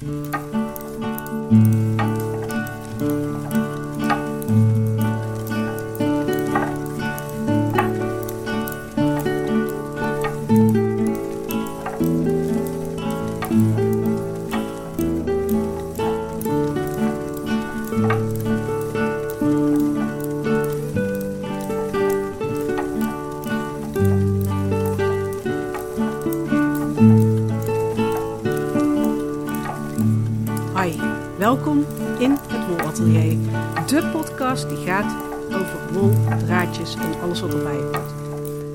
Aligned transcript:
Música 0.00 1.87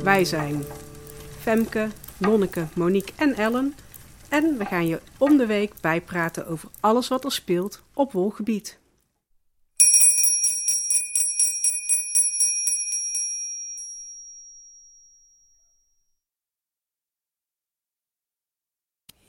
Wij 0.03 0.25
zijn 0.25 0.63
Femke, 1.39 1.87
Nonneke, 2.17 2.67
Monique 2.75 3.13
en 3.17 3.33
Ellen. 3.33 3.75
En 4.29 4.57
we 4.57 4.65
gaan 4.65 4.87
je 4.87 5.01
om 5.17 5.37
de 5.37 5.45
week 5.45 5.73
bijpraten 5.81 6.47
over 6.47 6.69
alles 6.79 7.07
wat 7.07 7.23
er 7.23 7.31
speelt 7.31 7.83
op 7.93 8.11
wolgebied. 8.11 8.79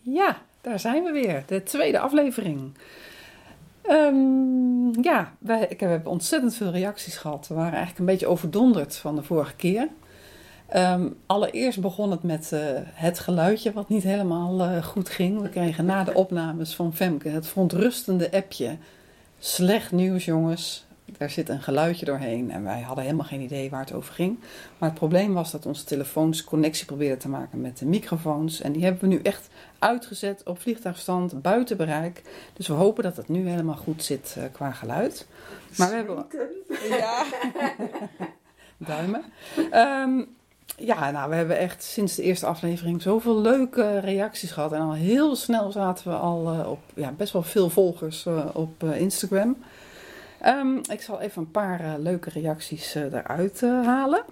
Ja, 0.03 0.43
daar 0.61 0.81
zijn 0.81 1.05
we 1.05 1.13
weer. 1.13 1.43
De 1.47 1.63
tweede 1.63 1.99
aflevering. 1.99 2.75
Ehm, 3.83 5.03
ja, 5.03 5.37
wij, 5.39 5.67
ik 5.69 5.81
heb 5.81 6.07
ontzettend 6.07 6.55
veel 6.55 6.71
reacties 6.71 7.17
gehad. 7.17 7.49
We 7.49 7.55
waren 7.55 7.73
eigenlijk 7.73 7.99
een 7.99 8.07
beetje 8.07 8.27
overdonderd 8.27 8.97
van 8.97 9.17
de 9.17 9.23
vorige 9.23 9.57
keer. 9.57 9.89
Ehm, 10.67 11.09
allereerst 11.27 11.81
begon 11.81 12.11
het 12.11 12.23
met 12.23 12.53
eh, 12.53 12.61
het 12.79 13.19
geluidje 13.19 13.73
wat 13.73 13.89
niet 13.89 14.03
helemaal 14.03 14.61
eh, 14.61 14.85
goed 14.85 15.09
ging. 15.09 15.41
We 15.41 15.49
kregen 15.49 15.85
na 15.85 16.05
de 16.05 16.15
opnames 16.15 16.75
van 16.75 16.95
Femke 16.95 17.29
het 17.29 17.47
verontrustende 17.47 18.33
appje. 18.33 18.77
Slecht 19.39 19.93
nieuws 19.93 20.25
jongens, 20.25 20.87
er 21.19 21.31
zit 21.31 21.49
een 21.49 21.63
geluidje 21.63 22.05
doorheen 22.05 22.51
en 22.51 22.65
wij 22.65 22.81
hadden 22.81 23.05
helemaal 23.05 23.27
geen 23.27 23.41
idee 23.41 23.71
waar 23.71 23.81
het 23.81 23.93
over 23.93 24.15
ging. 24.15 24.39
Maar 24.79 24.89
het 24.89 24.99
probleem 24.99 25.35
was 25.35 25.51
dat 25.51 25.67
onze 25.67 25.85
telefoons 25.85 26.45
connectie 26.45 26.87
probeerden 26.87 27.19
te 27.19 27.29
maken 27.29 27.61
met 27.61 27.79
de 27.79 27.87
microfoons. 27.87 28.61
En 28.61 28.73
die 28.73 28.83
hebben 28.83 29.01
we 29.01 29.07
nu 29.07 29.21
echt 29.23 29.49
uitgezet 29.79 30.43
op 30.45 30.61
vliegtuigstand, 30.61 31.43
buiten 31.43 31.77
bereik. 31.77 32.23
Dus 32.53 32.69
we 32.69 32.75
hopen 32.75 33.03
dat 33.03 33.17
het 33.17 33.29
nu 33.29 33.49
helemaal 33.49 33.77
goed 33.77 34.05
zit 34.05 34.35
uh, 34.39 34.45
qua 34.53 34.71
geluid. 34.71 35.27
Maar 35.77 35.89
we 35.89 35.95
hebben... 35.95 36.27
Ja, 36.89 37.25
duimen. 38.95 39.25
Um, 39.73 40.37
ja, 40.77 41.11
nou, 41.11 41.31
we 41.31 41.37
hebben 41.37 41.59
echt 41.59 41.83
sinds 41.83 42.15
de 42.15 42.23
eerste 42.23 42.47
aflevering 42.47 43.03
zoveel 43.03 43.41
leuke 43.41 43.99
reacties 43.99 44.51
gehad. 44.51 44.73
En 44.73 44.81
al 44.81 44.93
heel 44.93 45.37
snel 45.37 45.73
zaten 45.73 46.11
we 46.11 46.17
al 46.17 46.55
uh, 46.55 46.71
op 46.71 46.81
ja, 46.95 47.13
best 47.13 47.33
wel 47.33 47.43
veel 47.43 47.71
volgers 47.71 48.27
uh, 48.27 48.45
op 48.53 48.83
Instagram. 48.83 49.57
Um, 50.47 50.81
ik 50.91 51.03
zal 51.03 51.21
even 51.21 51.43
een 51.43 51.51
paar 51.51 51.99
leuke 51.99 52.31
reacties 52.31 52.95
eruit 52.95 53.61
halen. 53.61 54.25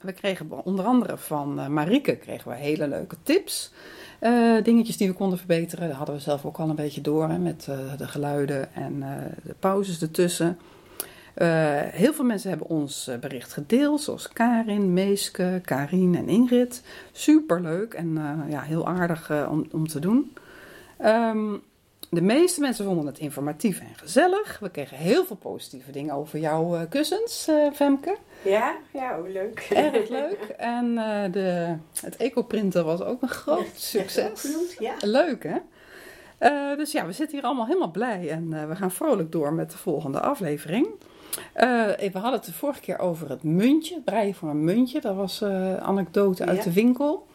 We 0.00 0.12
kregen 0.12 0.64
onder 0.64 0.84
andere 0.84 1.16
van 1.16 1.72
Marieke 1.72 2.16
kregen 2.16 2.50
we 2.50 2.56
hele 2.56 2.88
leuke 2.88 3.16
tips. 3.22 3.72
dingetjes 4.62 4.96
die 4.96 5.08
we 5.08 5.14
konden 5.14 5.38
verbeteren. 5.38 5.88
Dat 5.88 5.96
hadden 5.96 6.14
we 6.14 6.20
zelf 6.20 6.44
ook 6.44 6.58
al 6.58 6.68
een 6.68 6.74
beetje 6.74 7.00
door 7.00 7.28
hè, 7.28 7.38
met 7.38 7.64
de 7.98 8.08
geluiden 8.08 8.74
en 8.74 9.00
de 9.42 9.54
pauzes 9.58 10.02
ertussen. 10.02 10.58
Heel 11.90 12.12
veel 12.12 12.24
mensen 12.24 12.48
hebben 12.48 12.68
ons 12.68 13.10
bericht 13.20 13.52
gedeeld, 13.52 14.00
zoals 14.00 14.28
Karin, 14.28 14.92
Meeske, 14.92 15.60
Karin 15.64 16.14
en 16.14 16.28
Ingrid. 16.28 16.82
Superleuk 17.12 17.94
en 17.94 18.18
ja, 18.48 18.60
heel 18.60 18.86
aardig 18.86 19.48
om, 19.48 19.66
om 19.72 19.88
te 19.88 20.00
doen. 20.00 20.32
Um, 21.04 21.62
de 22.10 22.22
meeste 22.22 22.60
mensen 22.60 22.84
vonden 22.84 23.06
het 23.06 23.18
informatief 23.18 23.80
en 23.80 23.94
gezellig. 23.96 24.58
We 24.58 24.70
kregen 24.70 24.96
heel 24.96 25.24
veel 25.24 25.36
positieve 25.36 25.90
dingen 25.90 26.14
over 26.14 26.38
jouw 26.38 26.86
kussens, 26.88 27.48
Femke. 27.72 28.16
Ja, 28.42 28.76
ja, 28.92 29.20
leuk. 29.20 29.68
Erg 29.74 30.08
leuk. 30.20 30.54
En 30.56 30.94
de, 31.32 31.76
het 32.00 32.16
ecoprinten 32.16 32.84
was 32.84 33.02
ook 33.02 33.22
een 33.22 33.28
groot 33.28 33.72
succes. 33.74 34.40
Genoemd, 34.40 34.76
ja. 34.78 34.94
Leuk, 35.00 35.46
hè? 35.48 35.58
dus 36.76 36.92
ja, 36.92 37.06
we 37.06 37.12
zitten 37.12 37.36
hier 37.36 37.46
allemaal 37.46 37.66
helemaal 37.66 37.90
blij 37.90 38.30
en 38.30 38.68
we 38.68 38.76
gaan 38.76 38.90
vrolijk 38.90 39.32
door 39.32 39.52
met 39.52 39.70
de 39.70 39.78
volgende 39.78 40.20
aflevering. 40.20 40.88
We 41.54 42.10
hadden 42.12 42.32
het 42.32 42.44
de 42.44 42.52
vorige 42.52 42.80
keer 42.80 42.98
over 42.98 43.30
het 43.30 43.42
muntje, 43.42 43.94
het 43.94 44.04
breien 44.04 44.34
voor 44.34 44.48
een 44.48 44.64
muntje. 44.64 45.00
Dat 45.00 45.16
was 45.16 45.40
een 45.40 45.80
anekdote 45.80 46.46
uit 46.46 46.56
ja. 46.56 46.62
de 46.62 46.72
winkel. 46.72 47.26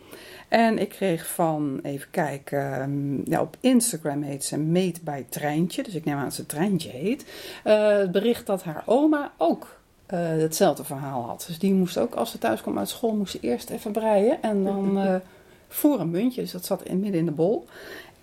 En 0.54 0.78
ik 0.78 0.90
kreeg 0.90 1.28
van, 1.28 1.80
even 1.84 2.08
kijken, 2.12 3.22
ja, 3.26 3.42
op 3.42 3.58
Instagram 3.60 4.22
heet 4.22 4.44
ze 4.44 4.58
Meet 4.58 5.04
bij 5.04 5.26
Treintje. 5.30 5.84
Dus 5.84 5.94
ik 5.94 6.06
neem 6.06 6.18
aan 6.18 6.24
dat 6.24 6.34
ze 6.34 6.46
Treintje 6.46 6.90
heet. 6.90 7.26
Uh, 7.66 7.88
het 7.98 8.12
bericht 8.12 8.46
dat 8.46 8.64
haar 8.64 8.84
oma 8.86 9.32
ook 9.38 9.80
uh, 10.14 10.20
hetzelfde 10.20 10.84
verhaal 10.84 11.24
had. 11.24 11.46
Dus 11.48 11.60
die 11.60 11.74
moest 11.74 11.98
ook, 11.98 12.16
als 12.16 12.32
ze 12.32 12.38
thuis 12.38 12.62
kwam 12.62 12.80
uit 12.80 12.90
school, 12.90 13.16
moest 13.16 13.32
ze 13.32 13.40
eerst 13.42 13.70
even 13.70 13.92
breien. 13.92 14.42
En 14.42 14.64
dan 14.64 14.98
uh, 14.98 15.16
voor 15.68 16.00
een 16.00 16.12
muntje. 16.12 16.42
Dus 16.42 16.52
dat 16.52 16.66
zat 16.66 16.84
in, 16.84 17.00
midden 17.00 17.20
in 17.20 17.26
de 17.26 17.32
bol. 17.32 17.66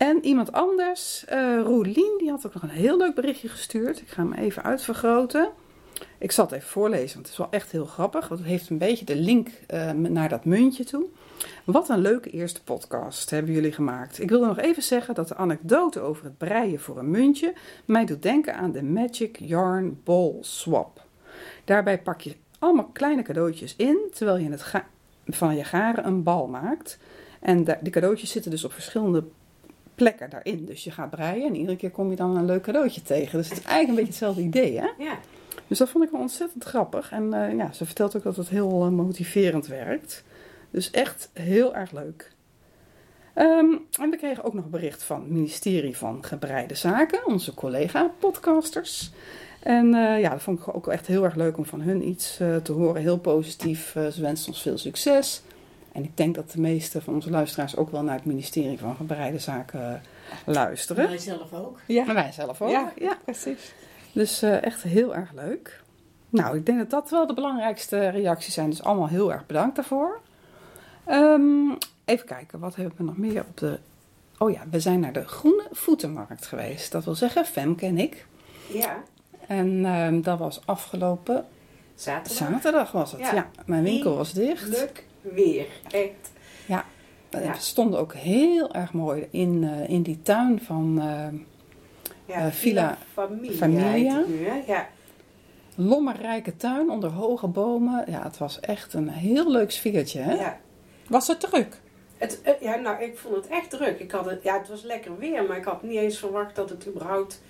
En 0.00 0.24
iemand 0.24 0.52
anders, 0.52 1.24
uh, 1.32 1.60
Roelien, 1.62 2.14
die 2.18 2.30
had 2.30 2.46
ook 2.46 2.54
nog 2.54 2.62
een 2.62 2.68
heel 2.68 2.96
leuk 2.96 3.14
berichtje 3.14 3.48
gestuurd. 3.48 4.00
Ik 4.00 4.08
ga 4.08 4.22
hem 4.22 4.32
even 4.32 4.62
uitvergroten. 4.62 5.50
Ik 6.18 6.32
zal 6.32 6.44
het 6.44 6.54
even 6.54 6.68
voorlezen, 6.68 7.14
want 7.14 7.26
het 7.26 7.28
is 7.28 7.36
wel 7.36 7.50
echt 7.50 7.70
heel 7.70 7.84
grappig. 7.84 8.28
Want 8.28 8.40
het 8.40 8.48
heeft 8.48 8.70
een 8.70 8.78
beetje 8.78 9.04
de 9.04 9.16
link 9.16 9.48
uh, 9.74 9.90
naar 9.90 10.28
dat 10.28 10.44
muntje 10.44 10.84
toe. 10.84 11.04
Wat 11.64 11.88
een 11.88 12.00
leuke 12.00 12.30
eerste 12.30 12.62
podcast 12.62 13.30
hebben 13.30 13.52
jullie 13.52 13.72
gemaakt. 13.72 14.20
Ik 14.20 14.28
wilde 14.28 14.46
nog 14.46 14.58
even 14.58 14.82
zeggen 14.82 15.14
dat 15.14 15.28
de 15.28 15.36
anekdote 15.36 16.00
over 16.00 16.24
het 16.24 16.38
breien 16.38 16.80
voor 16.80 16.98
een 16.98 17.10
muntje 17.10 17.54
mij 17.84 18.04
doet 18.04 18.22
denken 18.22 18.54
aan 18.54 18.72
de 18.72 18.82
Magic 18.82 19.38
Yarn 19.38 20.00
Ball 20.04 20.36
Swap. 20.40 21.04
Daarbij 21.64 22.02
pak 22.02 22.20
je 22.20 22.36
allemaal 22.58 22.90
kleine 22.92 23.22
cadeautjes 23.22 23.76
in, 23.76 23.98
terwijl 24.14 24.38
je 24.38 24.50
het 24.50 24.64
van 25.26 25.56
je 25.56 25.64
garen 25.64 26.06
een 26.06 26.22
bal 26.22 26.46
maakt. 26.46 26.98
En 27.40 27.64
de 27.64 27.90
cadeautjes 27.90 28.30
zitten 28.30 28.50
dus 28.50 28.64
op 28.64 28.72
verschillende 28.72 29.24
plekken 30.00 30.30
daarin. 30.30 30.64
Dus 30.64 30.84
je 30.84 30.90
gaat 30.90 31.10
breien 31.10 31.46
en 31.46 31.56
iedere 31.56 31.76
keer 31.76 31.90
kom 31.90 32.10
je 32.10 32.16
dan 32.16 32.36
een 32.36 32.44
leuk 32.44 32.62
cadeautje 32.62 33.02
tegen. 33.02 33.38
Dus 33.38 33.48
het 33.48 33.58
is 33.58 33.64
eigenlijk 33.64 33.88
een 33.88 33.94
beetje 33.94 34.10
hetzelfde 34.10 34.42
idee, 34.42 34.78
hè? 34.78 34.88
Ja. 34.98 35.18
Dus 35.66 35.78
dat 35.78 35.88
vond 35.88 36.04
ik 36.04 36.10
wel 36.10 36.20
ontzettend 36.20 36.64
grappig. 36.64 37.12
En 37.12 37.24
uh, 37.34 37.56
ja, 37.56 37.72
ze 37.72 37.86
vertelt 37.86 38.16
ook 38.16 38.22
dat 38.22 38.36
het 38.36 38.48
heel 38.48 38.86
uh, 38.86 38.92
motiverend 38.92 39.66
werkt. 39.66 40.24
Dus 40.70 40.90
echt 40.90 41.30
heel 41.32 41.74
erg 41.74 41.92
leuk. 41.92 42.32
Um, 43.34 43.86
en 44.00 44.10
we 44.10 44.16
kregen 44.16 44.44
ook 44.44 44.54
nog 44.54 44.64
een 44.64 44.70
bericht 44.70 45.02
van 45.02 45.20
het 45.20 45.30
ministerie 45.30 45.96
van 45.96 46.24
Gebreide 46.24 46.74
Zaken, 46.74 47.26
onze 47.26 47.54
collega-podcasters. 47.54 49.10
En 49.62 49.86
uh, 49.86 50.20
ja, 50.20 50.30
dat 50.30 50.42
vond 50.42 50.58
ik 50.58 50.74
ook 50.74 50.88
echt 50.88 51.06
heel 51.06 51.24
erg 51.24 51.34
leuk 51.34 51.56
om 51.56 51.64
van 51.64 51.80
hun 51.80 52.08
iets 52.08 52.36
te 52.36 52.72
horen. 52.72 53.02
Heel 53.02 53.18
positief. 53.18 53.90
ze 53.92 54.20
wensen 54.20 54.48
ons 54.48 54.62
veel 54.62 54.78
succes. 54.78 55.42
En 55.92 56.04
ik 56.04 56.16
denk 56.16 56.34
dat 56.34 56.50
de 56.50 56.60
meeste 56.60 57.02
van 57.02 57.14
onze 57.14 57.30
luisteraars 57.30 57.76
ook 57.76 57.90
wel 57.90 58.02
naar 58.02 58.14
het 58.14 58.24
ministerie 58.24 58.78
van 58.78 58.96
Gebreide 58.96 59.38
Zaken 59.38 60.02
luisteren. 60.46 61.08
Wij 61.08 61.18
zelf 61.18 61.52
ook. 61.52 61.78
Ja, 61.86 62.06
en 62.08 62.14
wij 62.14 62.32
zelf 62.32 62.62
ook. 62.62 62.70
Ja, 62.70 62.92
ja. 62.96 63.18
precies. 63.24 63.72
Dus 64.12 64.42
uh, 64.42 64.62
echt 64.62 64.82
heel 64.82 65.14
erg 65.14 65.32
leuk. 65.32 65.82
Nou, 66.28 66.56
ik 66.56 66.66
denk 66.66 66.78
dat 66.78 66.90
dat 66.90 67.10
wel 67.10 67.26
de 67.26 67.34
belangrijkste 67.34 68.08
reacties 68.08 68.54
zijn. 68.54 68.70
Dus 68.70 68.82
allemaal 68.82 69.08
heel 69.08 69.32
erg 69.32 69.46
bedankt 69.46 69.76
daarvoor. 69.76 70.20
Um, 71.08 71.78
even 72.04 72.26
kijken, 72.26 72.58
wat 72.58 72.76
hebben 72.76 72.94
we 72.96 73.04
nog 73.04 73.16
meer 73.16 73.40
op 73.40 73.56
de... 73.56 73.78
Oh 74.38 74.50
ja, 74.50 74.60
we 74.70 74.80
zijn 74.80 75.00
naar 75.00 75.12
de 75.12 75.28
Groene 75.28 75.66
Voetenmarkt 75.70 76.46
geweest. 76.46 76.92
Dat 76.92 77.04
wil 77.04 77.14
zeggen, 77.14 77.44
Femke 77.44 77.86
en 77.86 77.98
ik. 77.98 78.26
Ja. 78.72 79.02
En 79.46 79.84
um, 79.84 80.22
dat 80.22 80.38
was 80.38 80.60
afgelopen... 80.64 81.46
Zaterdag. 81.94 82.48
Zaterdag 82.48 82.92
was 82.92 83.12
het, 83.12 83.20
ja. 83.20 83.34
ja. 83.34 83.50
Mijn 83.64 83.82
winkel 83.82 84.16
was 84.16 84.32
dicht. 84.32 84.68
Leuk 84.68 85.04
weer, 85.20 85.66
echt. 85.90 86.32
Ja, 86.66 86.84
ja. 87.30 87.38
we 87.38 87.60
stonden 87.60 88.00
ook 88.00 88.14
heel 88.14 88.74
erg 88.74 88.92
mooi 88.92 89.28
in, 89.30 89.62
uh, 89.62 89.88
in 89.88 90.02
die 90.02 90.22
tuin 90.22 90.60
van... 90.62 90.94
Uh, 90.98 91.40
ja, 92.24 92.46
uh, 92.46 92.52
Villa 92.52 92.98
Familia. 93.12 93.56
Familia. 93.56 94.24
Nu, 94.26 94.46
hè? 94.46 94.62
Ja. 94.66 94.88
Lommerrijke 95.74 96.56
tuin 96.56 96.90
onder 96.90 97.10
hoge 97.10 97.46
bomen. 97.46 98.04
Ja, 98.10 98.22
het 98.22 98.38
was 98.38 98.60
echt 98.60 98.94
een 98.94 99.08
heel 99.08 99.50
leuk 99.50 99.70
sfeertje. 99.70 100.20
Hè? 100.20 100.34
Ja. 100.34 100.60
Was 101.08 101.26
het 101.26 101.40
druk? 101.40 101.80
Het, 102.18 102.40
uh, 102.46 102.60
ja, 102.60 102.74
nou, 102.74 103.02
ik 103.02 103.18
vond 103.18 103.34
het 103.34 103.46
echt 103.46 103.70
druk. 103.70 103.98
Ik 103.98 104.10
had 104.10 104.24
het, 104.24 104.42
ja, 104.42 104.58
het 104.58 104.68
was 104.68 104.82
lekker 104.82 105.18
weer, 105.18 105.44
maar 105.44 105.56
ik 105.56 105.64
had 105.64 105.82
niet 105.82 105.98
eens 105.98 106.18
verwacht 106.18 106.56
dat 106.56 106.70
het 106.70 106.86
überhaupt 106.86 107.42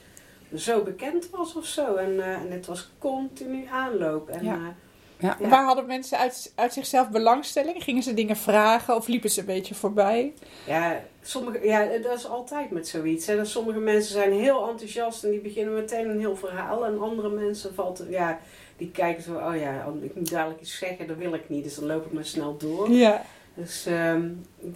zo 0.55 0.83
bekend 0.83 1.31
was 1.31 1.57
of 1.57 1.65
zo. 1.65 1.95
En, 1.95 2.21
en 2.21 2.51
het 2.51 2.67
was 2.67 2.91
continu 2.99 3.67
aanloop. 3.71 4.29
En, 4.29 4.45
ja. 4.45 4.75
Ja. 5.21 5.37
ja. 5.41 5.49
Waar 5.49 5.65
hadden 5.65 5.87
mensen 5.87 6.19
uit, 6.19 6.53
uit 6.55 6.73
zichzelf 6.73 7.11
belangstelling? 7.11 7.83
Gingen 7.83 8.03
ze 8.03 8.15
dingen 8.15 8.37
vragen 8.37 8.97
of 8.97 9.07
liepen 9.07 9.31
ze 9.31 9.41
een 9.41 9.47
beetje 9.47 9.75
voorbij? 9.75 10.33
Ja, 10.67 11.01
sommige, 11.23 11.67
ja, 11.67 11.87
dat 12.03 12.19
is 12.19 12.27
altijd 12.27 12.71
met 12.71 12.89
zoiets. 12.89 13.27
Hè. 13.27 13.37
Dat 13.37 13.49
sommige 13.49 13.79
mensen 13.79 14.13
zijn 14.13 14.33
heel 14.33 14.69
enthousiast 14.69 15.25
en 15.25 15.31
die 15.31 15.41
beginnen 15.41 15.75
meteen 15.75 16.09
een 16.09 16.19
heel 16.19 16.37
verhaal. 16.37 16.87
En 16.87 17.01
andere 17.01 17.29
mensen 17.29 17.75
valt, 17.75 18.05
ja, 18.09 18.39
die 18.77 18.91
kijken 18.91 19.23
zo, 19.23 19.35
oh 19.35 19.57
ja, 19.57 19.87
ik 20.03 20.15
moet 20.15 20.31
dadelijk 20.31 20.61
iets 20.61 20.79
zeggen, 20.79 21.07
dat 21.07 21.17
wil 21.17 21.35
ik 21.35 21.49
niet. 21.49 21.65
Dus 21.65 21.75
dan 21.75 21.87
loop 21.87 22.07
ik 22.07 22.13
maar 22.13 22.25
snel 22.25 22.57
door. 22.57 22.91
Ja. 22.91 23.25
Dus 23.61 23.87
ehm, 23.87 24.29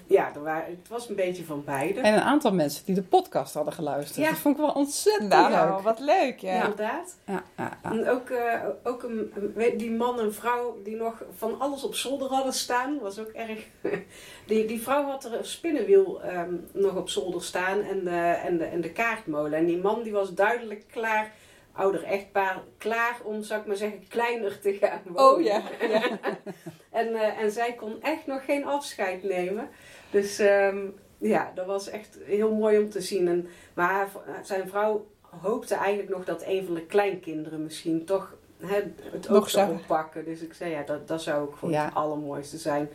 ja, 0.07 0.35
er 0.35 0.43
waren, 0.43 0.71
het 0.71 0.89
was 0.89 1.09
een 1.09 1.15
beetje 1.15 1.45
van 1.45 1.65
beide. 1.65 2.01
En 2.01 2.15
een 2.15 2.21
aantal 2.21 2.53
mensen 2.53 2.85
die 2.85 2.95
de 2.95 3.03
podcast 3.03 3.55
hadden 3.55 3.73
geluisterd. 3.73 4.17
Ja. 4.25 4.31
Dat 4.31 4.39
vond 4.39 4.57
ik 4.57 4.61
wel 4.63 4.73
ontzettend 4.73 5.29
Nou, 5.29 5.71
leuk. 5.73 5.81
wat 5.81 5.99
leuk, 6.01 6.39
ja. 6.39 6.55
Inderdaad. 6.63 7.19
Ja, 7.27 7.43
ja, 7.57 7.79
ja. 7.83 7.91
En 7.93 8.09
ook, 8.09 8.31
eh, 8.31 8.61
ook 8.83 9.03
een, 9.03 9.33
die 9.77 9.91
man 9.91 10.21
en 10.21 10.35
vrouw 10.35 10.77
die 10.83 10.97
nog 10.97 11.23
van 11.37 11.61
alles 11.61 11.85
op 11.85 11.95
zolder 11.95 12.29
hadden 12.29 12.53
staan, 12.53 12.99
was 13.01 13.19
ook 13.19 13.29
erg. 13.29 13.67
Die, 14.47 14.67
die 14.67 14.83
vrouw 14.83 15.05
had 15.05 15.25
er 15.25 15.35
een 15.39 15.45
spinnenwiel 15.45 16.23
ehm, 16.23 16.55
nog 16.73 16.97
op 16.97 17.09
zolder 17.09 17.43
staan 17.43 17.81
en 17.83 18.05
de, 18.05 18.11
en, 18.45 18.59
de, 18.59 18.65
en 18.65 18.81
de 18.81 18.93
kaartmolen. 18.93 19.59
En 19.59 19.67
die 19.67 19.79
man 19.79 20.03
die 20.03 20.13
was 20.13 20.35
duidelijk 20.35 20.85
klaar, 20.91 21.33
ouder 21.75 22.03
echtpaar, 22.05 22.62
klaar 22.79 23.17
om, 23.23 23.43
zou 23.43 23.61
ik 23.61 23.67
maar 23.67 23.76
zeggen, 23.76 24.09
kleiner 24.09 24.61
te 24.61 24.73
gaan 24.73 25.00
wonen. 25.05 25.31
Oh 25.37 25.43
ja. 25.43 25.62
ja. 25.88 26.03
En, 26.91 27.15
eh, 27.15 27.38
en 27.43 27.50
zij 27.50 27.73
kon 27.73 28.03
echt 28.03 28.26
nog 28.26 28.44
geen 28.44 28.65
afscheid 28.65 29.23
nemen. 29.23 29.69
Dus 30.11 30.38
ehm, 30.38 30.87
ja, 31.19 31.53
dat 31.55 31.67
was 31.67 31.88
echt 31.88 32.19
heel 32.25 32.55
mooi 32.55 32.79
om 32.79 32.91
te 32.91 33.00
zien. 33.00 33.29
En, 33.29 33.49
maar 33.75 33.88
haar- 33.91 34.11
zijn 34.43 34.69
vrouw 34.69 35.06
hoopte 35.41 35.75
eigenlijk 35.75 36.09
nog 36.09 36.25
dat 36.25 36.43
een 36.47 36.65
van 36.65 36.75
de 36.75 36.87
kleinkinderen 36.87 37.62
misschien 37.62 38.05
toch 38.05 38.37
hè, 38.59 38.82
het 39.12 39.29
ook 39.29 39.35
Nog 39.35 39.50
zou 39.50 39.73
oppakken. 39.73 40.25
Dus 40.25 40.41
ik 40.41 40.53
zei 40.55 40.71
ja, 40.71 40.82
dat, 40.82 41.09
dat 41.09 41.23
zou 41.23 41.43
ook 41.43 41.56
gewoon 41.56 41.75
Ja. 41.75 41.85
het 41.85 41.94
allermooiste 41.94 42.59
zijn. 42.59 42.88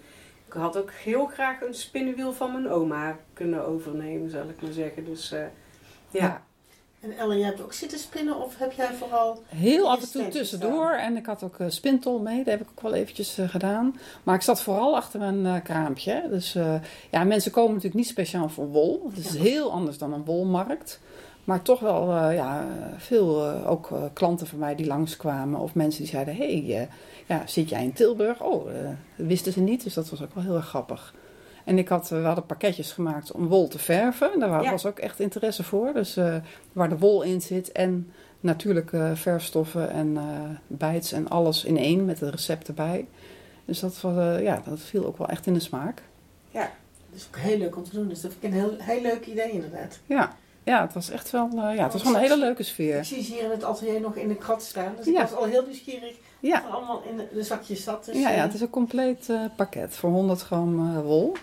Ik 0.48 0.54
had 0.54 0.78
ook 0.78 0.92
heel 0.92 1.26
graag 1.26 1.62
een 1.62 1.74
spinnenwiel 1.74 2.34
van 2.34 2.52
mijn 2.52 2.70
oma 2.70 3.18
kunnen 3.34 3.66
overnemen, 3.66 4.30
zal 4.30 4.50
ik 4.50 4.62
maar 4.62 4.72
zeggen. 4.72 5.06
Dus 5.06 5.32
eh, 5.32 5.40
ja. 5.40 5.48
Ja. 6.26 6.44
En 7.00 7.18
Ellen, 7.18 7.38
jij 7.38 7.48
hebt 7.48 7.62
ook 7.62 7.74
zitten 7.74 8.00
spinnen 8.00 8.36
of 8.44 8.58
heb 8.58 8.72
jij 8.72 8.94
vooral... 8.94 9.44
Heel 9.48 9.92
af 9.92 10.02
en 10.02 10.12
toe 10.12 10.28
tussendoor. 10.28 10.92
En 10.92 11.18
ik 11.18 11.26
had 11.26 11.44
ook 11.44 11.60
eh, 11.60 11.70
spintol 11.70 12.20
mee. 12.20 12.38
Dat 12.38 12.46
heb 12.46 12.62
ik 12.62 12.68
ook 12.70 12.82
wel 12.82 12.94
eventjes 12.94 13.38
eh, 13.38 13.50
gedaan. 13.50 14.00
Maar 14.24 14.36
ik 14.36 14.42
zat 14.42 14.62
vooral 14.62 14.96
achter 14.96 15.22
een 15.22 15.46
eh, 15.46 15.64
kraampje. 15.64 16.28
Dus 16.30 16.58
ja, 17.12 17.24
mensen 17.24 17.52
komen 17.52 17.70
natuurlijk 17.70 17.96
niet 17.96 18.08
speciaal 18.08 18.50
voor 18.50 18.68
wol. 18.68 19.10
Het 19.10 19.26
is 19.26 19.38
heel 19.38 19.72
anders 19.72 19.98
dan 19.98 20.14
een 20.14 20.26
wolmarkt. 20.26 21.00
Maar 21.44 21.62
toch 21.62 21.80
wel 21.80 22.32
ja, 22.32 22.68
veel 22.98 23.48
ook 23.66 23.90
klanten 24.14 24.48
van 24.48 24.60
mij 24.60 24.76
die 24.76 24.88
langskwamen. 24.88 25.60
Of 25.60 25.76
mensen 25.76 26.02
die 26.02 26.12
zeiden, 26.12 26.36
hé, 26.36 26.64
hey, 26.64 26.90
ja, 27.28 27.48
zit 27.48 27.70
jij 27.70 27.84
in 27.84 27.94
Tilburg? 27.94 28.42
Oh, 28.42 28.66
dat 28.66 29.28
wisten 29.28 29.54
ze 29.54 29.60
niet. 29.60 29.84
Dus 29.84 29.94
dat 29.94 30.10
was 30.10 30.22
ook 30.22 30.34
wel 30.34 30.44
heel 30.44 30.56
erg 30.56 30.68
grappig. 30.68 31.14
En 31.70 31.78
ik 31.78 31.88
had, 31.88 32.10
we 32.10 32.16
hadden 32.16 32.46
pakketjes 32.46 32.92
gemaakt 32.92 33.32
om 33.32 33.48
wol 33.48 33.68
te 33.68 33.80
verven. 33.80 34.40
Daar 34.40 34.50
wa- 34.50 34.62
Ja. 34.62 34.72
was 34.72 34.86
ook 34.86 35.00
echt 35.00 35.20
interesse 35.20 35.64
voor. 35.64 35.94
Dus 35.94 36.18
eh, 36.18 36.36
waar 36.74 36.90
de 36.90 36.98
wol 36.98 37.22
in 37.22 37.42
zit 37.42 37.72
en 37.72 38.12
natuurlijke 38.40 39.12
verfstoffen 39.16 39.90
en 39.90 40.18
eh 40.18 40.24
bijts 40.68 41.12
en 41.12 41.28
alles 41.30 41.64
in 41.66 41.78
één 41.78 42.06
met 42.06 42.20
het 42.20 42.30
recept 42.30 42.68
erbij. 42.68 43.08
Dus 43.66 43.80
dat, 43.80 44.02
was, 44.02 44.16
eh, 44.18 44.42
ja, 44.44 44.62
dat 44.66 44.80
viel 44.80 45.06
ook 45.06 45.18
wel 45.18 45.28
echt 45.28 45.46
in 45.46 45.54
de 45.54 45.60
smaak. 45.60 46.02
Dat 47.12 47.20
is 47.20 47.28
ook 47.28 47.38
heel 47.38 47.58
leuk 47.58 47.76
om 47.76 47.84
te 47.84 47.92
doen. 47.96 48.08
Dus 48.08 48.22
dat 48.22 48.32
vind 48.40 48.44
ik 48.44 48.50
een 48.60 48.66
heel, 48.66 48.76
heel 48.78 49.02
leuk 49.02 49.26
idee 49.26 49.52
inderdaad. 49.52 50.00
Ja, 50.06 50.36
ja 50.64 50.82
het 50.82 50.94
was 50.94 51.10
echt 51.10 51.32
wel, 51.32 51.50
ja, 51.54 51.84
het 51.84 51.94
was 51.94 52.04
wel 52.04 52.14
een 52.16 52.20
hele 52.20 52.38
leuke 52.38 52.62
Ik 52.62 52.68
sfeer. 52.68 53.06
zie 53.06 53.24
ze 53.24 53.32
hier 53.34 53.44
in 53.44 53.50
het 53.50 53.64
atelier 53.64 54.02
nog 54.02 54.16
in 54.16 54.28
de 54.28 54.36
krat 54.36 54.64
staan. 54.64 54.94
Dus 54.98 55.08
ik 55.08 55.14
Ja. 55.14 55.22
was 55.22 55.34
al 55.34 55.44
heel 55.44 55.64
nieuwsgierig 55.66 56.14
Ja, 56.40 56.62
wat 56.62 56.70
er 56.70 56.76
allemaal 56.76 57.02
in 57.10 57.22
de, 57.34 57.44
zakjes 57.44 57.84
zat. 57.84 58.06
Dus, 58.06 58.16
ja, 58.22 58.30
ja 58.30 58.42
het 58.42 58.54
is 58.54 58.62
een 58.62 58.70
compleet 58.70 59.30
pakket 59.56 59.96
voor 59.96 60.10
100 60.10 60.42
gram 60.42 61.02
wol. 61.02 61.34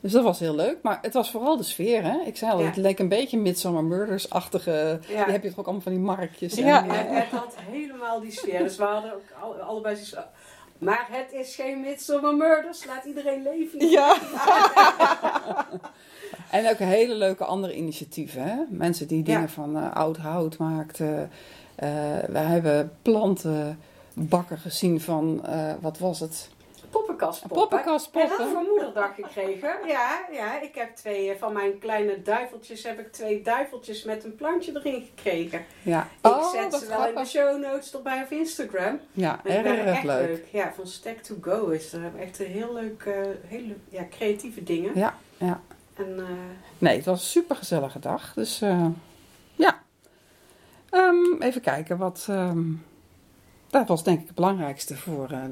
Dus 0.00 0.12
dat 0.12 0.22
was 0.24 0.38
heel 0.38 0.54
leuk. 0.54 0.76
Maar 0.82 0.98
het 1.02 1.14
was 1.14 1.30
vooral 1.30 1.56
de 1.56 1.62
sfeer, 1.62 2.02
hè. 2.02 2.20
Ik 2.24 2.36
zei 2.36 2.52
al, 2.52 2.60
Ja. 2.60 2.66
het 2.66 2.76
leek 2.76 2.98
een 2.98 3.08
beetje 3.08 3.38
Midsummer 3.38 3.84
Murders-achtige... 3.84 5.00
Ja. 5.08 5.24
Die 5.24 5.32
heb 5.32 5.42
je 5.42 5.48
toch 5.48 5.58
ook 5.58 5.64
allemaal 5.64 5.82
van 5.82 5.92
die 5.92 6.00
marktjes. 6.00 6.56
en, 6.56 6.64
Ja. 6.66 6.86
eh, 6.86 7.16
het 7.18 7.28
had 7.30 7.54
helemaal 7.70 8.20
die 8.20 8.30
sfeer. 8.32 8.58
Dus 8.58 8.76
we 8.76 8.84
hadden 8.84 9.14
ook 9.14 9.22
al- 9.42 9.54
allebei 9.54 9.96
Maar 10.78 11.06
het 11.10 11.32
is 11.32 11.54
geen 11.54 11.80
Midsummer 11.80 12.34
Murders. 12.36 12.84
Laat 12.86 13.04
iedereen 13.04 13.42
leven. 13.42 13.88
Ja. 13.88 14.16
En 16.50 16.68
ook 16.70 16.78
hele 16.78 17.14
leuke 17.14 17.44
andere 17.44 17.74
initiatieven. 17.74 18.42
Hè? 18.42 18.54
Mensen 18.68 19.06
die 19.08 19.22
dingen 19.22 19.48
van 19.48 19.76
eh, 19.76 19.92
oud 19.96 20.16
hout 20.16 20.56
maakten. 20.58 21.30
Eh 21.74 21.88
wij 22.28 22.42
hebben 22.44 22.92
plantenbakken 23.02 24.58
gezien 24.58 25.00
van, 25.00 25.44
wat 25.80 25.98
was 25.98 26.20
het? 26.20 26.48
Poppenkastpoppen. 27.20 27.58
Poppenkastpoppen. 27.68 28.30
En 28.30 28.36
dat 28.38 28.48
voor 28.48 28.62
moederdag 28.76 29.14
gekregen. 29.14 29.70
Ja, 29.86 30.20
ja, 30.32 30.60
ik 30.60 30.74
heb 30.74 30.96
twee 30.96 31.30
eh, 31.30 31.38
van 31.38 31.52
mijn 31.52 31.78
kleine 31.78 32.22
duiveltjes. 32.22 32.82
Heb 32.82 32.98
ik 32.98 33.12
twee 33.12 33.42
duiveltjes 33.42 34.04
met 34.04 34.24
een 34.24 34.34
plantje 34.34 34.72
erin 34.76 35.08
gekregen. 35.14 35.64
Ja, 35.82 36.08
Ik 36.22 36.30
Oh, 36.30 36.50
zet 36.50 36.74
ze 36.74 36.86
wel 36.88 37.06
in 37.08 37.14
de 37.14 37.24
show 37.24 37.60
notes 37.60 37.94
erbij 37.94 38.22
op 38.22 38.30
Instagram. 38.30 39.00
ja 39.12 39.40
erg 39.44 40.02
leuk. 40.02 40.44
Ja, 40.52 40.72
van 40.72 40.86
Stack 40.86 41.16
to 41.18 41.34
Go 41.40 41.68
is 41.68 41.92
er 41.92 42.12
echt 42.20 42.38
een 42.40 42.46
heel 42.46 42.72
leuk, 42.74 43.02
eh, 43.02 43.14
hele 43.46 43.74
ja, 43.88 44.02
creatieve 44.10 44.62
dingen. 44.62 44.90
Ja, 44.94 45.14
ja. 45.36 45.60
En 45.96 46.18
eh, 46.18 46.24
Nee, 46.78 46.96
het 46.96 47.04
was 47.04 47.20
een 47.20 47.26
super 47.26 47.56
gezellige 47.56 47.98
dag. 47.98 48.34
Dus 48.34 48.60
eh, 48.62 48.86
ja. 49.54 49.82
Ehm, 50.90 51.42
even 51.42 51.60
kijken 51.60 51.98
wat. 51.98 52.26
ehm, 52.28 52.62
dat 53.68 53.88
was 53.88 54.04
denk 54.04 54.20
ik 54.20 54.26
het 54.26 54.34
belangrijkste 54.34 54.96
voor 54.96 55.30
eh, 55.30 55.44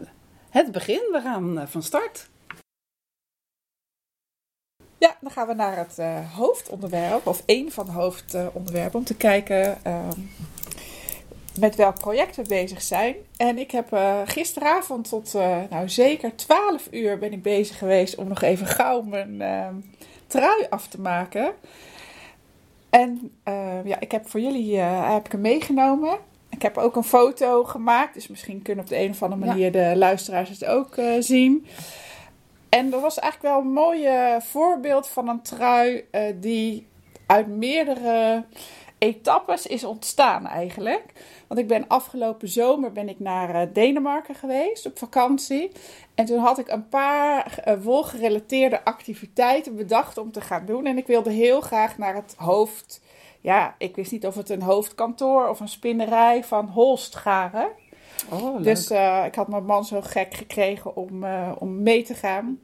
het 0.50 0.72
begin. 0.72 1.08
We 1.12 1.20
gaan 1.20 1.58
eh, 1.58 1.66
van 1.66 1.82
start. 1.82 2.28
Ja, 4.98 5.16
dan 5.20 5.30
gaan 5.30 5.46
we 5.46 5.54
naar 5.54 5.76
het 5.76 5.98
eh, 5.98 6.34
hoofdonderwerp, 6.34 7.26
of 7.26 7.42
één 7.46 7.72
van 7.72 7.86
de 7.86 7.92
hoofdonderwerpen, 7.92 8.98
om 8.98 9.04
te 9.04 9.16
kijken 9.16 9.84
ehm, 9.84 10.20
met 11.60 11.76
welk 11.76 11.98
project 11.98 12.36
we 12.36 12.42
bezig 12.42 12.82
zijn. 12.82 13.14
En 13.36 13.58
ik 13.58 13.70
heb 13.70 13.92
eh, 13.92 14.20
gisteravond 14.24 15.08
tot 15.08 15.32
nou 15.70 15.88
zeker 15.88 16.36
12 16.36 16.88
uur 16.90 17.18
ben 17.18 17.32
ik 17.32 17.42
bezig 17.42 17.78
geweest 17.78 18.14
om 18.16 18.28
nog 18.28 18.42
even 18.42 18.66
gauw 18.66 19.02
mijn 19.02 19.40
ehm, 19.40 19.74
trui 20.26 20.66
af 20.70 20.88
te 20.88 21.00
maken. 21.00 21.54
En 22.90 23.32
eh, 23.42 23.84
ja, 23.84 24.00
ik 24.00 24.10
heb 24.10 24.28
voor 24.28 24.40
jullie 24.40 24.78
heb 24.78 25.26
ik 25.26 25.32
hem 25.32 25.40
meegenomen. 25.40 26.18
Ik 26.58 26.64
heb 26.64 26.78
ook 26.78 26.96
een 26.96 27.04
foto 27.04 27.64
gemaakt, 27.64 28.14
dus 28.14 28.28
misschien 28.28 28.62
kunnen 28.62 28.84
op 28.84 28.90
de 28.90 28.98
een 28.98 29.10
of 29.10 29.22
andere 29.22 29.44
Ja. 29.44 29.50
manier 29.50 29.72
de 29.72 29.92
luisteraars 29.96 30.48
het 30.50 30.64
ook 30.64 30.96
eh, 30.96 31.12
zien. 31.18 31.66
En 32.68 32.90
dat 32.90 33.00
was 33.00 33.18
eigenlijk 33.18 33.54
wel 33.54 33.64
een 33.64 33.72
mooi 33.72 34.08
voorbeeld 34.40 35.08
van 35.08 35.28
een 35.28 35.42
trui 35.42 36.04
eh, 36.10 36.22
die 36.36 36.86
uit 37.26 37.46
meerdere 37.46 38.44
etappes 38.98 39.66
is 39.66 39.84
ontstaan 39.84 40.46
eigenlijk. 40.46 41.04
Want 41.46 41.60
ik 41.60 41.66
ben 41.66 41.88
afgelopen 41.88 42.48
zomer 42.48 42.92
ben 42.92 43.08
ik 43.08 43.20
naar 43.20 43.54
eh, 43.54 43.68
Denemarken 43.72 44.34
geweest 44.34 44.86
op 44.86 44.98
vakantie. 44.98 45.70
En 46.14 46.24
toen 46.24 46.38
had 46.38 46.58
ik 46.58 46.68
een 46.68 46.88
paar 46.88 47.76
wolgerelateerde 47.82 48.84
activiteiten 48.84 49.76
bedacht 49.76 50.18
om 50.18 50.32
te 50.32 50.40
gaan 50.40 50.66
doen. 50.66 50.86
En 50.86 50.98
ik 50.98 51.06
wilde 51.06 51.30
heel 51.30 51.60
graag 51.60 51.98
naar 51.98 52.14
het 52.14 52.34
hoofd. 52.36 53.00
Ja, 53.40 53.74
ik 53.78 53.96
wist 53.96 54.12
niet 54.12 54.26
of 54.26 54.34
het 54.34 54.50
een 54.50 54.62
hoofdkantoor 54.62 55.48
of 55.48 55.60
een 55.60 55.68
spinnerij 55.68 56.44
van 56.44 56.66
Holst 56.68 57.16
garen. 57.16 57.68
Oh. 58.30 58.62
Dus 58.62 58.90
eh, 58.90 59.22
ik 59.26 59.34
had 59.34 59.48
mijn 59.48 59.64
man 59.64 59.84
zo 59.84 60.00
gek 60.00 60.34
gekregen 60.34 60.96
om, 60.96 61.24
eh, 61.24 61.52
om 61.58 61.82
mee 61.82 62.02
te 62.02 62.14
gaan. 62.14 62.60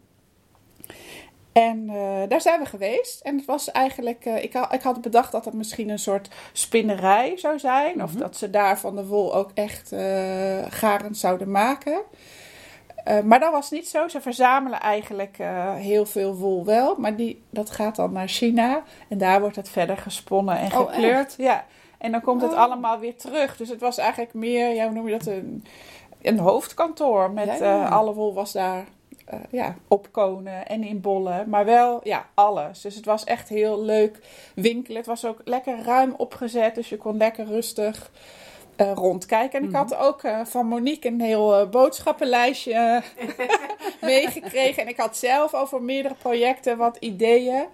En 1.52 1.88
eh, 1.88 2.28
daar 2.28 2.40
zijn 2.40 2.60
we 2.60 2.66
geweest. 2.66 3.20
En 3.20 3.36
het 3.36 3.44
was 3.46 3.70
eigenlijk, 3.70 4.24
ik, 4.24 4.52
had, 4.52 4.72
ik 4.72 4.82
had 4.82 5.00
bedacht 5.00 5.32
dat 5.32 5.44
het 5.44 5.54
misschien 5.54 5.88
een 5.88 5.98
soort 5.98 6.28
spinnerij 6.52 7.36
zou 7.36 7.58
zijn. 7.58 8.02
Of 8.02 8.10
Mhm. 8.10 8.20
dat 8.20 8.36
ze 8.36 8.50
daar 8.50 8.78
van 8.78 8.96
de 8.96 9.06
wol 9.06 9.34
ook 9.34 9.50
echt 9.54 9.92
eh 9.92 10.64
garen 10.68 11.14
zouden 11.14 11.50
maken. 11.50 12.02
Eh, 13.04 13.20
maar 13.20 13.40
dat 13.40 13.52
was 13.52 13.70
niet 13.70 13.88
zo. 13.88 14.08
Ze 14.08 14.20
verzamelen 14.20 14.80
eigenlijk 14.80 15.38
eh, 15.38 15.74
heel 15.74 16.06
veel 16.06 16.34
wol 16.34 16.64
wel. 16.64 16.94
Maar 16.98 17.16
die, 17.16 17.42
dat 17.50 17.70
gaat 17.70 17.96
dan 17.96 18.12
naar 18.12 18.28
China. 18.28 18.82
En 19.08 19.18
daar 19.18 19.40
wordt 19.40 19.56
het 19.56 19.68
verder 19.68 19.96
gesponnen 19.96 20.58
en 20.58 20.72
Oh, 20.72 20.90
gekleurd. 20.92 21.34
ja. 21.38 21.64
En 21.98 22.12
dan 22.12 22.20
komt 22.20 22.42
het 22.42 22.52
Oh. 22.52 22.58
allemaal 22.58 22.98
weer 22.98 23.16
terug. 23.16 23.56
Dus 23.56 23.68
het 23.68 23.80
was 23.80 23.98
eigenlijk 23.98 24.34
meer, 24.34 24.74
ja, 24.74 24.84
hoe 24.84 24.94
noem 24.94 25.08
je 25.08 25.18
dat, 25.18 25.26
een, 25.26 25.64
een 26.22 26.38
hoofdkantoor. 26.38 27.30
Met 27.30 27.46
Ja, 27.46 27.54
ja. 27.54 27.84
eh, 27.84 27.92
alle 27.92 28.14
wol 28.14 28.34
was 28.34 28.52
daar 28.52 28.84
ja, 29.50 29.74
op 29.88 30.08
konen 30.10 30.66
en 30.66 30.84
in 30.84 31.00
bollen. 31.00 31.48
Maar 31.48 31.64
wel, 31.64 32.00
ja, 32.02 32.26
alles. 32.34 32.80
Dus 32.80 32.94
het 32.94 33.04
was 33.04 33.24
echt 33.24 33.48
heel 33.48 33.82
leuk 33.82 34.18
winkelen. 34.54 34.96
Het 34.96 35.06
was 35.06 35.24
ook 35.24 35.40
lekker 35.44 35.82
ruim 35.82 36.14
opgezet. 36.16 36.74
Dus 36.74 36.88
je 36.88 36.96
kon 36.96 37.16
lekker 37.16 37.46
rustig 37.46 38.10
eh, 38.76 38.92
rondkijken. 38.94 39.60
En 39.62 39.68
ik 39.68 39.74
had 39.74 39.94
ook 39.96 40.22
eh, 40.22 40.40
van 40.44 40.66
Monique 40.66 41.08
een 41.08 41.20
heel 41.20 41.54
eh, 41.58 41.68
boodschappenlijstje 41.68 43.02
meegekregen. 44.00 44.82
En 44.82 44.88
ik 44.88 44.96
had 44.96 45.16
zelf 45.16 45.54
over 45.54 45.82
meerdere 45.82 46.14
projecten 46.14 46.76
wat 46.76 46.96
ideeën. 47.00 47.64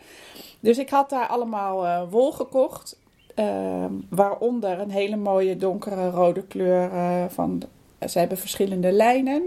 Dus 0.61 0.79
ik 0.79 0.91
had 0.91 1.11
daar 1.11 1.27
allemaal 1.27 2.09
wol 2.09 2.33
gekocht. 2.33 2.99
Ehm, 3.35 3.93
waaronder 4.11 4.81
een 4.81 4.91
hele 4.91 5.17
mooie 5.17 5.57
donkere 5.57 6.11
rode 6.11 6.43
kleur. 6.43 6.91
van, 7.31 7.63
ze 8.09 8.19
hebben 8.19 8.39
verschillende 8.39 8.93
lijnen. 8.93 9.43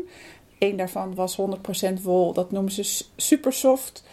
Eén 0.59 0.75
daarvan 0.75 1.15
was 1.15 1.35
100% 1.35 2.01
wol. 2.01 2.33
Dat 2.33 2.51
noemen 2.51 2.71
ze 2.71 2.83
s- 2.83 3.11
super 3.15 3.53
soft. 3.53 4.03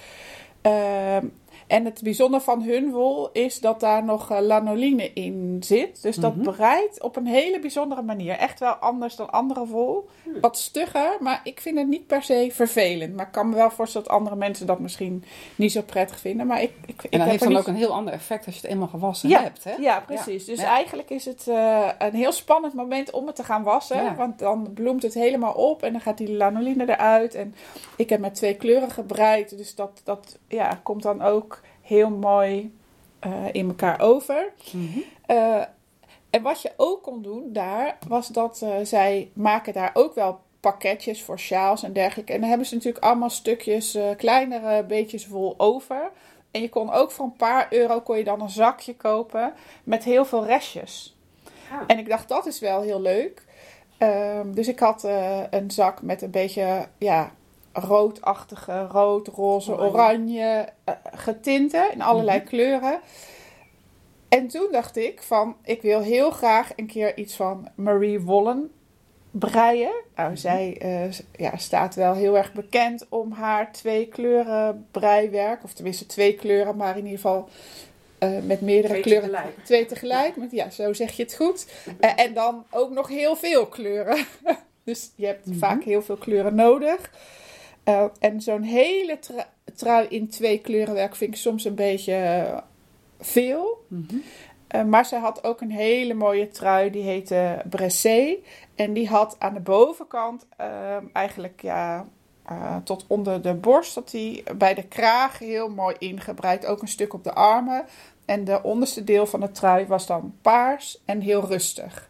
Ehm, 0.62 1.26
En 1.70 1.84
het 1.84 2.00
bijzondere 2.02 2.42
van 2.42 2.62
hun 2.62 2.90
wol 2.90 3.28
is 3.32 3.60
dat 3.60 3.80
daar 3.80 4.04
nog 4.04 4.30
eh, 4.30 4.40
lanoline 4.40 5.12
in 5.12 5.56
zit. 5.64 6.02
Dus 6.02 6.16
dat 6.16 6.34
Mhm. 6.36 6.50
breidt 6.50 7.02
op 7.02 7.16
een 7.16 7.26
hele 7.26 7.58
bijzondere 7.60 8.02
manier. 8.02 8.32
Echt 8.36 8.60
wel 8.60 8.72
anders 8.72 9.16
dan 9.16 9.30
andere 9.30 9.66
wol. 9.66 10.08
Wat 10.40 10.58
stugger, 10.58 11.16
maar 11.20 11.40
ik 11.44 11.60
vind 11.60 11.78
het 11.78 11.88
niet 11.88 12.06
per 12.06 12.22
se 12.22 12.48
vervelend. 12.52 13.14
Maar 13.16 13.26
ik 13.26 13.32
kan 13.32 13.48
me 13.48 13.54
wel 13.54 13.70
voorstellen 13.70 14.06
dat 14.06 14.16
andere 14.16 14.36
mensen 14.36 14.66
dat 14.66 14.78
misschien 14.78 15.24
niet 15.56 15.72
zo 15.72 15.82
prettig 15.82 16.18
vinden. 16.18 16.46
Maar 16.46 16.62
ik, 16.62 16.72
ik, 16.86 17.02
ik 17.02 17.10
En 17.12 17.18
dat 17.18 17.28
heeft 17.28 17.40
dan 17.42 17.48
niet 17.48 17.58
ook 17.58 17.66
een 17.66 17.74
heel 17.74 17.92
ander 17.94 18.12
effect 18.14 18.46
als 18.46 18.54
je 18.54 18.60
het 18.60 18.70
eenmaal 18.70 18.88
gewassen 18.88 19.28
Ja, 19.28 19.42
hebt. 19.42 19.64
Hè? 19.64 19.74
ja, 19.78 20.00
precies. 20.06 20.44
Dus 20.44 20.60
Ja. 20.60 20.66
eigenlijk 20.66 21.10
is 21.10 21.24
het 21.24 21.48
eh, 21.48 21.88
een 21.98 22.14
heel 22.14 22.32
spannend 22.32 22.74
moment 22.74 23.10
om 23.10 23.26
het 23.26 23.36
te 23.36 23.44
gaan 23.44 23.62
wassen. 23.62 24.16
Want 24.16 24.38
dan 24.38 24.72
bloemt 24.74 25.02
het 25.02 25.14
helemaal 25.14 25.52
op 25.52 25.82
en 25.82 25.92
dan 25.92 26.00
gaat 26.00 26.18
die 26.18 26.32
lanoline 26.32 26.90
eruit. 26.90 27.34
En 27.34 27.54
ik 27.96 28.08
heb 28.10 28.20
met 28.20 28.34
twee 28.34 28.54
kleuren 28.56 28.90
gebreid. 28.90 29.56
Dus 29.56 29.74
dat, 29.74 30.00
dat 30.04 30.38
ja, 30.48 30.80
komt 30.82 31.02
dan 31.02 31.22
ook 31.22 31.59
heel 31.90 32.10
mooi 32.10 32.78
eh, 33.18 33.44
in 33.52 33.68
elkaar 33.68 34.00
over. 34.00 34.52
Mhm. 34.72 34.98
Eh, 35.26 35.62
en 36.30 36.42
wat 36.42 36.62
je 36.62 36.72
ook 36.76 37.02
kon 37.02 37.22
doen 37.22 37.52
daar, 37.52 37.98
was 38.08 38.28
dat 38.28 38.62
eh, 38.62 38.74
zij 38.82 39.30
maken 39.32 39.72
daar 39.72 39.90
ook 39.94 40.14
wel 40.14 40.40
pakketjes 40.60 41.22
voor 41.22 41.38
sjaals 41.38 41.82
en 41.82 41.92
dergelijke. 41.92 42.32
En 42.32 42.40
dan 42.40 42.48
hebben 42.48 42.66
ze 42.66 42.74
natuurlijk 42.74 43.04
allemaal 43.04 43.30
stukjes, 43.30 43.98
kleinere 44.16 44.84
beetjes 44.84 45.26
wol 45.26 45.54
over. 45.56 46.10
En 46.50 46.60
je 46.60 46.68
kon 46.68 46.92
ook 46.92 47.10
voor 47.10 47.24
een 47.24 47.36
paar 47.36 47.66
euro 47.70 48.00
kon 48.00 48.16
je 48.16 48.24
dan 48.24 48.40
een 48.40 48.50
zakje 48.50 48.96
kopen 48.96 49.52
met 49.84 50.04
heel 50.04 50.24
veel 50.24 50.46
restjes. 50.46 51.16
Ah. 51.72 51.80
En 51.86 51.98
ik 51.98 52.08
dacht, 52.08 52.28
dat 52.28 52.46
is 52.46 52.60
wel 52.60 52.80
heel 52.80 53.00
leuk. 53.00 53.44
Ehm, 53.98 54.52
dus 54.52 54.68
ik 54.68 54.78
had 54.78 55.04
een 55.50 55.70
zak 55.70 56.02
met 56.02 56.22
een 56.22 56.30
beetje, 56.30 56.88
ja, 56.98 57.32
roodachtige, 57.72 58.86
rood, 58.86 59.28
roze, 59.28 59.72
Oranje. 59.72 59.90
oranje, 59.92 60.68
eh, 60.84 60.94
getinten 61.14 61.92
in 61.92 62.02
allerlei 62.02 62.42
kleuren. 62.42 63.00
En 64.28 64.48
toen 64.48 64.68
dacht 64.70 64.96
ik 64.96 65.22
van, 65.22 65.56
ik 65.64 65.82
wil 65.82 66.00
heel 66.00 66.30
graag 66.30 66.72
een 66.76 66.86
keer 66.86 67.16
iets 67.16 67.36
van 67.36 67.68
Marie 67.74 68.20
Wollen 68.20 68.70
breien. 69.30 69.92
Nou, 70.16 70.36
zij 70.36 70.76
eh, 70.80 71.12
ja, 71.36 71.56
staat 71.56 71.94
wel 71.94 72.14
heel 72.14 72.36
erg 72.36 72.52
bekend 72.52 73.06
om 73.08 73.32
haar 73.32 73.72
twee 73.72 74.06
kleuren 74.06 74.86
breiwerk. 74.90 75.64
Of 75.64 75.72
tenminste 75.72 76.06
twee 76.06 76.34
kleuren, 76.34 76.76
maar 76.76 76.90
in 76.96 77.04
ieder 77.04 77.18
geval 77.20 77.48
eh, 78.18 78.30
met 78.42 78.60
meerdere 78.60 78.88
Twee 78.92 79.02
kleuren. 79.02 79.30
tegelijk. 79.30 79.64
Twee 79.64 79.86
tegelijk, 79.86 80.36
met, 80.36 80.50
ja, 80.50 80.70
zo 80.70 80.92
zeg 80.92 81.12
je 81.12 81.22
het 81.22 81.34
goed. 81.34 81.66
Eh, 82.00 82.10
en 82.16 82.34
dan 82.34 82.64
ook 82.70 82.90
nog 82.90 83.08
heel 83.08 83.36
veel 83.36 83.66
kleuren. 83.66 84.24
dus 84.84 85.10
je 85.14 85.26
hebt 85.26 85.46
Mhm. 85.46 85.58
vaak 85.58 85.82
heel 85.82 86.02
veel 86.02 86.16
kleuren 86.16 86.54
nodig. 86.54 87.10
Eh, 87.84 88.04
en 88.18 88.40
zo'n 88.40 88.62
hele 88.62 89.18
trui 89.74 90.06
in 90.08 90.28
twee 90.28 90.58
kleurenwerk 90.58 91.16
vind 91.16 91.34
ik 91.34 91.40
soms 91.40 91.64
een 91.64 91.74
beetje 91.74 92.14
eh, 92.14 92.58
veel. 93.20 93.84
Mhm. 93.88 94.16
Eh, 94.66 94.84
maar 94.84 95.06
ze 95.06 95.16
had 95.16 95.44
ook 95.44 95.60
een 95.60 95.70
hele 95.70 96.14
mooie 96.14 96.48
trui, 96.48 96.90
die 96.90 97.02
heette 97.02 97.62
Bressé. 97.70 98.36
En 98.74 98.92
die 98.92 99.08
had 99.08 99.36
aan 99.38 99.54
de 99.54 99.60
bovenkant 99.60 100.46
ehm, 100.56 101.04
eigenlijk 101.12 101.62
ja, 101.62 102.06
tot 102.84 103.04
onder 103.06 103.42
de 103.42 103.54
borst, 103.54 103.94
dat 103.94 104.10
die 104.10 104.42
bij 104.56 104.74
de 104.74 104.82
kraag 104.82 105.38
heel 105.38 105.68
mooi 105.68 105.96
ingebreid. 105.98 106.66
Ook 106.66 106.82
een 106.82 106.88
stuk 106.88 107.14
op 107.14 107.24
de 107.24 107.32
armen. 107.32 107.84
En 108.24 108.44
de 108.44 108.62
onderste 108.62 109.04
deel 109.04 109.26
van 109.26 109.40
de 109.40 109.50
trui 109.50 109.86
was 109.86 110.06
dan 110.06 110.34
paars 110.42 111.02
en 111.04 111.20
heel 111.20 111.46
rustig. 111.46 112.08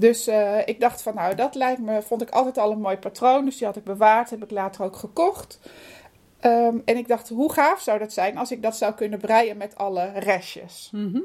Dus 0.00 0.26
eh, 0.26 0.58
ik 0.64 0.80
dacht 0.80 1.02
van 1.02 1.14
nou, 1.14 1.34
dat 1.34 1.54
lijkt 1.54 1.80
me, 1.80 2.02
vond 2.02 2.22
ik 2.22 2.30
altijd 2.30 2.58
al 2.58 2.72
een 2.72 2.80
mooi 2.80 2.96
patroon. 2.96 3.44
Dus 3.44 3.56
die 3.56 3.66
had 3.66 3.76
ik 3.76 3.84
bewaard, 3.84 4.30
heb 4.30 4.42
ik 4.42 4.50
later 4.50 4.84
ook 4.84 4.96
gekocht. 4.96 5.60
Ehm, 6.40 6.78
en 6.84 6.96
ik 6.96 7.08
dacht, 7.08 7.28
hoe 7.28 7.52
gaaf 7.52 7.80
zou 7.80 7.98
dat 7.98 8.12
zijn 8.12 8.36
als 8.36 8.50
ik 8.50 8.62
dat 8.62 8.76
zou 8.76 8.94
kunnen 8.94 9.18
breien 9.18 9.56
met 9.56 9.76
alle 9.76 10.10
restjes. 10.14 10.88
Mhm. 10.92 11.20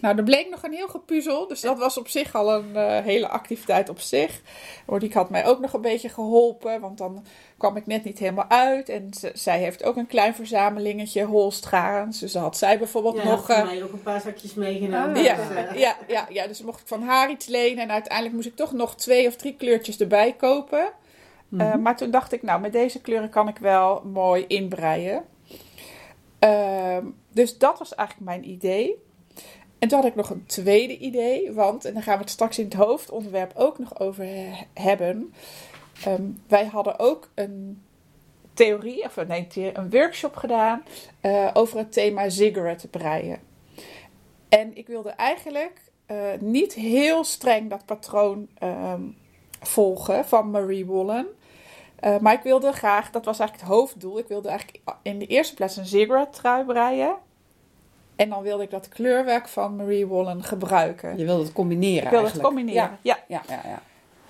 Nou, 0.00 0.16
er 0.16 0.24
bleek 0.24 0.50
nog 0.50 0.62
een 0.62 0.72
heel 0.72 0.88
gepuzzel. 0.88 1.46
Dus 1.46 1.60
dat 1.60 1.78
was 1.78 1.98
op 1.98 2.08
zich 2.08 2.34
al 2.34 2.52
een 2.54 2.76
eh, 2.76 3.04
hele 3.04 3.28
activiteit 3.28 3.88
op 3.88 4.00
zich. 4.00 4.40
Monique 4.86 5.18
had 5.18 5.30
mij 5.30 5.46
ook 5.46 5.60
nog 5.60 5.72
een 5.72 5.80
beetje 5.80 6.08
geholpen. 6.08 6.80
Want 6.80 6.98
dan 6.98 7.24
kwam 7.58 7.76
ik 7.76 7.86
net 7.86 8.04
niet 8.04 8.18
helemaal 8.18 8.48
uit. 8.48 8.88
En 8.88 9.14
ze- 9.14 9.30
zij 9.34 9.58
heeft 9.58 9.84
ook 9.84 9.96
een 9.96 10.06
klein 10.06 10.34
verzamelingetje 10.34 11.24
holstgarens. 11.24 12.18
Dus 12.18 12.32
dan 12.32 12.42
had 12.42 12.56
zij 12.56 12.78
bijvoorbeeld 12.78 13.16
Ja, 13.16 13.24
nog... 13.24 13.46
voor 13.46 13.54
eh, 13.54 13.64
mij 13.64 13.82
ook 13.82 13.92
een 13.92 14.02
paar 14.02 14.20
zakjes 14.20 14.54
meegenomen. 14.54 15.16
Ah. 15.16 15.22
ja, 15.22 15.36
Dus, 15.36 15.80
ja, 15.80 15.96
ja, 16.08 16.26
ja, 16.30 16.46
dus 16.46 16.62
mocht 16.62 16.80
ik 16.80 16.86
van 16.86 17.02
haar 17.02 17.30
iets 17.30 17.46
lenen. 17.46 17.82
En 17.82 17.90
uiteindelijk 17.90 18.34
moest 18.34 18.46
ik 18.48 18.56
toch 18.56 18.72
nog 18.72 18.96
twee 18.96 19.26
of 19.26 19.36
drie 19.36 19.56
kleurtjes 19.56 19.98
erbij 20.00 20.32
kopen. 20.32 20.92
Mhm. 21.48 21.82
Maar 21.82 21.96
toen 21.96 22.10
dacht 22.10 22.32
ik, 22.32 22.42
nou, 22.42 22.60
met 22.60 22.72
deze 22.72 23.00
kleuren 23.00 23.30
kan 23.30 23.48
ik 23.48 23.58
wel 23.58 24.02
mooi 24.04 24.44
inbreien. 24.46 25.24
Ehm, 26.38 27.04
dus 27.32 27.58
dat 27.58 27.78
was 27.78 27.94
eigenlijk 27.94 28.28
mijn 28.30 28.48
idee. 28.50 28.96
En 29.80 29.88
toen 29.88 29.98
had 29.98 30.08
ik 30.08 30.14
nog 30.14 30.30
een 30.30 30.46
tweede 30.46 30.98
idee, 30.98 31.52
want, 31.52 31.84
en 31.84 31.94
daar 31.94 32.02
gaan 32.02 32.16
we 32.16 32.20
het 32.20 32.30
straks 32.30 32.58
in 32.58 32.64
het 32.64 32.74
hoofdonderwerp 32.74 33.52
ook 33.54 33.78
nog 33.78 34.00
over 34.00 34.24
he- 34.24 34.66
hebben. 34.74 35.34
Ehm, 36.04 36.22
wij 36.48 36.66
hadden 36.66 36.98
ook 36.98 37.30
een 37.34 37.82
theorie, 38.54 39.04
of 39.04 39.16
nee, 39.26 39.48
een 39.72 39.90
workshop 39.90 40.36
gedaan 40.36 40.82
eh, 41.20 41.50
over 41.52 41.78
het 41.78 41.92
thema 41.92 42.28
cigarette 42.28 42.88
breien. 42.88 43.38
En 44.48 44.76
ik 44.76 44.86
wilde 44.86 45.10
eigenlijk 45.10 45.80
eh, 46.06 46.16
niet 46.40 46.74
heel 46.74 47.24
streng 47.24 47.70
dat 47.70 47.84
patroon 47.84 48.48
ehm, 48.58 49.02
volgen 49.60 50.24
van 50.24 50.50
Marie 50.50 50.86
Wollen. 50.86 51.26
Eh, 51.96 52.18
maar 52.18 52.32
ik 52.32 52.42
wilde 52.42 52.72
graag, 52.72 53.10
dat 53.10 53.24
was 53.24 53.38
eigenlijk 53.38 53.68
het 53.68 53.78
hoofddoel. 53.78 54.18
Ik 54.18 54.28
wilde 54.28 54.48
eigenlijk 54.48 54.78
in 55.02 55.18
de 55.18 55.26
eerste 55.26 55.54
plaats 55.54 55.76
een 55.76 55.86
cigarette 55.86 56.38
trui 56.38 56.64
breien. 56.64 57.16
En 58.20 58.28
dan 58.28 58.42
wilde 58.42 58.62
ik 58.62 58.70
dat 58.70 58.88
kleurwerk 58.88 59.48
van 59.48 59.76
Marie 59.76 60.06
Wollen 60.06 60.42
gebruiken. 60.42 61.18
Je 61.18 61.24
wilde 61.24 61.42
het 61.42 61.52
combineren 61.52 62.04
ik 62.04 62.10
wilde 62.10 62.16
het 62.26 62.34
eigenlijk. 62.34 62.54
combineren. 62.54 62.98
Ja. 63.02 63.18
Ja, 63.28 63.42
ja, 63.48 63.60
ja. 63.64 63.82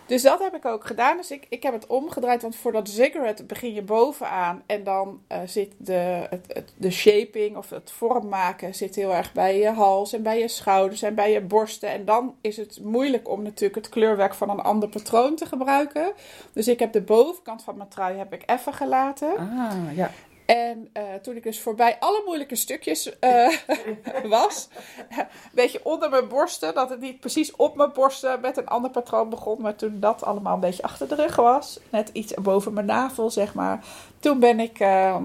Dus 0.07 0.23
dat 0.23 0.39
heb 0.39 0.55
ik 0.55 0.65
ook 0.65 0.85
gedaan. 0.87 1.17
Dus 1.17 1.31
ik, 1.31 1.47
ik 1.49 1.63
heb 1.63 1.73
het 1.73 1.87
omgedraaid. 1.87 2.43
Want 2.43 2.57
voor 2.57 2.73
dat 2.73 2.89
cigarette 2.89 3.45
begin 3.45 3.75
je 3.75 3.83
bovenaan. 3.83 4.63
En 4.67 4.85
dan 4.85 5.21
eh, 5.27 5.39
zit 5.47 5.73
de, 5.77 6.27
het, 6.31 6.45
het- 6.49 6.73
de 6.77 6.91
shaping 6.91 7.57
of 7.57 7.71
het 7.71 7.91
vormmaken 7.91 8.75
zit 8.75 8.95
heel 8.95 9.15
erg 9.15 9.33
bij 9.33 9.59
je 9.59 9.71
hals 9.71 10.13
en 10.13 10.23
bij 10.23 10.39
je 10.39 10.49
schouders 10.49 11.03
en 11.03 11.15
bij 11.15 11.33
je 11.33 11.41
borsten. 11.41 11.89
En 11.89 12.05
dan 12.05 12.35
is 12.41 12.57
het 12.57 12.79
moeilijk 12.83 13.29
om 13.29 13.43
natuurlijk 13.43 13.75
het 13.75 13.89
kleurwerk 13.89 14.35
van 14.35 14.51
een 14.51 14.61
ander 14.61 14.89
patroon 14.89 15.35
te 15.35 15.47
gebruiken. 15.47 16.13
Dus 16.53 16.69
ik 16.69 16.79
heb 16.79 16.93
de 16.93 17.03
bovenkant 17.03 17.63
van 17.63 17.77
mijn 17.77 17.89
trui 17.89 18.17
heb 18.19 18.33
ik 18.33 18.43
even 18.47 18.73
gelaten. 18.75 19.37
Ah, 19.37 19.73
ja. 19.97 20.11
En 20.51 20.89
eh, 20.93 21.03
toen 21.23 21.37
ik 21.37 21.43
dus 21.43 21.61
voorbij 21.61 21.97
alle 22.01 22.23
moeilijke 22.25 22.57
stukjes 22.57 23.19
eh, 23.19 23.49
was, 24.25 24.69
een 25.09 25.27
beetje 25.53 25.81
onder 25.85 26.11
mijn 26.11 26.29
borsten, 26.29 26.75
dat 26.75 26.91
het 26.91 27.01
niet 27.01 27.21
precies 27.21 27.57
op 27.57 27.77
mijn 27.77 27.93
borsten 27.93 28.41
met 28.41 28.57
een 28.57 28.67
ander 28.67 28.91
patroon 28.91 29.29
begon, 29.29 29.61
maar 29.61 29.77
toen 29.77 30.01
dat 30.01 30.25
allemaal 30.25 30.55
een 30.55 30.61
beetje 30.61 30.83
achter 30.83 31.09
de 31.09 31.15
rug 31.15 31.37
was, 31.37 31.81
net 31.91 32.11
iets 32.13 32.35
boven 32.35 32.73
mijn 32.73 32.87
navel, 32.87 33.31
zeg 33.31 33.55
maar, 33.55 33.85
toen 34.21 34.39
ben 34.39 34.61
ik 34.61 34.81
eh, 34.81 35.17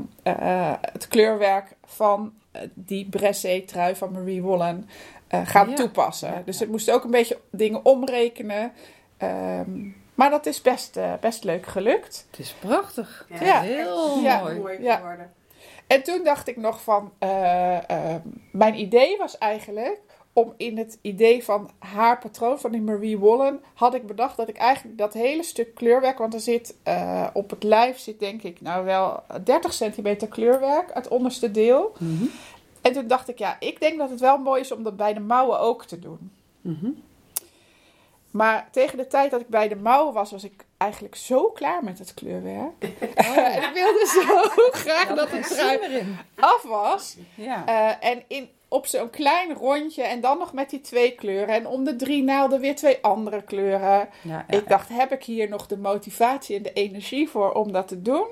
het 0.91 1.07
kleurwerk 1.07 1.75
van 1.85 2.33
die 2.73 3.09
Bressé 3.09 3.61
trui 3.61 3.95
van 3.95 4.11
Marie 4.11 4.41
Wollen 4.41 4.89
gaan 5.27 5.69
Ja. 5.69 5.75
toepassen. 5.75 6.41
Dus 6.45 6.61
ik 6.61 6.69
moest 6.69 6.91
ook 6.91 7.03
een 7.03 7.11
beetje 7.11 7.39
dingen 7.51 7.85
omrekenen. 7.85 8.71
Ehm, 9.17 9.87
maar 10.15 10.29
dat 10.29 10.45
is 10.45 10.61
best, 10.61 10.97
eh, 10.97 11.13
best 11.19 11.43
leuk 11.43 11.65
gelukt. 11.65 12.27
Het 12.31 12.39
is 12.39 12.53
prachtig. 12.59 13.25
Ja, 13.29 13.45
Ja. 13.45 13.61
heel 13.61 14.19
Ja. 14.19 14.43
mooi. 14.43 14.81
Ja. 14.81 14.95
geworden. 14.95 15.33
En 15.87 16.03
toen 16.03 16.23
dacht 16.23 16.47
ik 16.47 16.57
nog 16.57 16.81
van, 16.81 17.11
eh, 17.17 17.89
eh, 17.89 18.15
mijn 18.51 18.79
idee 18.79 19.17
was 19.17 19.37
eigenlijk 19.37 19.99
om 20.33 20.53
in 20.57 20.77
het 20.77 20.97
idee 21.01 21.43
van 21.43 21.69
haar 21.79 22.17
patroon, 22.19 22.59
van 22.59 22.71
die 22.71 22.81
Marie 22.81 23.17
Wollen, 23.17 23.61
had 23.73 23.93
ik 23.93 24.07
bedacht 24.07 24.37
dat 24.37 24.49
ik 24.49 24.57
eigenlijk 24.57 24.97
dat 24.97 25.13
hele 25.13 25.43
stuk 25.43 25.75
kleurwerk, 25.75 26.17
want 26.17 26.33
er 26.33 26.39
zit 26.39 26.75
eh, 26.83 27.27
op 27.33 27.49
het 27.49 27.63
lijf 27.63 27.97
zit 27.97 28.19
denk 28.19 28.41
ik 28.43 28.61
nou 28.61 28.85
wel 28.85 29.23
30 29.43 29.73
centimeter 29.73 30.27
kleurwerk, 30.27 30.93
het 30.93 31.07
onderste 31.07 31.51
deel. 31.51 31.93
Mhm. 31.99 32.25
En 32.81 32.93
toen 32.93 33.07
dacht 33.07 33.29
ik, 33.29 33.37
ja, 33.37 33.55
ik 33.59 33.79
denk 33.79 33.97
dat 33.97 34.09
het 34.09 34.19
wel 34.19 34.37
mooi 34.37 34.61
is 34.61 34.71
om 34.71 34.83
dat 34.83 34.97
bij 34.97 35.13
de 35.13 35.19
mouwen 35.19 35.59
ook 35.59 35.85
te 35.85 35.99
doen. 35.99 36.31
Mhm. 36.61 36.89
Maar 38.35 38.67
tegen 38.71 38.97
de 38.97 39.07
tijd 39.07 39.31
dat 39.31 39.41
ik 39.41 39.47
bij 39.47 39.67
de 39.67 39.75
mouwen 39.75 40.13
was, 40.13 40.31
was 40.31 40.43
ik 40.43 40.65
eigenlijk 40.77 41.15
zo 41.15 41.49
klaar 41.49 41.83
met 41.83 41.99
het 41.99 42.13
kleurwerk. 42.13 42.83
en 43.15 43.63
ik 43.63 43.69
wilde 43.73 44.05
zo 44.25 44.49
graag 44.83 45.15
dat 45.15 45.31
het 45.31 45.47
trui 45.47 45.77
erin. 45.77 46.17
af 46.35 46.63
was. 46.63 47.17
Ja. 47.35 47.65
Eh, 47.65 48.09
en 48.09 48.23
in, 48.27 48.49
op 48.67 48.85
zo'n 48.85 49.09
klein 49.09 49.53
rondje 49.53 50.03
en 50.03 50.21
dan 50.21 50.37
nog 50.37 50.53
met 50.53 50.69
die 50.69 50.81
twee 50.81 51.11
kleuren. 51.11 51.55
En 51.55 51.67
om 51.67 51.83
de 51.83 51.95
drie 51.95 52.23
naalden 52.23 52.59
weer 52.59 52.75
twee 52.75 52.97
andere 53.01 53.41
kleuren. 53.41 54.09
ja, 54.21 54.45
ik 54.49 54.67
dacht, 54.67 54.89
heb 54.89 55.11
ik 55.11 55.23
hier 55.23 55.49
nog 55.49 55.67
de 55.67 55.77
motivatie 55.77 56.55
en 56.57 56.63
de 56.63 56.73
energie 56.73 57.29
voor 57.29 57.51
om 57.51 57.71
dat 57.71 57.87
te 57.87 58.01
doen? 58.01 58.25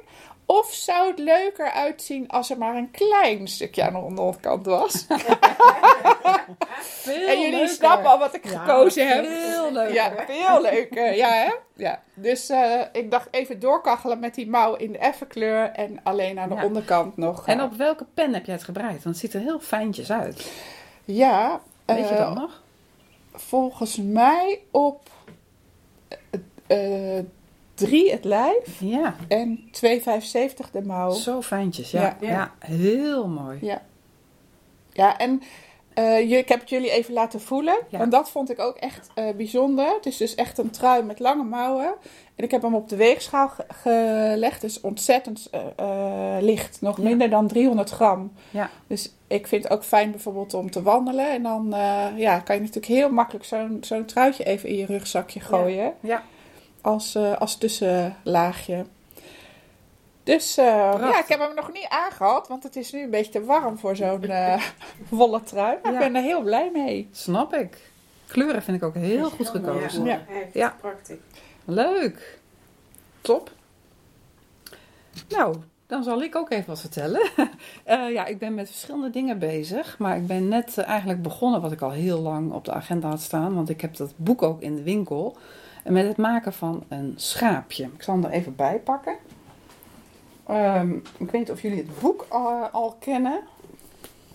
Of 0.46 0.74
zou 0.74 1.08
het 1.10 1.20
leuker 1.20 1.72
uitzien 1.72 2.28
als 2.30 2.50
er 2.50 2.58
maar 2.58 2.76
een 2.76 2.92
klein 2.92 3.48
stukje 3.48 3.84
aan 3.84 3.94
de 3.94 4.00
onderkant 4.00 4.66
was? 4.66 5.06
Veel 7.04 7.28
en 7.28 7.40
jullie 7.40 7.52
leuker. 7.52 7.68
snappen 7.70 8.10
al 8.12 8.20
wat 8.20 8.36
ik 8.36 8.50
Ja, 8.50 8.60
gekozen 8.60 9.08
heb. 9.08 9.26
Veel 9.26 9.36
veel 9.52 9.72
leuker. 9.72 9.94
Ja, 9.94 10.14
veel 10.28 10.62
leuker. 10.62 11.16
Ja, 11.16 11.30
hè? 11.30 11.54
Ja. 11.76 12.02
Dus 12.14 12.50
eh, 12.50 12.82
ik 12.92 13.12
dacht 13.12 13.28
even 13.32 13.60
doorkachelen 13.60 14.20
met 14.20 14.36
die 14.36 14.50
mouw 14.50 14.76
in 14.76 14.92
de 14.92 14.98
effe 14.98 15.26
kleur 15.26 15.70
en 15.72 16.00
alleen 16.04 16.40
aan 16.40 16.50
de 16.50 16.56
Ja. 16.56 16.66
onderkant 16.66 17.18
nog. 17.18 17.48
En 17.48 17.60
eh, 17.60 17.66
op 17.66 17.74
welke 17.74 18.06
pen 18.14 18.34
heb 18.34 18.46
jij 18.46 18.56
het 18.56 18.64
gebreid? 18.64 18.92
Want 18.92 19.04
het 19.04 19.18
ziet 19.18 19.34
er 19.34 19.40
heel 19.40 19.60
fijntjes 19.60 20.12
uit. 20.12 20.52
Ja, 21.06 21.62
Weet 21.86 21.98
je 21.98 22.04
eh, 22.16 22.18
dat 22.18 22.36
nog? 22.36 22.62
volgens 23.34 23.98
mij 23.98 24.60
op 24.72 25.10
eh, 27.84 27.90
eh, 27.90 27.90
drie 27.90 28.12
het 28.12 28.24
lijf 28.24 28.80
Ja, 28.80 29.16
en 29.28 29.60
2,75 29.72 30.72
de 30.72 30.82
mouw. 30.86 31.12
zo 31.12 31.42
fijntjes. 31.42 31.92
Ja, 31.92 32.02
Ja. 32.02 32.16
ja. 32.20 32.30
Ja. 32.30 32.52
heel 32.76 33.28
mooi. 33.28 33.58
Ja. 33.62 33.82
Ja, 34.92 35.18
en 35.18 35.42
eh, 35.94 36.30
je- 36.30 36.38
ik 36.38 36.50
heb 36.50 36.60
het 36.60 36.70
jullie 36.70 36.92
even 36.92 37.14
laten 37.14 37.42
voelen. 37.42 37.78
Ja. 37.90 37.98
Want 37.98 38.12
dat 38.12 38.30
vond 38.30 38.52
ik 38.52 38.60
ook 38.60 38.76
echt 38.78 39.10
eh, 39.16 39.26
bijzonder. 39.38 39.94
Het 39.94 40.06
is 40.06 40.18
dus 40.18 40.36
echt 40.36 40.58
een 40.58 40.70
trui 40.70 41.04
met 41.04 41.20
lange 41.20 41.44
mouwen. 41.44 41.94
En 42.36 42.44
ik 42.44 42.52
heb 42.52 42.62
hem 42.62 42.76
op 42.76 42.90
de 42.90 42.96
weegschaal 42.96 43.48
ge- 43.50 43.66
gelegd. 43.68 44.62
Dus 44.62 44.82
ontzettend 44.82 45.50
eh, 45.76 46.38
licht. 46.40 46.78
Nog 46.82 46.98
Ja. 46.98 47.04
minder 47.04 47.30
dan 47.30 47.48
300 47.48 47.90
gram. 47.90 48.32
Ja. 48.52 48.70
Dus 48.88 49.14
ik 49.28 49.48
vind 49.48 49.64
het 49.64 49.72
ook 49.74 49.84
fijn 49.84 50.12
bijvoorbeeld 50.12 50.54
om 50.54 50.72
te 50.72 50.82
wandelen. 50.82 51.30
En 51.32 51.44
dan 51.44 51.74
eh, 51.74 52.06
ja, 52.16 52.40
kan 52.40 52.56
je 52.56 52.62
natuurlijk 52.62 52.94
heel 52.94 53.10
makkelijk 53.10 53.46
zo'n 53.46 53.78
zo'n 53.82 54.06
truitje 54.06 54.44
even 54.44 54.70
in 54.70 54.76
je 54.78 54.86
rugzakje 54.86 55.40
gooien. 55.40 55.94
Ja. 56.00 56.24
Als, 56.84 57.16
eh, 57.16 57.38
als 57.38 57.56
tussenlaagje. 57.58 58.86
Dus 60.24 60.58
eh, 60.58 60.66
ja, 61.00 61.20
ik 61.20 61.28
heb 61.28 61.40
hem 61.40 61.56
nog 61.56 61.72
niet 61.74 61.86
aangehad, 61.90 62.48
want 62.48 62.64
het 62.64 62.76
is 62.76 62.92
nu 62.92 63.02
een 63.04 63.10
beetje 63.10 63.32
te 63.32 63.44
warm 63.44 63.78
voor 63.78 63.96
zo'n 63.96 64.24
eh 64.24 64.62
wollen 65.10 65.44
trui. 65.44 65.78
Maar 65.84 65.92
Ja. 65.94 66.00
ik 66.00 66.06
ben 66.12 66.16
er 66.16 66.28
heel 66.28 66.42
blij 66.42 66.70
mee. 66.74 67.10
Snap 67.12 67.54
ik. 67.54 67.92
Kleuren 68.28 68.64
vind 68.64 68.78
ik 68.78 68.84
ook 68.84 68.96
heel 68.96 69.30
goed 69.30 69.52
heel 69.52 69.62
mooi, 69.62 69.74
gekozen. 69.80 70.06
Ja. 70.06 70.22
Echt 70.44 70.54
Ja. 70.54 70.76
prachtig. 70.82 71.18
Leuk. 71.66 72.40
Top. 73.22 73.52
Nou, 75.30 75.56
dan 75.88 76.04
zal 76.04 76.22
ik 76.24 76.36
ook 76.36 76.52
even 76.52 76.68
wat 76.68 76.80
vertellen. 76.80 77.30
Eh, 77.84 78.12
ja, 78.12 78.26
ik 78.26 78.38
ben 78.40 78.54
met 78.54 78.68
verschillende 78.70 79.10
dingen 79.10 79.40
bezig. 79.40 79.98
Maar 79.98 80.18
ik 80.18 80.28
ben 80.28 80.48
net 80.48 80.78
eigenlijk 80.78 81.22
begonnen 81.22 81.62
wat 81.62 81.72
ik 81.72 81.82
al 81.82 81.92
heel 81.92 82.20
lang 82.20 82.52
op 82.52 82.66
de 82.66 82.72
agenda 82.74 83.10
had 83.10 83.22
staan. 83.22 83.56
Want 83.56 83.70
ik 83.70 83.82
heb 83.82 83.96
dat 83.96 84.14
boek 84.16 84.42
ook 84.42 84.62
in 84.62 84.76
de 84.76 84.84
winkel. 84.84 85.38
En 85.84 85.94
met 85.94 86.08
het 86.08 86.18
maken 86.18 86.54
van 86.54 86.84
een 86.88 87.14
schaapje. 87.16 87.84
Ik 87.84 88.04
zal 88.04 88.14
hem 88.14 88.24
er 88.24 88.30
even 88.30 88.56
bij 88.56 88.80
pakken. 88.80 89.16
Ehm, 90.48 90.92
ik 90.94 91.32
weet 91.32 91.32
niet 91.32 91.52
of 91.52 91.62
jullie 91.62 91.78
het 91.78 92.00
boek 92.00 92.26
al, 92.30 92.64
al 92.66 92.96
kennen. 93.00 93.40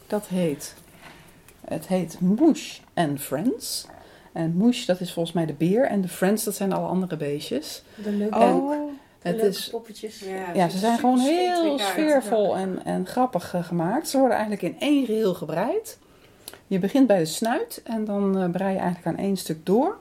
Dat 0.07 0.27
heet... 0.27 0.75
Het 1.65 1.87
heet 1.87 2.21
Moosh 2.21 2.79
and 2.95 3.21
Friends. 3.21 3.87
En 4.33 4.55
Moosh, 4.57 4.85
dat 4.85 5.01
is 5.01 5.13
volgens 5.13 5.35
mij 5.35 5.47
de 5.47 5.53
beer. 5.53 5.85
En 5.85 6.01
de 6.01 6.09
Friends, 6.09 6.45
dat 6.45 6.55
zijn 6.55 6.73
alle 6.73 6.87
andere 6.87 7.17
beestjes. 7.17 7.83
De 7.95 8.11
leuke, 8.11 8.39
Oh, 8.39 8.71
de 9.23 9.31
leuke 9.31 9.47
is 9.47 9.69
poppetjes. 9.71 10.25
ja, 10.55 10.69
ze 10.69 10.79
zijn 10.79 10.99
gewoon 10.99 11.19
heel 11.19 11.79
sfeervol 11.79 12.57
en, 12.57 12.85
en 12.85 13.07
grappig 13.07 13.55
eh, 13.55 13.65
gemaakt. 13.65 14.09
Ze 14.09 14.19
worden 14.19 14.37
eigenlijk 14.37 14.75
in 14.75 14.81
één 14.81 15.07
geheel 15.07 15.35
gebreid. 15.35 15.99
Je 16.67 16.79
begint 16.79 17.07
bij 17.07 17.19
de 17.19 17.25
snuit 17.25 17.81
en 17.85 18.05
dan 18.05 18.39
eh 18.39 18.51
brei 18.51 18.73
je 18.73 18.79
eigenlijk 18.79 19.07
aan 19.19 19.25
één 19.25 19.37
stuk 19.37 19.67
door. 19.67 19.99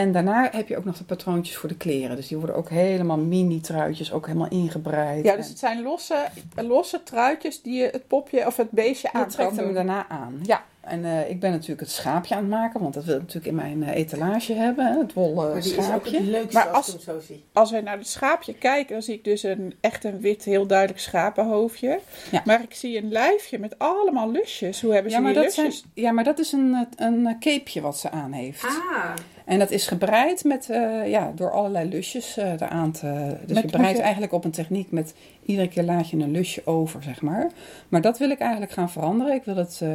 En 0.00 0.12
daarna 0.12 0.48
heb 0.52 0.68
je 0.68 0.76
ook 0.76 0.84
nog 0.84 0.96
de 0.96 1.04
patroontjes 1.04 1.56
voor 1.56 1.68
de 1.68 1.76
kleren. 1.76 2.16
Dus 2.16 2.28
die 2.28 2.36
worden 2.36 2.56
ook 2.56 2.68
helemaal 2.70 3.16
mini-truitjes, 3.18 4.12
ook 4.12 4.26
helemaal 4.26 4.48
ingebreid. 4.48 5.24
ja, 5.24 5.36
dus 5.36 5.48
het 5.48 5.58
zijn 5.58 5.82
losse, 5.82 6.24
losse 6.56 7.02
truitjes 7.02 7.62
die 7.62 7.80
je 7.82 7.88
het 7.92 8.06
popje 8.06 8.46
of 8.46 8.56
het 8.56 8.70
beestje 8.70 9.08
je 9.12 9.18
aan 9.18 9.28
trekt 9.28 9.56
hem 9.56 9.74
daarna 9.74 10.08
aan. 10.08 10.40
Ja, 10.42 10.64
en 10.80 11.04
eh, 11.04 11.30
ik 11.30 11.40
ben 11.40 11.50
natuurlijk 11.50 11.80
het 11.80 11.90
schaapje 11.90 12.34
aan 12.34 12.40
het 12.40 12.50
maken, 12.50 12.80
want 12.80 12.94
dat 12.94 13.04
wil 13.04 13.14
ik 13.14 13.20
natuurlijk 13.20 13.46
in 13.46 13.54
mijn 13.54 13.82
eh, 13.82 13.94
etalage 13.94 14.52
hebben. 14.54 14.86
Hè, 14.86 14.98
het 14.98 15.12
wollen 15.12 15.34
Maar 15.52 15.60
die 15.62 15.70
is 15.72 15.78
ook 15.78 15.84
schaapje. 15.84 16.16
het 16.16 16.26
leukste 16.26 16.52
Maar 16.58 16.66
als, 16.68 16.76
als- 16.76 16.88
ik 16.94 17.00
hem 17.06 17.20
zo 17.20 17.26
zie. 17.26 17.44
Als 17.52 17.70
wij 17.70 17.80
naar 17.80 17.96
het 17.98 18.08
schaapje 18.08 18.54
kijken, 18.54 18.92
dan 18.92 19.02
zie 19.02 19.14
ik 19.14 19.24
dus 19.24 19.42
een, 19.42 19.74
echt 19.80 20.04
een 20.04 20.20
wit, 20.20 20.44
heel 20.44 20.66
duidelijk 20.66 21.00
schapenhoofdje. 21.00 22.00
Ja. 22.30 22.42
Maar 22.44 22.62
ik 22.62 22.74
zie 22.74 22.98
een 23.02 23.12
lijfje 23.12 23.58
met 23.58 23.78
allemaal 23.78 24.30
lusjes. 24.30 24.80
Hoe 24.80 24.92
hebben 24.92 25.10
ze 25.10 25.16
Ja 25.16 25.22
maar, 25.22 25.32
die 25.32 25.42
dat 25.42 25.52
zijn, 25.52 25.66
lusjes? 25.66 25.84
ja, 25.94 26.12
maar 26.12 26.24
dat 26.24 26.38
is 26.38 26.52
een, 26.52 26.74
eh, 26.96 27.06
een 27.06 27.36
capeje 27.40 27.80
wat 27.80 27.98
ze 27.98 28.10
aan 28.10 28.32
heeft. 28.32 28.64
Ah, 28.64 29.14
En 29.50 29.58
dat 29.58 29.70
is 29.70 29.86
gebreid 29.86 30.44
met, 30.44 30.70
eh, 30.70 31.06
ja, 31.10 31.32
door 31.34 31.50
allerlei 31.50 31.88
lusjes 31.88 32.36
eh, 32.36 32.52
eraan 32.52 32.92
te... 32.92 33.36
Dus 33.46 33.54
Met- 33.54 33.70
je 33.70 33.76
breidt 33.76 33.96
je- 33.96 34.02
eigenlijk 34.02 34.32
op 34.32 34.44
een 34.44 34.50
techniek 34.50 34.90
met 34.90 35.14
iedere 35.44 35.68
keer 35.68 35.82
laat 35.82 36.10
je 36.10 36.16
een 36.16 36.30
lusje 36.30 36.62
over, 36.64 37.02
zeg 37.02 37.22
maar. 37.22 37.50
Maar 37.88 38.00
dat 38.00 38.18
wil 38.18 38.30
ik 38.30 38.38
eigenlijk 38.38 38.72
gaan 38.72 38.90
veranderen. 38.90 39.34
Ik 39.34 39.44
wil 39.44 39.56
het, 39.56 39.80
eh, 39.82 39.88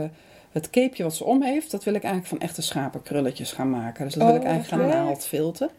het 0.51 0.69
capeje 0.69 1.03
wat 1.03 1.15
ze 1.15 1.23
om 1.25 1.41
heeft, 1.43 1.71
dat 1.71 1.83
wil 1.83 1.93
ik 1.93 2.03
eigenlijk 2.03 2.33
van 2.33 2.47
echte 2.47 2.61
schapenkrulletjes 2.61 3.51
gaan 3.51 3.69
maken. 3.69 4.03
Dus 4.05 4.13
dat 4.13 4.23
wil 4.23 4.31
Oh, 4.35 4.41
ik 4.41 4.47
eigenlijk 4.47 4.81
wat 4.83 4.91
gaan 4.91 4.99
leuk. 4.99 5.07
naald 5.07 5.25
filten. 5.25 5.69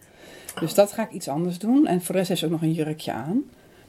Dus 0.61 0.75
dat 0.75 0.93
ga 0.93 1.03
ik 1.03 1.11
iets 1.13 1.29
anders 1.29 1.59
doen. 1.59 1.87
En 1.87 2.03
voor 2.03 2.13
de 2.13 2.19
rest 2.19 2.29
heeft 2.29 2.41
ze 2.41 2.47
ook 2.47 2.53
nog 2.53 2.63
een 2.63 2.73
jurkje 2.73 3.13
aan. 3.13 3.43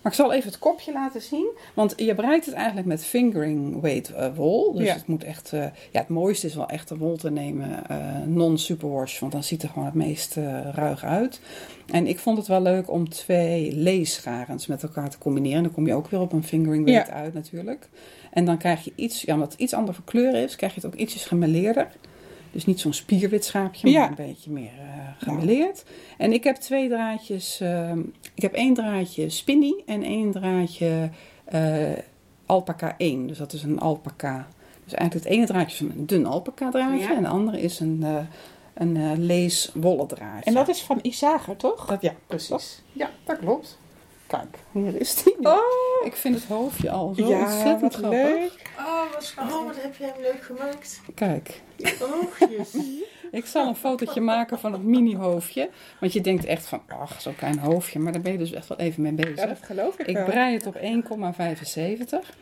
Maar 0.07 0.15
ik 0.15 0.21
zal 0.25 0.33
even 0.33 0.49
het 0.49 0.59
kopje 0.59 0.91
laten 0.91 1.21
zien. 1.21 1.47
Want 1.73 1.93
je 1.97 2.15
breidt 2.15 2.45
het 2.45 2.55
eigenlijk 2.55 2.87
met 2.87 3.05
fingering 3.05 3.81
weight 3.81 4.09
eh, 4.13 4.35
wol. 4.35 4.73
Dus 4.73 4.85
Ja. 4.85 4.93
het 4.93 5.07
moet 5.07 5.23
echt... 5.23 5.53
eh, 5.53 5.61
ja, 5.91 5.99
het 5.99 6.07
mooiste 6.07 6.47
is 6.47 6.55
wel 6.55 6.67
echt 6.69 6.87
de 6.87 6.97
wol 6.97 7.17
te 7.17 7.31
nemen. 7.31 7.89
eh, 7.89 7.97
non-superwash. 8.25 9.19
Want 9.19 9.31
dan 9.31 9.43
ziet 9.43 9.61
het 9.61 9.71
gewoon 9.71 9.85
het 9.87 9.95
meest 9.95 10.35
ruig 10.73 11.03
uit. 11.03 11.39
En 11.91 12.07
ik 12.07 12.19
vond 12.19 12.37
het 12.37 12.47
wel 12.47 12.61
leuk 12.61 12.91
om 12.91 13.09
twee 13.09 13.71
leesgarens 13.75 14.67
met 14.67 14.83
elkaar 14.83 15.09
te 15.09 15.17
combineren. 15.17 15.63
Dan 15.63 15.71
kom 15.71 15.87
je 15.87 15.93
ook 15.93 16.07
weer 16.07 16.19
op 16.19 16.31
een 16.33 16.43
fingering 16.43 16.85
weight 16.85 17.09
uit 17.09 17.33
natuurlijk. 17.33 17.89
En 18.31 18.45
dan 18.45 18.57
krijg 18.57 18.83
je 18.83 18.91
iets... 18.95 19.21
Ja, 19.21 19.33
omdat 19.33 19.51
het 19.51 19.61
iets 19.61 19.73
andere 19.73 20.01
kleur 20.05 20.35
is, 20.43 20.55
krijg 20.55 20.73
je 20.75 20.81
het 20.81 20.93
ook 20.93 20.99
ietsjes 20.99 21.25
gemeleerder. 21.25 21.87
Dus 22.57 22.65
niet 22.65 22.79
zo'n 22.79 22.93
spierwit 22.93 23.45
schaapje, 23.45 23.91
maar 23.91 24.01
Ja. 24.01 24.07
een 24.09 24.15
beetje 24.15 24.51
meer 24.51 24.71
eh 24.79 25.07
gemeleerd. 25.27 25.83
En 26.17 26.33
ik 26.33 26.43
heb 26.43 26.55
twee 26.55 26.89
draadjes. 26.89 27.59
ehm, 27.59 27.99
ik 28.33 28.41
heb 28.41 28.53
één 28.53 28.73
draadje 28.73 29.29
spinny 29.29 29.83
en 29.85 30.03
één 30.03 30.31
draadje 30.31 31.09
eh 31.45 31.91
alpaca 32.45 32.95
1. 32.97 33.27
Dus 33.27 33.37
dat 33.37 33.53
is 33.53 33.63
een 33.63 33.79
alpaca. 33.79 34.47
Dus 34.83 34.93
eigenlijk 34.93 35.13
het 35.25 35.35
ene 35.37 35.45
draadje 35.45 35.85
is 35.85 35.93
een 35.95 36.05
dun 36.05 36.25
alpaca 36.25 36.69
draadje 36.71 36.99
Ja. 36.99 37.15
en 37.15 37.21
de 37.23 37.27
andere 37.29 37.61
is 37.61 37.79
een, 37.79 37.99
eh 38.03 38.17
een 38.73 38.97
eh 38.97 39.11
lees 39.17 39.71
wollen 39.73 40.07
draadje. 40.07 40.43
En 40.43 40.53
dat 40.53 40.67
is 40.67 40.81
van 40.81 40.99
Isager, 41.01 41.55
toch? 41.55 41.85
Dat, 41.85 42.01
ja, 42.01 42.13
precies. 42.27 42.81
Ja, 42.91 43.09
dat 43.25 43.37
klopt. 43.39 43.77
Kijk, 44.27 44.57
hier 44.71 44.99
is 45.01 45.23
die. 45.23 45.35
Oh, 45.41 45.57
Ik 46.05 46.15
vind 46.15 46.35
het 46.35 46.43
hoofdje 46.45 46.89
al 46.89 47.13
zo 47.17 47.27
ja, 47.27 47.39
ontzettend 47.39 47.81
wat 47.81 47.95
grappig. 47.95 48.19
leuk. 48.21 48.61
oh 48.79 49.13
wat 49.13 49.23
schattig. 49.23 49.55
Oh, 49.55 49.65
wat 49.65 49.81
heb 49.81 49.95
jij 49.95 50.07
hem 50.13 50.21
leuk 50.21 50.41
gemaakt. 50.43 51.01
Kijk, 51.15 51.61
Oogjes. 52.01 52.75
ik 53.31 53.45
zal 53.45 53.67
een 53.67 53.75
fotootje 53.75 54.21
maken 54.21 54.59
van 54.59 54.71
het 54.71 54.83
mini-hoofdje. 54.83 55.69
Want 55.99 56.13
je 56.13 56.21
denkt 56.21 56.45
echt 56.45 56.67
van, 56.67 56.81
ach, 56.87 57.21
zo'n 57.21 57.35
klein 57.35 57.59
hoofdje. 57.59 57.99
Maar 57.99 58.11
daar 58.11 58.21
ben 58.21 58.31
je 58.31 58.37
dus 58.37 58.51
echt 58.51 58.67
wel 58.67 58.77
even 58.77 59.01
mee 59.01 59.11
bezig. 59.13 59.35
Ja, 59.35 59.45
dat 59.45 59.63
geloof 59.63 59.99
ik 59.99 60.07
Ik 60.07 60.15
wel. 60.15 60.25
brei 60.25 60.53
het 60.53 60.65
op 60.67 60.75
1,75. 60.75 62.35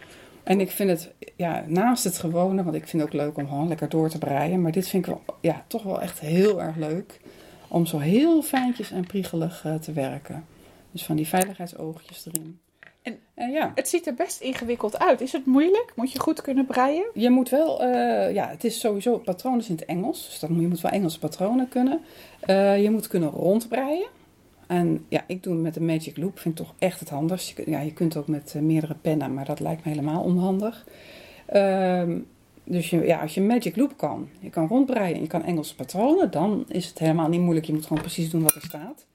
En 0.44 0.60
ik 0.60 0.72
vind 0.72 0.90
het, 0.90 1.12
ja, 1.36 1.64
naast 1.68 2.04
het 2.04 2.18
gewone, 2.18 2.64
want 2.64 2.76
ik 2.76 2.88
vind 2.88 3.04
het 3.04 3.12
ook 3.14 3.20
leuk 3.22 3.38
om 3.38 3.48
gewoon 3.48 3.68
lekker 3.68 3.90
door 3.90 4.10
te 4.10 4.18
breien. 4.18 4.62
Maar 4.62 4.72
dit 4.72 4.88
vind 4.88 5.08
ik 5.08 5.14
wel, 5.14 5.24
ja, 5.42 5.64
toch 5.68 5.84
wel 5.84 6.02
echt 6.02 6.20
heel 6.20 6.62
erg 6.62 6.76
leuk. 6.76 7.20
Om 7.68 7.86
zo 7.86 7.98
heel 7.98 8.42
fijntjes 8.42 8.92
en 8.92 9.06
priegelig 9.08 9.66
eh, 9.66 9.76
te 9.76 9.92
werken. 9.94 10.46
Dus 10.96 11.06
van 11.06 11.16
die 11.16 11.28
veiligheidsoogjes 11.28 12.26
erin. 12.26 12.60
En- 13.02 13.20
en 13.34 13.52
ja, 13.52 13.72
Het 13.76 13.88
ziet 13.90 14.08
er 14.08 14.14
best 14.14 14.42
ingewikkeld 14.42 15.00
uit. 15.00 15.22
Is 15.22 15.32
het 15.32 15.46
moeilijk? 15.46 15.94
Moet 15.96 16.12
je 16.12 16.20
goed 16.20 16.42
kunnen 16.42 16.66
breien? 16.66 17.06
je 17.14 17.30
moet 17.30 17.50
wel, 17.50 17.82
eh, 17.84 18.34
ja, 18.34 18.50
het 18.50 18.64
is 18.64 18.80
sowieso, 18.80 19.22
is 19.58 19.70
in 19.70 19.76
het 19.76 19.86
Engels. 19.86 20.38
Dus 20.40 20.50
moet- 20.50 20.62
je 20.62 20.68
moet 20.68 20.82
wel 20.82 20.92
Engelse 20.92 21.20
patronen 21.20 21.68
kunnen. 21.68 22.00
Eh, 22.40 22.82
je 22.84 22.90
moet 22.90 23.08
kunnen 23.08 23.30
rondbreien. 23.30 24.08
En 24.68 25.06
ja, 25.10 25.24
ik 25.28 25.44
doe 25.44 25.54
het 25.54 25.62
met 25.62 25.74
de 25.74 25.82
Magic 25.82 26.18
Loop, 26.18 26.40
vind 26.40 26.60
ik 26.60 26.66
toch 26.66 26.76
echt 26.80 27.00
het 27.00 27.10
handigst. 27.10 27.48
Je, 27.48 27.54
kunt- 27.54 27.68
ja, 27.68 27.80
je 27.80 27.94
kunt 27.94 28.18
ook 28.18 28.28
met 28.28 28.54
eh, 28.56 28.62
meerdere 28.62 28.96
pennen, 29.02 29.34
maar 29.34 29.46
dat 29.46 29.60
lijkt 29.60 29.84
me 29.86 29.90
helemaal 29.92 30.24
onhandig. 30.24 30.86
Ehm, 31.46 32.20
dus 32.64 32.90
je, 32.90 33.06
ja, 33.06 33.22
als 33.22 33.34
je 33.34 33.42
Magic 33.42 33.76
Loop 33.76 33.98
kan, 33.98 34.30
je 34.40 34.50
kan 34.50 34.68
rondbreien 34.68 35.16
en 35.16 35.22
je 35.22 35.28
kan 35.28 35.44
Engelse 35.44 35.76
patronen, 35.76 36.32
dan 36.32 36.66
is 36.68 36.88
het 36.88 37.00
helemaal 37.00 37.30
niet 37.30 37.42
moeilijk. 37.42 37.66
Je 37.66 37.74
moet 37.74 37.86
gewoon 37.86 38.02
precies 38.02 38.30
doen 38.30 38.44
wat 38.44 38.56
er 38.56 38.62
staat. 38.62 39.06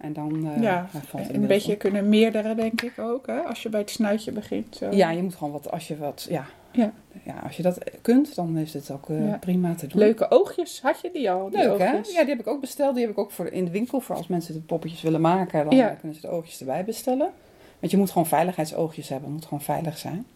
En 0.00 0.12
dan 0.12 0.46
eh, 0.56 0.62
ja, 0.62 0.88
valt 1.06 1.26
het 1.26 1.34
een 1.36 1.46
beetje 1.46 1.76
kunnen 1.76 2.08
meerdere, 2.08 2.54
denk 2.54 2.82
ik 2.82 2.98
ook. 2.98 3.26
Hè? 3.26 3.38
Als 3.40 3.62
je 3.62 3.68
bij 3.68 3.80
het 3.80 3.90
snuitje 3.90 4.32
begint. 4.32 4.76
Zo. 4.76 4.90
Ja, 4.90 5.10
je 5.10 5.22
moet 5.22 5.34
gewoon 5.34 5.52
wat, 5.52 5.70
als 5.70 5.88
je 5.88 5.96
wat, 5.96 6.26
ja. 6.30 6.44
Ja. 6.72 6.92
Ja, 7.24 7.34
als 7.44 7.56
je 7.56 7.62
dat 7.62 7.78
kunt, 8.02 8.34
dan 8.34 8.56
is 8.58 8.72
het 8.74 8.90
ook 8.90 9.08
eh, 9.08 9.26
Ja. 9.28 9.36
prima 9.36 9.74
te 9.74 9.86
doen. 9.86 9.98
Leuke 9.98 10.30
oogjes. 10.30 10.80
Had 10.82 11.00
je 11.02 11.10
die 11.12 11.30
al? 11.30 11.50
Die 11.50 11.58
Leuk 11.58 11.78
hè? 11.78 11.84
Ja, 11.92 12.00
die 12.02 12.28
heb 12.28 12.40
ik 12.40 12.46
ook 12.46 12.60
besteld. 12.60 12.94
Die 12.94 13.02
heb 13.02 13.12
ik 13.12 13.18
ook 13.18 13.30
voor 13.30 13.46
in 13.46 13.64
de 13.64 13.70
winkel. 13.70 14.00
Voor 14.00 14.16
als 14.16 14.26
mensen 14.26 14.54
de 14.54 14.60
poppetjes 14.60 15.02
willen 15.02 15.20
maken, 15.20 15.64
dan 15.64 15.76
Ja. 15.76 15.90
eh, 15.90 15.98
kunnen 15.98 16.14
ze 16.16 16.20
de 16.26 16.28
oogjes 16.32 16.60
erbij 16.60 16.84
bestellen. 16.84 17.30
Want 17.78 17.92
je 17.92 17.98
moet 17.98 18.10
gewoon 18.10 18.26
veiligheidsoogjes 18.26 19.08
hebben. 19.08 19.24
Het 19.28 19.34
moet 19.38 19.44
gewoon 19.48 19.62
veilig 19.62 19.98
zijn. 19.98 20.26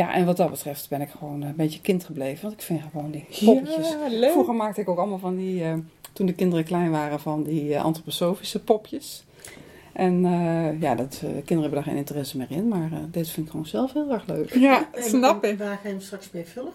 Ja, 0.00 0.14
en 0.14 0.26
wat 0.26 0.36
dat 0.36 0.50
betreft 0.50 0.88
ben 0.88 1.00
ik 1.00 1.10
gewoon 1.10 1.42
een 1.42 1.56
beetje 1.56 1.80
kind 1.80 2.04
gebleven. 2.04 2.42
Want 2.42 2.54
ik 2.54 2.62
vind 2.62 2.80
gewoon 2.92 3.10
die 3.10 3.26
poppetjes... 3.44 3.90
Ja, 3.90 4.08
leuk. 4.08 4.30
Vroeger 4.30 4.54
maakte 4.54 4.80
ik 4.80 4.88
ook 4.88 4.98
allemaal 4.98 5.18
van 5.18 5.36
die, 5.36 5.64
eh, 5.64 5.74
toen 6.12 6.26
de 6.26 6.34
kinderen 6.34 6.64
klein 6.64 6.90
waren, 6.90 7.20
van 7.20 7.42
die 7.42 7.74
eh, 7.74 7.84
antroposofische 7.84 8.60
popjes. 8.62 9.24
En 9.92 10.24
eh, 10.24 10.80
ja, 10.80 10.94
dat, 10.94 11.12
eh, 11.14 11.20
kinderen 11.20 11.60
hebben 11.60 11.72
daar 11.72 11.82
geen 11.82 11.96
interesse 11.96 12.36
meer 12.36 12.50
in. 12.50 12.68
Maar 12.68 12.92
eh, 12.92 12.98
dit 13.10 13.28
vind 13.28 13.46
ik 13.46 13.50
gewoon 13.50 13.66
zelf 13.66 13.92
heel 13.92 14.10
erg 14.12 14.26
leuk. 14.26 14.54
Ja, 14.54 14.88
En 14.92 15.02
snap 15.02 15.44
en 15.44 15.50
ik. 15.50 15.58
Waar 15.58 15.76
ga 15.76 15.88
je 15.88 15.88
hem 15.88 16.00
straks 16.00 16.30
mee 16.30 16.44
vullen? 16.44 16.72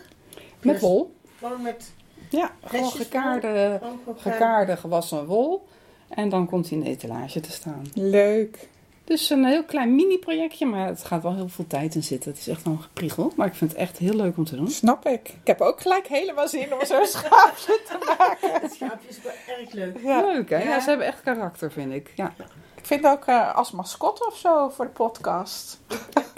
Met 0.61 0.79
wol. 0.79 1.15
Gewoon 1.37 1.61
met... 1.61 1.91
Ja, 2.29 2.51
gewoon 2.63 2.91
gekaarde, 2.91 3.47
eh, 3.47 3.89
gekaarde 4.17 4.77
gewassen 4.77 5.25
wol. 5.25 5.65
En 6.09 6.29
dan 6.29 6.47
komt 6.47 6.69
hij 6.69 6.77
in 6.77 6.83
de 6.83 6.89
etalage 6.89 7.39
te 7.39 7.51
staan. 7.51 7.81
Leuk. 7.93 8.69
Dus 9.05 9.29
een 9.29 9.45
heel 9.45 9.63
klein 9.63 9.95
mini-projectje, 9.95 10.65
maar 10.65 10.87
het 10.87 11.03
gaat 11.03 11.23
wel 11.23 11.35
heel 11.35 11.47
veel 11.49 11.67
tijd 11.67 11.95
in 11.95 12.03
zitten. 12.03 12.31
Het 12.31 12.39
is 12.39 12.47
echt 12.47 12.63
wel 12.63 12.73
een 12.73 12.81
gepriegel, 12.81 13.31
maar 13.35 13.47
ik 13.47 13.55
vind 13.55 13.71
het 13.71 13.79
echt 13.79 13.97
heel 13.97 14.13
leuk 14.13 14.37
om 14.37 14.45
te 14.45 14.55
doen. 14.55 14.69
Snap 14.69 15.05
ik. 15.05 15.27
Ik 15.27 15.47
heb 15.47 15.61
ook 15.61 15.81
gelijk 15.81 16.07
helemaal 16.07 16.47
zin 16.47 16.73
om 16.73 16.85
zo'n 16.85 17.05
schaapje 17.15 17.81
te 17.87 18.13
maken. 18.17 18.61
Het 18.61 18.73
schaapje 18.73 19.07
is 19.07 19.21
wel 19.21 19.57
erg 19.57 19.71
leuk. 19.71 19.97
Ja. 20.03 20.21
Leuk 20.21 20.49
hè? 20.49 20.57
Ja. 20.57 20.69
Ja. 20.69 20.79
ze 20.79 20.89
hebben 20.89 21.07
echt 21.07 21.21
karakter, 21.21 21.71
vind 21.71 21.93
ik. 21.93 22.11
Ja. 22.15 22.33
Ik 22.75 22.85
vind 22.85 23.05
ook 23.05 23.25
eh, 23.25 23.55
als 23.55 23.71
mascotte 23.71 24.27
of 24.27 24.37
zo 24.37 24.69
voor 24.69 24.85
de 24.85 24.91
podcast. 24.91 25.79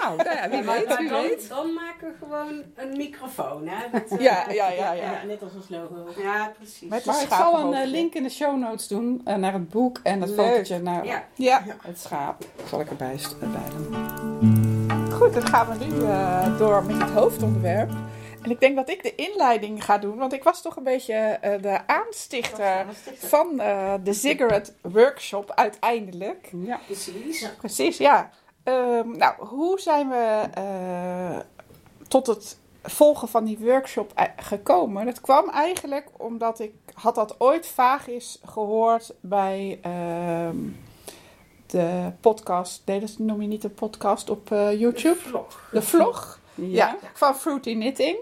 Nou, 0.00 0.16
nou 0.16 0.36
ja, 0.36 0.48
wie 0.50 0.62
Maar- 0.62 0.78
weet, 0.78 0.96
wie 0.98 1.08
dan, 1.08 1.22
weet. 1.22 1.48
dan 1.48 1.72
maken 1.72 2.08
we 2.08 2.14
gewoon 2.18 2.62
een 2.76 2.96
microfoon, 2.96 3.66
hè? 3.68 3.84
Eh, 3.98 4.18
Ja, 4.20 4.44
ja, 4.48 4.68
ja, 4.70 4.92
Ja, 4.92 4.92
ja. 4.92 5.22
net 5.26 5.42
als 5.42 5.52
ons 5.54 5.68
logo. 5.68 6.20
Ja, 6.22 6.52
precies. 6.56 6.88
Met- 6.88 7.04
Maar 7.04 7.22
ik 7.22 7.28
zal 7.32 7.58
een 7.60 7.74
eh, 7.74 7.86
link 7.90 8.14
in 8.14 8.22
de 8.22 8.28
show 8.30 8.56
notes 8.58 8.86
doen 8.88 9.20
eh, 9.24 9.34
naar 9.34 9.52
het 9.52 9.68
boek 9.68 10.00
en 10.02 10.20
het 10.20 10.30
Leuk. 10.30 10.38
fotootje 10.46 10.78
naar 10.78 11.04
Ja, 11.06 11.24
Ja, 11.34 11.62
het 11.82 11.98
schaap. 12.00 12.44
Zal 12.68 12.80
ik 12.80 12.88
erbij 12.90 13.16
doen. 13.76 15.12
goed. 15.12 15.32
Dan 15.34 15.46
gaan 15.46 15.78
we 15.78 15.84
nu 15.84 16.04
eh, 16.04 16.58
door 16.58 16.84
met 16.84 16.98
het 17.02 17.10
hoofdonderwerp. 17.10 17.90
En 18.42 18.50
ik 18.50 18.60
denk 18.60 18.76
dat 18.76 18.88
ik 18.88 19.02
de 19.02 19.14
inleiding 19.14 19.84
ga 19.84 19.98
doen, 19.98 20.16
want 20.16 20.32
ik 20.32 20.42
was 20.44 20.62
toch 20.62 20.76
een 20.76 20.82
beetje 20.84 21.14
eh, 21.14 21.62
de 21.62 21.78
aanstichter 21.86 22.86
van 23.16 23.60
eh, 23.60 23.94
de 24.02 24.12
Ziggurat 24.12 24.72
Workshop 24.82 25.52
uiteindelijk. 25.54 26.48
Ja. 26.64 26.80
precies. 26.86 27.40
Ja. 27.40 27.48
Precies, 27.58 27.96
ja. 27.96 28.30
Ehm, 28.62 29.10
nou, 29.16 29.34
hoe 29.46 29.80
zijn 29.80 30.08
we 30.08 30.44
eh, 30.54 31.38
tot 32.08 32.26
het 32.26 32.58
volgen 32.82 33.28
van 33.28 33.44
die 33.44 33.58
workshop 33.58 34.12
ei- 34.14 34.32
gekomen? 34.36 35.04
Dat 35.06 35.20
kwam 35.20 35.48
eigenlijk 35.48 36.06
omdat 36.16 36.58
ik 36.60 36.72
had 36.94 37.14
dat 37.14 37.34
ooit 37.40 37.66
vaag 37.66 38.08
is 38.08 38.40
gehoord 38.44 39.14
bij 39.20 39.78
ehm, 39.82 40.56
de 41.66 42.12
podcast. 42.20 42.82
Nee, 42.84 43.00
dat 43.00 43.14
noem 43.18 43.42
je 43.42 43.48
niet 43.48 43.64
een 43.64 43.74
podcast 43.74 44.30
op 44.30 44.52
eh, 44.52 44.80
YouTube. 44.80 45.16
Vlog. 45.20 45.68
De 45.72 45.82
vlog. 45.82 46.38
Ja, 46.54 46.66
Ja. 46.66 46.96
van 47.14 47.34
Fruity 47.36 47.72
Knitting. 47.74 48.16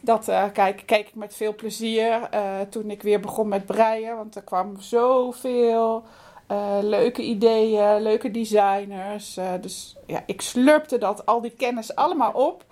Dat 0.00 0.28
eh, 0.28 0.44
kijk, 0.52 0.82
keek 0.86 1.08
ik 1.08 1.14
met 1.14 1.34
veel 1.34 1.54
plezier 1.54 2.22
eh, 2.30 2.60
toen 2.70 2.90
ik 2.90 3.02
weer 3.02 3.20
begon 3.20 3.48
met 3.48 3.66
breien. 3.66 4.16
Want 4.16 4.34
er 4.36 4.42
kwam 4.42 4.80
zoveel 4.80 6.04
eh, 6.52 6.78
leuke 6.80 7.22
ideeën, 7.22 8.02
leuke 8.02 8.30
designers. 8.30 9.36
eh, 9.36 9.52
dus 9.60 9.96
ja, 10.06 10.22
ik 10.26 10.40
slurpte 10.40 10.98
dat, 10.98 11.26
al 11.26 11.40
die 11.40 11.50
kennis 11.50 11.94
allemaal 11.94 12.32
op. 12.32 12.64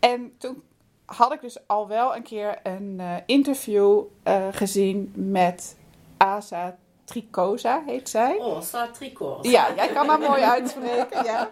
En 0.00 0.34
toen 0.38 0.62
had 1.04 1.32
ik 1.32 1.40
dus 1.40 1.66
al 1.66 1.88
wel 1.88 2.16
een 2.16 2.22
keer 2.22 2.58
een 2.62 2.96
eh, 3.00 3.16
interview 3.26 4.02
gezien 4.50 5.12
met 5.14 5.76
Asa 6.16 6.76
Tricosa, 7.04 7.82
heet 7.86 8.08
zij. 8.08 8.36
Oh, 8.36 8.60
staat 8.60 8.94
tricot. 8.94 9.46
Ja, 9.46 9.74
jij 9.74 9.88
kan 9.88 10.06
dat 10.06 10.20
mooi 10.20 10.42
uitspreken. 10.42 11.24
Ja. 11.24 11.50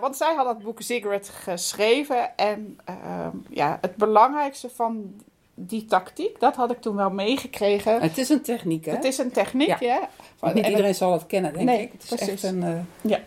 Want 0.00 0.16
zij 0.16 0.34
had 0.34 0.46
dat 0.46 0.62
boek 0.62 0.82
Ziggurat 0.82 1.28
geschreven. 1.28 2.36
En 2.36 2.78
ehm, 2.84 3.36
ja, 3.48 3.78
het 3.80 3.96
belangrijkste 3.96 4.70
van 4.70 5.20
die 5.54 5.84
tactiek, 5.84 6.40
dat 6.40 6.56
had 6.56 6.70
ik 6.70 6.80
toen 6.80 6.96
wel 6.96 7.10
meegekregen. 7.10 8.00
Het 8.00 8.18
is 8.18 8.28
een 8.28 8.42
techniek, 8.42 8.84
hè? 8.84 8.92
Het 8.92 9.04
is 9.04 9.18
een 9.18 9.30
techniek, 9.30 9.68
Ja. 9.68 9.76
ja. 9.80 10.08
Van- 10.36 10.54
Niet 10.54 10.64
en 10.64 10.70
iedereen 10.70 10.94
zal 10.94 11.12
het 11.12 11.26
kennen, 11.26 11.52
denk 11.52 11.64
Nee, 11.64 11.82
ik. 11.82 11.92
Het 11.92 12.02
is 12.02 12.08
precies. 12.08 12.28
echt 12.28 12.42
een... 12.42 12.62
eh, 12.62 12.78
Ja. 13.00 13.20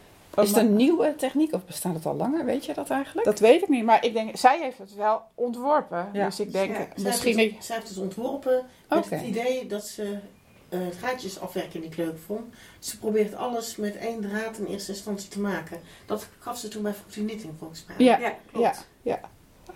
Is 0.44 0.50
het 0.50 0.58
een 0.58 0.76
nieuwe 0.76 1.16
techniek 1.16 1.54
of 1.54 1.66
bestaat 1.66 1.94
het 1.94 2.06
al 2.06 2.16
langer? 2.16 2.46
Weet 2.46 2.66
je 2.66 2.74
dat 2.74 2.90
eigenlijk? 2.90 3.26
Dat 3.28 3.40
weet 3.40 3.62
ik 3.62 3.68
niet, 3.70 3.84
maar 3.84 4.06
ik 4.06 4.14
denk, 4.14 4.38
zij 4.38 4.60
heeft 4.62 4.78
het 4.78 4.96
wel 4.96 5.22
ontworpen. 5.36 6.10
Ja. 6.14 6.26
Dus 6.26 6.40
ik 6.40 6.52
denk, 6.52 6.72
Ja, 6.78 6.88
Zij 6.96 7.04
misschien... 7.04 7.38
heeft, 7.38 7.56
het, 7.56 7.66
zij 7.66 7.76
heeft 7.76 7.90
het 7.90 7.98
ontworpen 7.98 8.66
met 8.90 9.10
het 9.10 9.22
idee 9.22 9.66
dat 9.68 9.86
ze 9.86 10.18
eh 10.70 10.80
het 10.80 10.96
gaatjes 10.96 11.40
afwerken 11.40 11.82
niet 11.82 11.98
leuk 11.98 12.18
vond. 12.26 12.42
Ze 12.80 12.98
probeert 13.00 13.36
alles 13.36 13.76
met 13.76 13.98
één 13.98 14.22
draad 14.22 14.58
in 14.58 14.66
eerste 14.66 14.92
instantie 14.92 15.30
te 15.30 15.40
maken. 15.40 15.80
Dat 16.06 16.28
gaf 16.40 16.58
ze 16.58 16.68
toen 16.68 16.82
bij 16.84 16.94
Fruity 16.94 17.26
Knitting 17.26 17.54
volgens 17.60 17.86
mij. 17.88 18.06
Ja, 18.06 18.20
Ja, 18.20 18.34
klopt. 18.52 18.88
ja. 19.02 19.20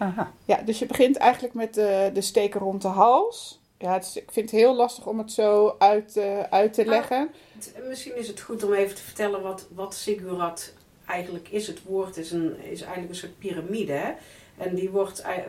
Aha. 0.01 0.31
Ja, 0.45 0.61
dus 0.61 0.79
je 0.79 0.85
begint 0.85 1.17
eigenlijk 1.17 1.53
met 1.53 1.73
de, 1.73 2.09
de 2.13 2.21
steker 2.21 2.59
rond 2.59 2.81
de 2.81 2.87
hals. 2.87 3.59
Ja, 3.77 3.93
het 3.93 4.03
is- 4.05 4.15
ik 4.17 4.31
vind 4.31 4.51
het 4.51 4.59
heel 4.59 4.75
lastig 4.75 5.05
om 5.07 5.17
het 5.17 5.31
zo 5.31 5.75
uit, 5.79 6.17
eh, 6.17 6.39
uit 6.39 6.73
te 6.73 6.81
Ah. 6.81 6.87
leggen. 6.87 7.29
Het- 7.53 7.73
Misschien 7.87 8.15
is 8.17 8.27
het 8.27 8.39
goed 8.41 8.63
om 8.63 8.73
even 8.73 8.95
te 8.95 9.01
vertellen 9.01 9.41
wat, 9.41 9.67
wat 9.73 9.95
Sigurat 9.95 10.73
eigenlijk 11.05 11.49
is. 11.49 11.67
Het 11.67 11.83
woord 11.83 12.17
is, 12.17 12.31
een, 12.31 12.55
is 12.63 12.81
eigenlijk 12.81 13.09
een 13.09 13.15
soort 13.19 13.37
piramide. 13.39 13.91
Hè? 13.93 14.11
En 14.57 14.75
die 14.75 14.89
wordt 14.89 15.21
ei- 15.21 15.43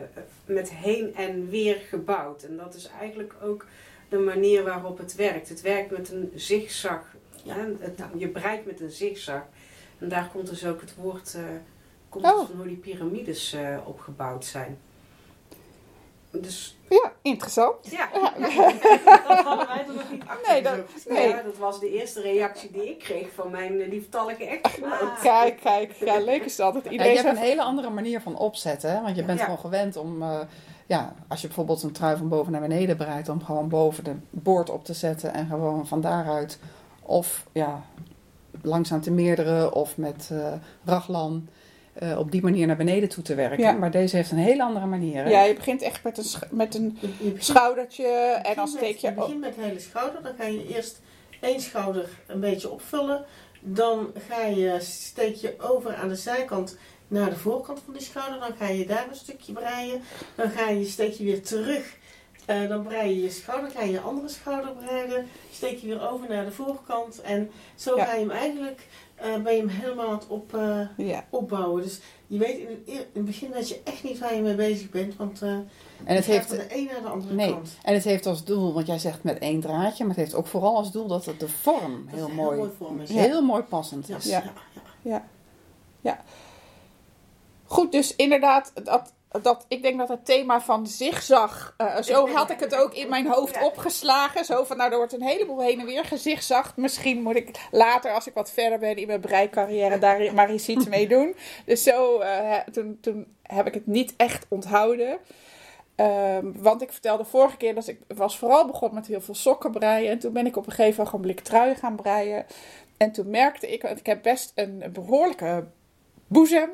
met 0.45 0.71
heen 0.71 1.15
en 1.15 1.49
weer 1.49 1.75
gebouwd. 1.89 2.43
En 2.43 2.57
dat 2.57 2.73
is 2.75 2.89
eigenlijk 2.99 3.33
ook 3.43 3.65
de 4.09 4.17
manier 4.17 4.63
waarop 4.63 4.97
het 4.97 5.15
werkt. 5.15 5.49
Het 5.49 5.61
werkt 5.61 5.91
met 5.91 6.11
een 6.11 6.31
zigzag. 6.35 7.01
Ja. 7.43 7.53
hè. 7.55 7.61
Het, 7.79 7.99
je 8.17 8.27
breidt 8.27 8.65
met 8.65 8.81
een 8.81 8.91
zigzag. 8.91 9.41
En 9.99 10.09
daar 10.09 10.29
komt 10.33 10.49
dus 10.49 10.65
ook 10.65 10.81
het 10.81 10.95
woord 10.95 11.33
eh, 11.35 11.41
komt 12.21 12.25
Oh. 12.25 12.45
van 12.47 12.55
hoe 12.57 12.67
die 12.67 12.75
piramides 12.77 13.53
eh, 13.53 13.77
opgebouwd 13.85 14.45
zijn. 14.45 14.77
Dus 16.31 16.77
Ja, 16.89 17.11
interessant. 17.21 17.75
ja, 17.91 18.09
Dat 19.27 19.43
hadden 19.43 19.67
wij 19.67 19.85
er 19.87 19.93
nog 19.93 20.11
niet 20.11 20.21
achter 20.27 20.51
Nee, 20.53 20.61
dat- 20.63 20.73
gezocht. 20.93 21.09
Nee. 21.09 21.27
ja, 21.27 21.41
dat 21.41 21.57
was 21.57 21.79
de 21.79 21.89
eerste 21.99 22.21
reactie 22.21 22.71
die 22.71 22.89
ik 22.89 22.99
kreeg 22.99 23.27
van 23.35 23.51
mijn 23.51 23.81
eh, 23.81 23.87
lieftallige 23.89 24.45
echtgenoot. 24.47 24.91
Ah. 25.01 25.21
Kijk, 25.21 25.59
kijk. 25.63 25.91
Ja, 25.93 26.19
leuk 26.19 26.43
is 26.43 26.55
dat. 26.55 26.73
dat 26.73 26.83
Ja, 26.83 26.89
iedereen 26.89 27.13
je 27.13 27.19
hebt 27.21 27.37
een 27.37 27.43
hele 27.43 27.61
andere 27.63 27.89
manier 27.89 28.21
van 28.21 28.37
opzetten. 28.37 28.91
Hè? 28.95 29.01
Want 29.01 29.15
je 29.15 29.23
bent 29.23 29.37
Ja. 29.39 29.43
gewoon 29.45 29.59
gewend 29.59 29.97
om... 29.97 30.21
eh, 30.21 30.39
ja, 30.87 31.13
als 31.27 31.41
je 31.41 31.47
bijvoorbeeld 31.47 31.83
een 31.83 31.91
trui 31.91 32.17
van 32.17 32.29
boven 32.29 32.51
naar 32.51 32.61
beneden 32.61 32.97
breidt... 32.97 33.29
om 33.29 33.43
gewoon 33.43 33.69
boven 33.69 34.03
de 34.03 34.15
boord 34.29 34.69
op 34.69 34.85
te 34.85 34.93
zetten... 34.93 35.33
en 35.33 35.47
gewoon 35.47 35.87
van 35.87 36.01
daaruit... 36.01 36.59
of 37.01 37.45
ja, 37.51 37.83
langzaam 38.61 39.01
te 39.01 39.11
meerdere... 39.11 39.73
of 39.73 39.97
met 39.97 40.29
eh 40.31 40.53
raglan... 40.85 41.47
eh, 41.93 42.19
op 42.19 42.31
die 42.31 42.41
manier 42.41 42.67
naar 42.67 42.75
beneden 42.75 43.09
toe 43.09 43.23
te 43.23 43.35
werken. 43.35 43.59
Ja. 43.63 43.71
Maar 43.71 43.91
deze 43.91 44.15
heeft 44.15 44.31
een 44.31 44.37
hele 44.37 44.63
andere 44.63 44.85
manier. 44.85 45.23
Hè? 45.23 45.29
ja, 45.29 45.43
je 45.43 45.53
begint 45.53 45.81
echt 45.81 46.03
met 46.03 46.17
een, 46.17 46.23
sch- 46.23 46.49
met 46.51 46.75
een 46.75 46.97
Je, 47.01 47.07
je 47.07 47.13
begint- 47.23 47.43
schoudertje 47.43 48.03
je 48.03 48.39
en 48.43 48.55
dan 48.55 48.67
steek 48.67 48.81
met- 48.91 49.01
je 49.01 49.07
Je 49.07 49.13
op. 49.13 49.19
begint 49.19 49.39
met 49.39 49.55
de 49.55 49.61
hele 49.61 49.79
schouder. 49.79 50.21
Dan 50.23 50.33
ga 50.37 50.45
je 50.45 50.67
eerst 50.75 51.01
één 51.39 51.61
schouder 51.61 52.09
een 52.27 52.39
beetje 52.39 52.69
opvullen. 52.71 53.25
Dan 53.59 54.11
ga 54.29 54.45
je, 54.45 54.77
steek 54.79 55.35
je 55.35 55.55
over 55.57 55.95
aan 55.95 56.07
de 56.07 56.15
zijkant 56.15 56.77
naar 57.07 57.29
de 57.29 57.35
voorkant 57.35 57.81
van 57.85 57.93
die 57.93 58.03
schouder. 58.03 58.39
Dan 58.39 58.53
ga 58.57 58.67
je 58.67 58.85
daar 58.85 59.05
een 59.09 59.15
stukje 59.15 59.53
breien. 59.53 60.01
Dan 60.35 60.49
ga 60.49 60.69
je, 60.69 60.85
steek 60.85 61.13
je 61.13 61.23
weer 61.23 61.41
terug. 61.41 61.95
Eh, 62.45 62.67
dan 62.67 62.83
brei 62.83 63.09
je 63.15 63.21
je 63.23 63.29
schouder. 63.29 63.69
ga 63.71 63.83
je 63.83 63.91
je 63.91 63.99
andere 63.99 64.29
schouder 64.29 64.71
breiden. 64.71 65.27
Steek 65.51 65.77
je 65.79 65.87
weer 65.87 66.09
over 66.11 66.29
naar 66.29 66.45
de 66.45 66.51
voorkant. 66.51 67.21
En 67.21 67.51
zo 67.75 67.95
Ja. 67.95 68.05
ga 68.05 68.13
je 68.13 68.19
hem 68.19 68.31
eigenlijk, 68.31 68.81
eh, 69.15 69.35
ben 69.43 69.53
je 69.53 69.59
hem 69.59 69.67
helemaal 69.67 70.07
aan 70.07 70.13
het 70.13 70.27
op, 70.27 70.53
eh, 70.55 70.79
Ja. 70.97 71.25
opbouwen. 71.29 71.81
Dus 71.83 71.99
je 72.27 72.37
weet 72.37 72.57
in 72.57 72.67
het, 72.67 72.77
eer- 72.85 72.95
in 72.99 73.07
het 73.13 73.25
begin 73.25 73.51
weet 73.51 73.69
je 73.69 73.81
echt 73.83 74.03
niet 74.03 74.19
waar 74.19 74.35
je 74.35 74.41
mee 74.41 74.55
bezig 74.55 74.89
bent. 74.89 75.15
Want 75.15 75.41
eh 75.41 75.49
en 75.49 76.15
het 76.15 76.25
heeft... 76.25 76.47
van 76.47 76.57
de 76.57 76.75
een 76.77 76.85
naar 76.85 77.01
de 77.01 77.07
andere 77.07 77.33
Nee, 77.33 77.49
kant. 77.51 77.69
en 77.83 77.93
het 77.93 78.03
heeft 78.03 78.25
als 78.25 78.43
doel, 78.43 78.73
want 78.73 78.87
jij 78.87 78.99
zegt 78.99 79.23
met 79.23 79.37
één 79.39 79.59
draadje, 79.61 80.03
maar 80.05 80.15
het 80.15 80.23
heeft 80.23 80.35
ook 80.35 80.47
vooral 80.47 80.75
als 80.75 80.91
doel 80.91 81.07
dat 81.07 81.25
het 81.25 81.39
de 81.39 81.47
vorm 81.49 82.05
Dat 82.05 82.15
heel 82.15 82.29
mooi, 82.29 82.69
vorm 82.77 82.99
is. 83.01 83.09
heel 83.09 83.41
mooi 83.41 83.63
passend 83.63 84.07
Ja, 84.07 84.17
is. 84.17 84.25
Ja. 85.01 85.23
ja. 86.01 86.23
Goed, 87.65 87.91
dus 87.91 88.15
inderdaad, 88.15 88.71
dat, 88.83 89.13
dat, 89.41 89.65
ik 89.67 89.81
denk 89.81 89.97
dat 89.97 90.07
het 90.07 90.25
thema 90.25 90.61
van 90.61 90.87
zigzag, 90.87 91.73
eh, 91.77 92.01
zo 92.01 92.27
had 92.35 92.49
ik 92.49 92.59
het 92.59 92.75
ook 92.75 92.93
in 92.93 93.09
mijn 93.09 93.27
hoofd 93.27 93.55
Ja. 93.55 93.65
opgeslagen. 93.65 94.45
Zo 94.45 94.63
van, 94.63 94.77
nou, 94.77 94.91
er 94.91 94.97
wordt 94.97 95.13
een 95.13 95.23
heleboel 95.23 95.61
heen 95.61 95.79
en 95.79 95.85
weer 95.85 96.05
gezigzagd. 96.05 96.77
Misschien 96.77 97.21
moet 97.21 97.35
ik 97.35 97.67
later, 97.71 98.11
als 98.11 98.27
ik 98.27 98.33
wat 98.33 98.51
verder 98.51 98.79
ben 98.79 98.95
in 98.95 99.07
mijn 99.07 99.19
breicarrière, 99.19 99.99
daar 99.99 100.33
maar 100.33 100.49
eens 100.49 100.67
iets 100.67 100.87
mee 100.87 101.07
doen. 101.07 101.35
Dus 101.65 101.83
zo, 101.83 102.19
eh, 102.19 102.57
toen, 102.71 102.97
toen 103.01 103.35
heb 103.41 103.67
ik 103.67 103.73
het 103.73 103.87
niet 103.87 104.13
echt 104.17 104.45
onthouden. 104.49 105.17
Ehm, 105.95 106.51
want 106.55 106.81
ik 106.81 106.91
vertelde 106.91 107.25
vorige 107.25 107.57
keer 107.57 107.75
dat 107.75 107.87
ik 107.87 107.99
was 108.07 108.37
vooral 108.37 108.65
begonnen 108.67 108.99
met 108.99 109.07
heel 109.07 109.21
veel 109.21 109.35
sokken 109.35 109.71
breien. 109.71 110.11
En 110.11 110.19
toen 110.19 110.33
ben 110.33 110.45
ik 110.45 110.57
op 110.57 110.65
een 110.65 110.71
gegeven 110.71 111.03
ogenblik 111.03 111.39
truien 111.39 111.75
gaan 111.75 111.95
breien. 111.95 112.45
En 112.97 113.11
toen 113.11 113.29
merkte 113.29 113.71
ik, 113.73 113.81
want 113.81 113.99
ik 113.99 114.05
heb 114.05 114.23
best 114.23 114.51
een 114.55 114.83
behoorlijke 114.93 115.65
boezem, 116.27 116.69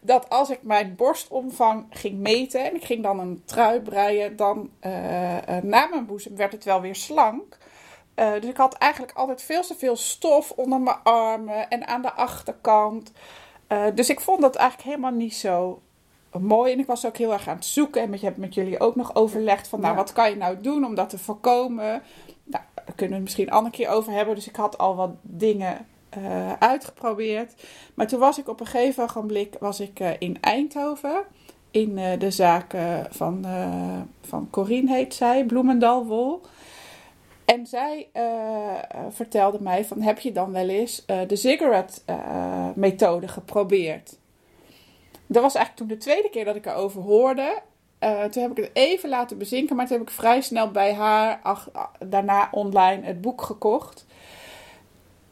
dat 0.00 0.28
als 0.28 0.50
ik 0.50 0.62
mijn 0.62 0.94
borstomvang 0.96 1.86
ging 1.90 2.18
meten 2.18 2.64
en 2.64 2.74
ik 2.74 2.84
ging 2.84 3.02
dan 3.02 3.18
een 3.18 3.42
trui 3.44 3.80
breien, 3.80 4.36
dan 4.36 4.70
eh, 4.80 5.56
eh, 5.56 5.64
na 5.64 5.86
mijn 5.86 6.06
boezem 6.06 6.36
werd 6.36 6.52
het 6.52 6.64
wel 6.64 6.80
weer 6.80 6.94
slank. 6.96 7.58
Eh, 8.14 8.32
dus 8.32 8.50
ik 8.50 8.56
had 8.56 8.74
eigenlijk 8.74 9.12
altijd 9.12 9.42
veel 9.42 9.62
te 9.62 9.74
veel 9.74 9.96
stof 9.96 10.50
onder 10.50 10.80
mijn 10.80 11.02
armen 11.02 11.68
en 11.68 11.86
aan 11.86 12.02
de 12.02 12.12
achterkant. 12.12 13.12
Dus 13.94 14.10
ik 14.10 14.20
vond 14.20 14.40
dat 14.40 14.54
eigenlijk 14.54 14.88
helemaal 14.88 15.18
niet 15.18 15.34
zo 15.34 15.82
mooi. 16.40 16.72
En 16.72 16.78
ik 16.78 16.86
was 16.86 17.06
ook 17.06 17.16
heel 17.16 17.32
erg 17.32 17.48
aan 17.48 17.56
het 17.56 17.64
zoeken. 17.64 18.02
En 18.02 18.10
met, 18.10 18.20
je 18.20 18.26
hebt 18.26 18.38
met 18.38 18.54
jullie 18.54 18.80
ook 18.80 18.96
nog 18.96 19.14
overlegd 19.14 19.68
van, 19.68 19.80
nou, 19.80 19.92
Ja. 19.92 19.98
wat 19.98 20.12
kan 20.12 20.30
je 20.30 20.36
nou 20.36 20.60
doen 20.60 20.84
om 20.84 20.94
dat 20.94 21.10
te 21.10 21.18
voorkomen? 21.18 22.02
Nou, 22.44 22.64
daar 22.74 22.84
kunnen 22.84 23.08
we 23.08 23.14
het 23.14 23.22
misschien 23.22 23.46
een 23.46 23.52
andere 23.52 23.74
keer 23.74 23.88
over 23.88 24.12
hebben. 24.12 24.34
Dus 24.34 24.48
ik 24.48 24.56
had 24.56 24.78
al 24.78 24.96
wat 24.96 25.10
dingen 25.22 25.86
eh, 26.12 26.52
uitgeprobeerd. 26.58 27.54
Maar 27.94 28.06
toen 28.06 28.18
was 28.18 28.38
ik 28.38 28.48
op 28.48 28.60
een 28.60 28.66
gegeven 28.66 29.04
ogenblik 29.04 29.56
was 29.60 29.80
ik, 29.80 30.00
eh, 30.00 30.10
in 30.18 30.38
Eindhoven. 30.40 31.24
in 31.70 31.98
eh, 31.98 32.18
de 32.18 32.30
zaken 32.30 33.06
van, 33.10 33.44
van 34.20 34.48
Corine 34.50 34.94
heet 34.94 35.14
zij, 35.14 35.44
Bloemendal 35.44 36.06
Wol. 36.06 36.40
En 37.44 37.66
zij 37.66 38.08
vertelde 39.10 39.58
mij 39.60 39.84
van 39.84 40.00
heb 40.00 40.18
je 40.18 40.32
dan 40.32 40.52
wel 40.52 40.68
eens 40.68 41.04
de 41.06 41.36
cigarette 41.36 42.00
methode 42.74 43.28
geprobeerd? 43.28 44.16
Dat 45.26 45.42
was 45.42 45.54
eigenlijk 45.54 45.76
toen 45.76 45.98
de 45.98 46.04
tweede 46.04 46.30
keer 46.30 46.44
dat 46.44 46.56
ik 46.56 46.66
erover 46.66 47.02
hoorde. 47.02 47.62
Toen 48.30 48.42
heb 48.42 48.50
ik 48.50 48.56
het 48.56 48.70
even 48.72 49.08
laten 49.08 49.38
bezinken, 49.38 49.76
maar 49.76 49.86
toen 49.86 49.98
heb 49.98 50.08
ik 50.08 50.14
vrij 50.14 50.40
snel 50.40 50.70
bij 50.70 50.94
haar 50.94 51.40
ah, 51.42 51.66
daarna 52.06 52.48
online 52.50 53.04
het 53.04 53.20
boek 53.20 53.42
gekocht. 53.42 54.06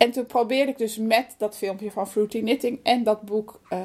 En 0.00 0.10
toen 0.10 0.26
probeerde 0.26 0.70
ik 0.72 0.78
dus 0.78 0.96
met 0.98 1.34
dat 1.38 1.56
filmpje 1.56 1.90
van 1.90 2.08
Fruity 2.08 2.40
Knitting 2.40 2.78
en 2.82 3.02
dat 3.02 3.22
boek 3.22 3.60
eh, 3.68 3.78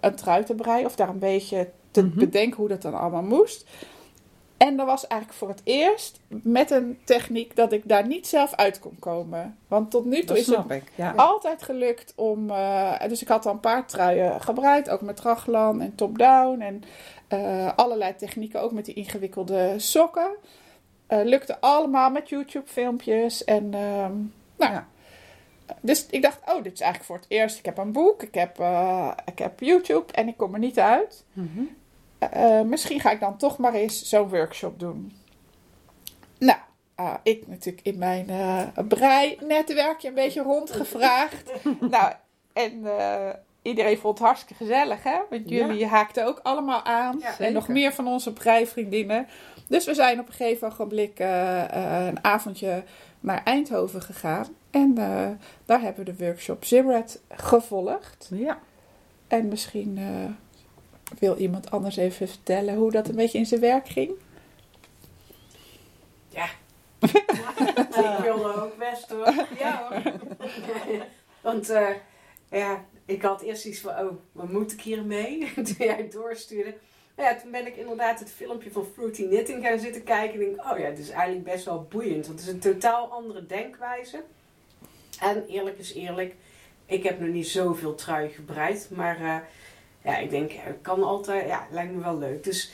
een 0.00 0.14
trui 0.14 0.44
te 0.44 0.54
breien. 0.54 0.86
Of 0.86 0.96
daar 0.96 1.08
een 1.08 1.18
beetje 1.18 1.70
te 1.90 2.02
Mhm. 2.02 2.18
bedenken 2.18 2.56
hoe 2.56 2.68
dat 2.68 2.82
dan 2.82 2.94
allemaal 2.94 3.22
moest. 3.22 3.66
En 4.56 4.76
dat 4.76 4.86
was 4.86 5.06
eigenlijk 5.06 5.40
voor 5.40 5.48
het 5.48 5.60
eerst 5.64 6.20
met 6.28 6.70
een 6.70 6.98
techniek 7.04 7.56
dat 7.56 7.72
ik 7.72 7.88
daar 7.88 8.06
niet 8.06 8.26
zelf 8.26 8.54
uit 8.54 8.78
kon 8.78 8.96
komen. 8.98 9.58
Want 9.68 9.90
tot 9.90 10.04
nu 10.04 10.16
toe 10.16 10.24
Dat 10.26 10.36
is 10.36 10.46
het 10.46 10.70
ik. 10.70 10.82
Ja. 10.94 11.12
altijd 11.16 11.62
gelukt 11.62 12.12
om. 12.16 12.50
eh, 12.50 12.92
dus 13.08 13.22
ik 13.22 13.28
had 13.28 13.46
al 13.46 13.52
een 13.52 13.60
paar 13.60 13.86
truien 13.86 14.40
gebreid, 14.40 14.90
ook 14.90 15.00
met 15.00 15.20
raglan 15.20 15.80
en 15.80 15.94
top-down 15.94 16.60
en 16.60 16.82
eh, 17.28 17.72
allerlei 17.76 18.14
technieken, 18.16 18.60
ook 18.62 18.72
met 18.72 18.84
die 18.84 18.94
ingewikkelde 18.94 19.74
sokken. 19.76 20.30
Lukte 21.08 21.60
allemaal 21.60 22.10
met 22.10 22.28
YouTube-filmpjes 22.28 23.44
en. 23.44 23.74
ehm, 23.74 24.12
nou, 24.56 24.72
Ja. 24.72 24.86
Dus 25.80 26.06
ik 26.10 26.22
dacht, 26.22 26.38
oh, 26.46 26.62
dit 26.62 26.72
is 26.72 26.80
eigenlijk 26.80 27.04
voor 27.04 27.16
het 27.16 27.26
eerst. 27.28 27.58
Ik 27.58 27.64
heb 27.64 27.78
een 27.78 27.92
boek, 27.92 28.22
ik 28.22 28.34
heb, 28.34 28.58
eh, 28.60 29.10
ik 29.24 29.38
heb 29.38 29.60
YouTube 29.60 30.12
en 30.12 30.28
ik 30.28 30.36
kom 30.36 30.52
er 30.52 30.58
niet 30.58 30.78
uit. 30.78 31.24
Mhm. 31.32 31.62
Eh, 32.18 32.60
misschien 32.60 33.00
ga 33.00 33.10
ik 33.10 33.20
dan 33.20 33.36
toch 33.36 33.58
maar 33.58 33.74
eens 33.74 34.02
zo'n 34.02 34.28
workshop 34.28 34.80
doen. 34.80 35.16
Nou, 36.38 36.58
ik 37.22 37.46
natuurlijk 37.46 37.86
in 37.86 37.98
mijn 37.98 38.30
eh 38.30 38.62
brei-netwerkje 38.88 40.08
een 40.08 40.14
beetje 40.14 40.42
rondgevraagd. 40.42 41.52
nou, 41.80 42.12
en 42.52 42.98
eh, 42.98 43.28
iedereen 43.62 43.98
vond 43.98 44.18
het 44.18 44.26
hartstikke 44.26 44.64
gezellig, 44.64 45.02
hè? 45.02 45.18
Want 45.30 45.48
jullie 45.48 45.86
haakten 45.86 46.26
ook 46.26 46.40
allemaal 46.42 46.82
aan. 46.84 47.18
Ja, 47.20 47.38
en 47.38 47.52
nog 47.52 47.68
meer 47.68 47.92
van 47.92 48.06
onze 48.06 48.32
breivriendinnen. 48.32 49.26
Dus 49.68 49.84
we 49.84 49.94
zijn 49.94 50.20
op 50.20 50.26
een 50.26 50.32
gegeven 50.32 50.68
ogenblik 50.68 51.18
eh, 51.18 51.62
eh, 51.62 52.06
een 52.06 52.24
avondje 52.24 52.82
naar 53.20 53.42
Eindhoven 53.44 54.02
gegaan. 54.02 54.46
En 54.70 54.98
eh, 54.98 55.28
daar 55.64 55.80
hebben 55.80 56.04
we 56.04 56.12
de 56.12 56.24
workshop 56.24 56.64
Zibret 56.64 57.20
gevolgd. 57.28 58.28
Ja. 58.30 58.58
En 59.28 59.48
misschien 59.48 59.98
eh, 59.98 60.30
wil 61.18 61.36
iemand 61.36 61.70
anders 61.70 61.96
even 61.96 62.28
vertellen 62.28 62.74
hoe 62.74 62.90
dat 62.90 63.08
een 63.08 63.14
beetje 63.14 63.38
in 63.38 63.46
zijn 63.46 63.60
werk 63.60 63.88
ging. 63.88 64.10
Ja. 66.28 66.48
ik 68.18 68.18
wilde 68.22 68.62
ook 68.62 68.78
best 68.78 69.08
hoor. 69.08 69.46
Ja 69.58 69.88
hoor. 69.88 70.12
Want 71.46 71.70
eh, 71.70 71.88
ja, 72.50 72.84
ik 73.04 73.22
had 73.22 73.42
eerst 73.42 73.64
iets 73.64 73.80
van, 73.80 73.98
oh, 73.98 74.12
wat 74.32 74.50
moet 74.50 74.72
ik 74.72 74.80
hiermee? 74.80 75.52
Toen 75.54 75.74
jij 75.78 75.96
het 75.96 76.12
doorstuurde. 76.12 76.74
Nou 77.16 77.28
ja, 77.28 77.40
toen 77.40 77.50
ben 77.50 77.66
ik 77.66 77.76
inderdaad 77.76 78.18
het 78.18 78.30
filmpje 78.30 78.70
van 78.70 78.86
Fruity 78.94 79.26
Knitting 79.26 79.66
gaan 79.66 79.78
zitten 79.78 80.02
kijken. 80.02 80.40
En 80.40 80.46
denk, 80.46 80.72
oh 80.72 80.78
ja, 80.78 80.84
het 80.84 80.98
is 80.98 81.10
eigenlijk 81.10 81.44
best 81.44 81.64
wel 81.64 81.86
boeiend. 81.90 82.26
Want 82.26 82.38
het 82.38 82.48
is 82.48 82.54
een 82.54 82.72
totaal 82.72 83.08
andere 83.08 83.46
denkwijze. 83.46 84.22
En 85.20 85.46
eerlijk 85.46 85.78
is 85.78 85.94
eerlijk, 85.94 86.34
ik 86.86 87.02
heb 87.02 87.20
nog 87.20 87.28
niet 87.28 87.48
zoveel 87.48 87.94
trui 87.94 88.28
gebreid. 88.28 88.88
Maar 88.94 89.16
eh, 89.16 89.36
ja, 90.04 90.18
ik 90.18 90.30
denk, 90.30 90.52
het 90.52 90.78
kan 90.82 91.02
altijd, 91.02 91.48
ja, 91.48 91.66
lijkt 91.70 91.92
me 91.92 92.02
wel 92.02 92.18
leuk. 92.18 92.44
Dus 92.44 92.72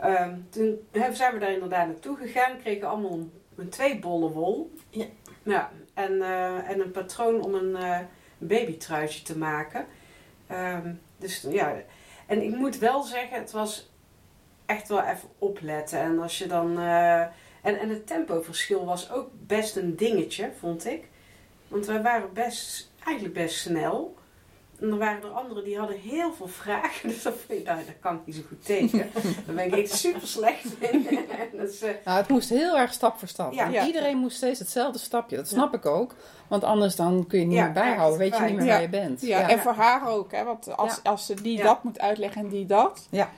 ehm, 0.00 0.34
toen 0.50 0.88
zijn 1.12 1.32
we 1.32 1.38
daar 1.38 1.52
inderdaad 1.52 1.86
naartoe 1.86 2.16
gegaan. 2.16 2.58
Kregen 2.62 2.88
allemaal 2.88 3.18
een, 3.56 3.68
twee 3.68 3.98
bollen 3.98 4.30
wol. 4.30 4.72
Ja. 4.90 5.06
ja 5.42 5.70
en, 5.94 6.22
eh, 6.22 6.70
en 6.70 6.80
een 6.80 6.90
patroon 6.90 7.42
om 7.42 7.54
een 7.54 7.70
uh, 7.70 7.98
babytruitje 8.38 9.22
te 9.22 9.38
maken. 9.38 9.86
Ehm, 10.46 10.94
dus 11.18 11.46
ja, 11.50 11.82
en 12.26 12.42
ik 12.42 12.54
moet 12.54 12.78
wel 12.78 13.02
zeggen, 13.02 13.38
het 13.38 13.50
was 13.50 13.90
echt 14.66 14.88
wel 14.88 15.02
even 15.02 15.28
opletten. 15.38 15.98
En 16.00 16.18
als 16.22 16.38
je 16.38 16.46
dan. 16.46 16.78
eh, 16.78 17.20
en, 17.66 17.78
en 17.78 17.88
het 17.88 18.06
tempoverschil 18.06 18.84
was 18.84 19.10
ook 19.10 19.28
best 19.32 19.76
een 19.76 19.96
dingetje, 19.96 20.50
vond 20.58 20.86
ik. 20.86 21.08
Want 21.68 21.86
wij 21.86 22.02
waren 22.02 22.32
best, 22.32 22.92
eigenlijk 23.04 23.34
best 23.34 23.58
snel. 23.58 24.16
En 24.80 24.88
dan 24.88 24.98
waren 24.98 25.22
er 25.22 25.28
anderen 25.28 25.64
die 25.64 25.78
hadden 25.78 25.96
heel 25.98 26.32
veel 26.32 26.48
vragen. 26.48 27.08
Dus 27.08 27.22
dat, 27.22 27.34
vind 27.46 27.60
ik, 27.60 27.66
nou, 27.66 27.84
daar 27.84 27.94
kan 28.00 28.14
ik 28.14 28.20
niet 28.24 28.34
zo 28.34 28.42
goed 28.48 28.64
tegen. 28.64 29.10
Daar 29.46 29.54
ben 29.54 29.64
ik 29.66 29.76
echt 29.76 29.92
super 29.92 30.26
slecht 30.28 30.64
in. 30.78 31.02
dus, 31.60 31.82
uh, 31.82 31.90
Nou, 32.04 32.18
het 32.18 32.28
moest 32.28 32.48
heel 32.48 32.78
erg 32.78 32.92
stap 32.92 33.18
voor 33.18 33.28
stap. 33.28 33.52
Ja. 33.52 33.64
En 33.64 33.72
Ja. 33.72 33.86
Iedereen 33.86 34.16
moest 34.16 34.36
steeds 34.36 34.58
hetzelfde 34.58 34.98
stapje. 34.98 35.36
Dat 35.36 35.48
snap 35.48 35.74
ik 35.74 35.86
ook. 35.86 36.14
Want 36.48 36.64
anders 36.64 36.96
dan 36.96 37.26
kun 37.26 37.38
je 37.40 37.44
niet 37.46 37.54
Ja, 37.56 37.64
meer 37.64 37.72
bijhouden. 37.72 38.18
Weet 38.18 38.36
je 38.36 38.42
niet 38.44 38.56
meer 38.56 38.64
Ja. 38.64 38.72
waar 38.72 38.80
je 38.82 38.88
bent. 38.88 39.20
Ja, 39.20 39.48
en 39.48 39.58
voor 39.58 39.72
haar 39.72 40.08
ook, 40.08 40.32
hè? 40.32 40.44
Want 40.44 40.76
als, 40.76 41.00
als 41.02 41.26
ze 41.26 41.34
die 41.42 41.56
Ja. 41.56 41.64
dat 41.64 41.82
moet 41.84 42.00
uitleggen 42.00 42.40
en 42.42 42.48
die 42.48 42.66
dat. 42.66 43.06
Ja, 43.10 43.30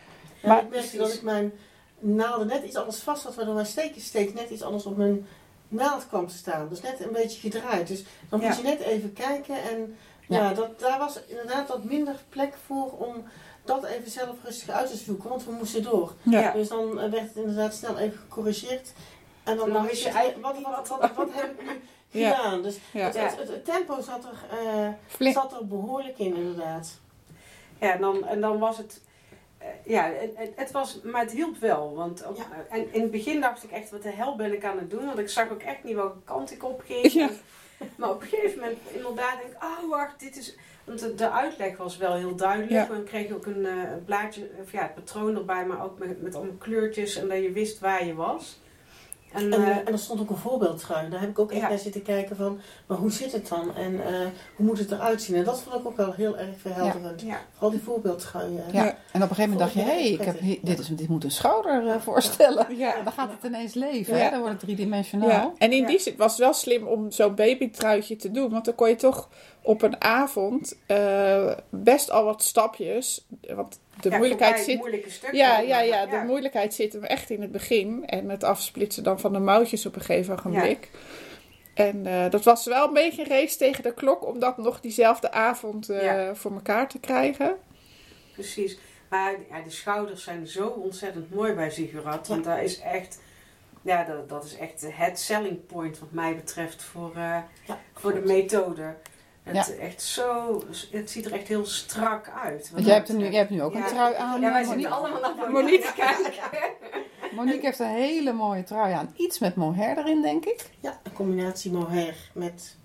Maar- 0.43 0.63
ik 0.63 0.69
merkte 0.71 0.97
dat 0.97 1.13
ik 1.13 1.23
mijn 1.23 1.53
naalden 1.99 2.47
net 2.47 2.65
iets 2.65 2.77
anders 2.77 2.99
vast 2.99 3.25
had, 3.25 3.35
waardoor 3.35 3.55
mijn 3.55 3.67
steekje 3.67 4.01
steeds 4.01 4.33
net 4.33 4.51
iets 4.51 4.63
anders 4.63 4.87
op 4.87 4.97
mijn 4.97 5.27
naald 5.69 6.07
kwam 6.09 6.27
te 6.27 6.35
staan. 6.37 6.69
Dus 6.69 6.81
net 6.81 7.01
een 7.01 7.13
beetje 7.13 7.41
gedraaid. 7.51 7.87
Dus 7.89 8.05
dan 8.29 8.41
moet 8.41 8.49
Ja. 8.49 8.57
je 8.57 8.63
net 8.63 8.81
even 8.81 9.13
kijken 9.13 9.55
en 9.71 9.97
ja, 10.29 10.39
Ja. 10.39 10.55
dat, 10.55 10.79
daar 10.81 10.99
was 10.99 11.21
inderdaad 11.27 11.69
wat 11.69 11.85
minder 11.85 12.15
plek 12.29 12.55
voor 12.67 12.91
om 12.93 13.25
dat 13.65 13.85
even 13.85 14.11
zelf 14.11 14.35
rustig 14.45 14.69
uit 14.69 14.91
te 14.91 14.97
zoeken, 14.97 15.29
want 15.29 15.45
we 15.45 15.51
moesten 15.53 15.83
door. 15.83 16.13
Ja. 16.23 16.53
Dus 16.53 16.69
dan 16.69 16.95
werd 16.95 17.13
het 17.21 17.35
inderdaad 17.37 17.75
snel 17.75 17.99
even 17.99 18.19
gecorrigeerd. 18.19 18.93
En 19.45 19.57
dan, 19.57 19.65
dan 19.67 19.73
dacht 19.73 19.89
wist 19.89 20.03
je 20.03 20.09
eigenlijk 20.11 20.47
wat, 20.47 20.63
wat, 20.75 20.89
wat- 20.89 21.01
wat, 21.01 21.15
wat, 21.15 21.29
heb 21.33 21.61
ik 21.61 21.67
nu 21.67 21.81
Ja. 22.21 22.35
gedaan? 22.35 22.63
Dus 22.63 22.79
Ja. 22.93 23.05
het, 23.05 23.17
het, 23.21 23.37
het- 23.39 23.49
het 23.49 23.65
tempo 23.65 24.01
zat 24.01 24.25
er, 24.25 24.59
eh, 25.21 25.33
zat 25.33 25.53
er 25.53 25.67
behoorlijk 25.67 26.19
in 26.19 26.37
inderdaad. 26.37 26.99
Ja, 27.81 27.93
en 27.93 28.01
dan, 28.01 28.27
en 28.27 28.41
dan 28.41 28.59
was 28.59 28.79
het. 28.79 29.01
eh, 29.59 29.67
ja, 29.85 30.11
het, 30.57 30.71
was, 30.71 31.01
maar 31.03 31.21
het 31.23 31.33
hielp 31.33 31.57
wel. 31.57 31.95
Want 31.95 32.25
ook- 32.25 32.37
Ja. 32.37 32.45
en 32.71 32.93
in 32.93 33.03
het 33.03 33.11
begin 33.11 33.41
dacht 33.41 33.63
ik 33.65 33.71
echt, 33.71 33.91
wat 33.91 34.03
de 34.03 34.11
hel 34.11 34.37
ben 34.37 34.53
ik 34.53 34.65
aan 34.65 34.79
het 34.79 34.91
doen? 34.91 35.07
Want 35.07 35.19
ik 35.19 35.29
zag 35.29 35.51
ook 35.51 35.63
echt 35.63 35.85
niet 35.85 35.95
welke 35.95 36.19
kant 36.25 36.51
ik 36.53 36.65
op 36.65 36.83
ging. 36.87 37.13
Ja. 37.13 37.29
Maar 37.97 38.11
op 38.11 38.21
een 38.21 38.29
gegeven 38.29 38.59
moment 38.59 38.79
inderdaad 38.93 39.39
denk 39.39 39.53
ik, 39.53 39.63
oh 39.63 39.91
wacht, 39.91 40.21
dit 40.21 40.37
is... 40.37 40.57
Want 40.85 41.01
de, 41.01 41.15
de 41.15 41.31
uitleg 41.31 41.77
was 41.77 41.97
wel 41.97 42.15
heel 42.15 42.37
duidelijk. 42.37 42.71
Ja. 42.71 42.87
Dan 42.87 43.05
kreeg 43.05 43.29
je 43.29 43.35
ook 43.35 43.47
een 43.47 43.67
eh, 43.67 43.75
blaadje, 44.05 44.51
of 44.63 44.73
ja, 44.73 44.83
het 44.83 44.95
patroon 44.95 45.37
erbij, 45.37 45.67
maar 45.67 45.85
ook 45.85 45.99
met, 45.99 46.23
met 46.23 46.35
allemaal 46.35 46.55
kleurtjes. 46.55 47.17
En 47.17 47.29
dat 47.29 47.43
je 47.43 47.53
wist 47.53 47.79
waar 47.79 48.07
je 48.07 48.15
was. 48.15 48.61
En, 49.33 49.53
En, 49.53 49.65
eh, 49.65 49.77
en 49.77 49.87
er 49.87 49.99
stond 49.99 50.21
ook 50.21 50.31
een 50.31 50.37
voorbeeldtrui. 50.37 51.11
Daar 51.11 51.21
heb 51.21 51.29
ik 51.31 51.39
ook 51.39 51.53
echt 51.53 51.61
Ja. 51.61 51.69
naar 51.69 51.79
zitten 51.79 52.03
kijken 52.03 52.37
van, 52.37 52.61
maar 52.87 52.99
hoe 52.99 53.11
zit 53.13 53.33
het 53.33 53.49
dan? 53.49 53.75
En 53.77 54.07
eh, 54.07 54.13
hoe 54.57 54.67
moet 54.67 54.79
het 54.79 54.91
eruit 54.93 55.23
zien? 55.23 55.37
En 55.37 55.45
dat 55.45 55.61
vond 55.63 55.77
ik 55.77 55.87
ook 55.87 55.97
wel 55.97 56.13
heel 56.13 56.37
erg 56.39 56.49
verhelderend. 56.61 57.21
ja. 57.21 57.41
Vooral 57.53 57.71
die 57.71 57.81
voorbeeldtruien. 57.81 58.63
Ja. 58.73 58.85
Ja. 58.85 58.87
En 59.13 59.23
op 59.23 59.29
een 59.31 59.37
gegeven 59.37 59.51
moment 59.51 59.59
dacht 59.59 59.73
je, 59.73 59.81
hé, 59.81 60.01
hey, 60.01 60.11
ik 60.11 60.21
heb 60.21 60.39
dit, 60.63 60.79
is, 60.79 60.87
dit 60.89 61.09
moet 61.09 61.25
een 61.25 61.31
schouder 61.31 61.87
eh, 61.89 62.01
voorstellen. 62.01 62.77
Ja. 62.77 63.03
Dan 63.03 63.13
gaat 63.13 63.31
het 63.31 63.45
ineens 63.45 63.75
leven, 63.75 64.17
Ja. 64.17 64.23
hè? 64.23 64.31
dan 64.31 64.39
wordt 64.39 64.55
het 64.55 64.65
driedimensionaal. 64.65 65.29
Ja. 65.29 65.53
En 65.59 65.73
in 65.73 65.81
Ja. 65.81 65.87
die 65.87 65.99
zin 65.99 66.15
was 66.17 66.31
het 66.31 66.41
wel 66.41 66.53
slim 66.55 66.87
om 66.87 67.11
zo'n 67.11 67.35
babytruitje 67.35 68.17
te 68.17 68.31
doen. 68.31 68.51
Want 68.51 68.65
dan 68.65 68.75
kon 68.75 68.89
je 68.89 68.97
toch 68.97 69.29
op 69.63 69.83
een 69.83 70.03
avond 70.03 70.77
eh, 70.87 71.53
best 71.71 72.11
al 72.11 72.25
wat 72.25 72.43
stapjes. 72.43 73.27
Want 73.55 73.79
de 74.01 74.11
moeilijkheid 74.11 74.61
zit. 74.61 75.21
Ja, 75.33 75.59
ja, 75.61 75.81
ja, 75.81 76.07
de 76.07 76.23
moeilijkheid 76.27 76.75
zit 76.75 76.93
hem 76.93 77.05
echt 77.05 77.31
in 77.31 77.43
het 77.43 77.53
begin. 77.53 78.07
En 78.07 78.29
het 78.29 78.45
afsplitsen 78.45 79.03
dan 79.03 79.21
van 79.21 79.33
de 79.33 79.39
mouwtjes 79.39 79.87
op 79.87 79.95
een 79.95 80.01
gegeven 80.01 80.35
ogenblik. 80.35 80.91
En 81.75 82.07
eh, 82.07 82.31
dat 82.31 82.45
was 82.45 82.65
wel 82.67 82.87
een 82.87 82.93
beetje 82.95 83.23
een 83.23 83.29
race 83.29 83.57
tegen 83.57 83.83
de 83.83 83.95
klok 83.95 84.27
om 84.27 84.39
dat 84.39 84.57
nog 84.59 84.81
diezelfde 84.81 85.31
avond 85.33 85.89
eh, 85.89 86.03
Ja. 86.03 86.35
voor 86.35 86.53
elkaar 86.53 86.89
te 86.89 86.99
krijgen. 86.99 87.57
Precies. 88.33 88.79
Maar 89.09 89.35
ja, 89.51 89.61
de 89.65 89.71
schouders 89.71 90.23
zijn 90.25 90.47
zo 90.47 90.67
ontzettend 90.67 91.35
mooi 91.35 91.53
bij 91.53 91.71
Ziggurat. 91.71 92.27
Want 92.29 92.45
daar 92.45 92.63
is 92.63 92.81
echt, 92.81 93.21
ja, 93.83 94.05
dat, 94.05 94.29
dat 94.29 94.45
is 94.45 94.57
echt 94.57 94.87
het 94.93 95.19
selling 95.19 95.67
point 95.67 95.99
wat 95.99 96.11
mij 96.13 96.37
betreft 96.37 96.83
voor, 96.83 97.11
eh, 97.17 97.39
Ja, 97.67 97.79
voor 97.93 98.13
de 98.15 98.21
methode. 98.21 98.95
Het, 99.57 99.79
echt 99.79 100.03
zo, 100.03 100.63
het 100.91 101.11
ziet 101.11 101.25
er 101.27 101.33
echt 101.33 101.49
heel 101.49 101.67
strak 101.67 102.31
uit. 102.43 102.71
Want 102.73 102.85
jij 102.87 102.95
hebt, 102.95 103.09
er 103.09 103.15
nu, 103.15 103.25
jij 103.25 103.39
hebt 103.39 103.51
nu 103.51 103.63
ook 103.63 103.73
Ja. 103.73 103.79
een 103.79 103.87
trui 103.87 104.15
aan. 104.15 104.41
Ja, 104.41 104.53
wij 104.53 104.65
Monique. 104.65 104.81
zitten 104.81 104.91
allemaal 104.91 105.21
naar 105.21 105.35
Monique 105.37 105.53
Monique 105.53 105.93
kijken. 105.97 106.73
Monique 107.37 107.67
heeft 107.67 107.79
een 107.79 107.87
hele 107.87 108.33
mooie 108.33 108.63
trui 108.65 108.93
aan. 108.93 109.15
Iets 109.17 109.39
met 109.39 109.55
mohair 109.55 109.99
erin, 109.99 110.23
denk 110.23 110.45
ik. 110.45 110.71
Ja, 110.81 111.01
een 111.03 111.13
combinatie 111.13 111.71
mohair 111.73 112.15
met 112.35 112.77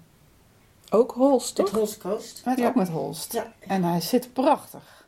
Ook 0.89 1.11
hols, 1.11 1.45
het 1.45 1.55
toch? 1.55 1.69
Holstcoast. 1.71 2.41
Met, 2.45 2.57
Ja. 2.57 2.67
Ook 2.67 2.75
met 2.75 2.89
holst. 2.89 3.33
Ja. 3.33 3.53
En 3.59 3.83
hij 3.83 4.01
zit 4.01 4.33
prachtig. 4.33 5.01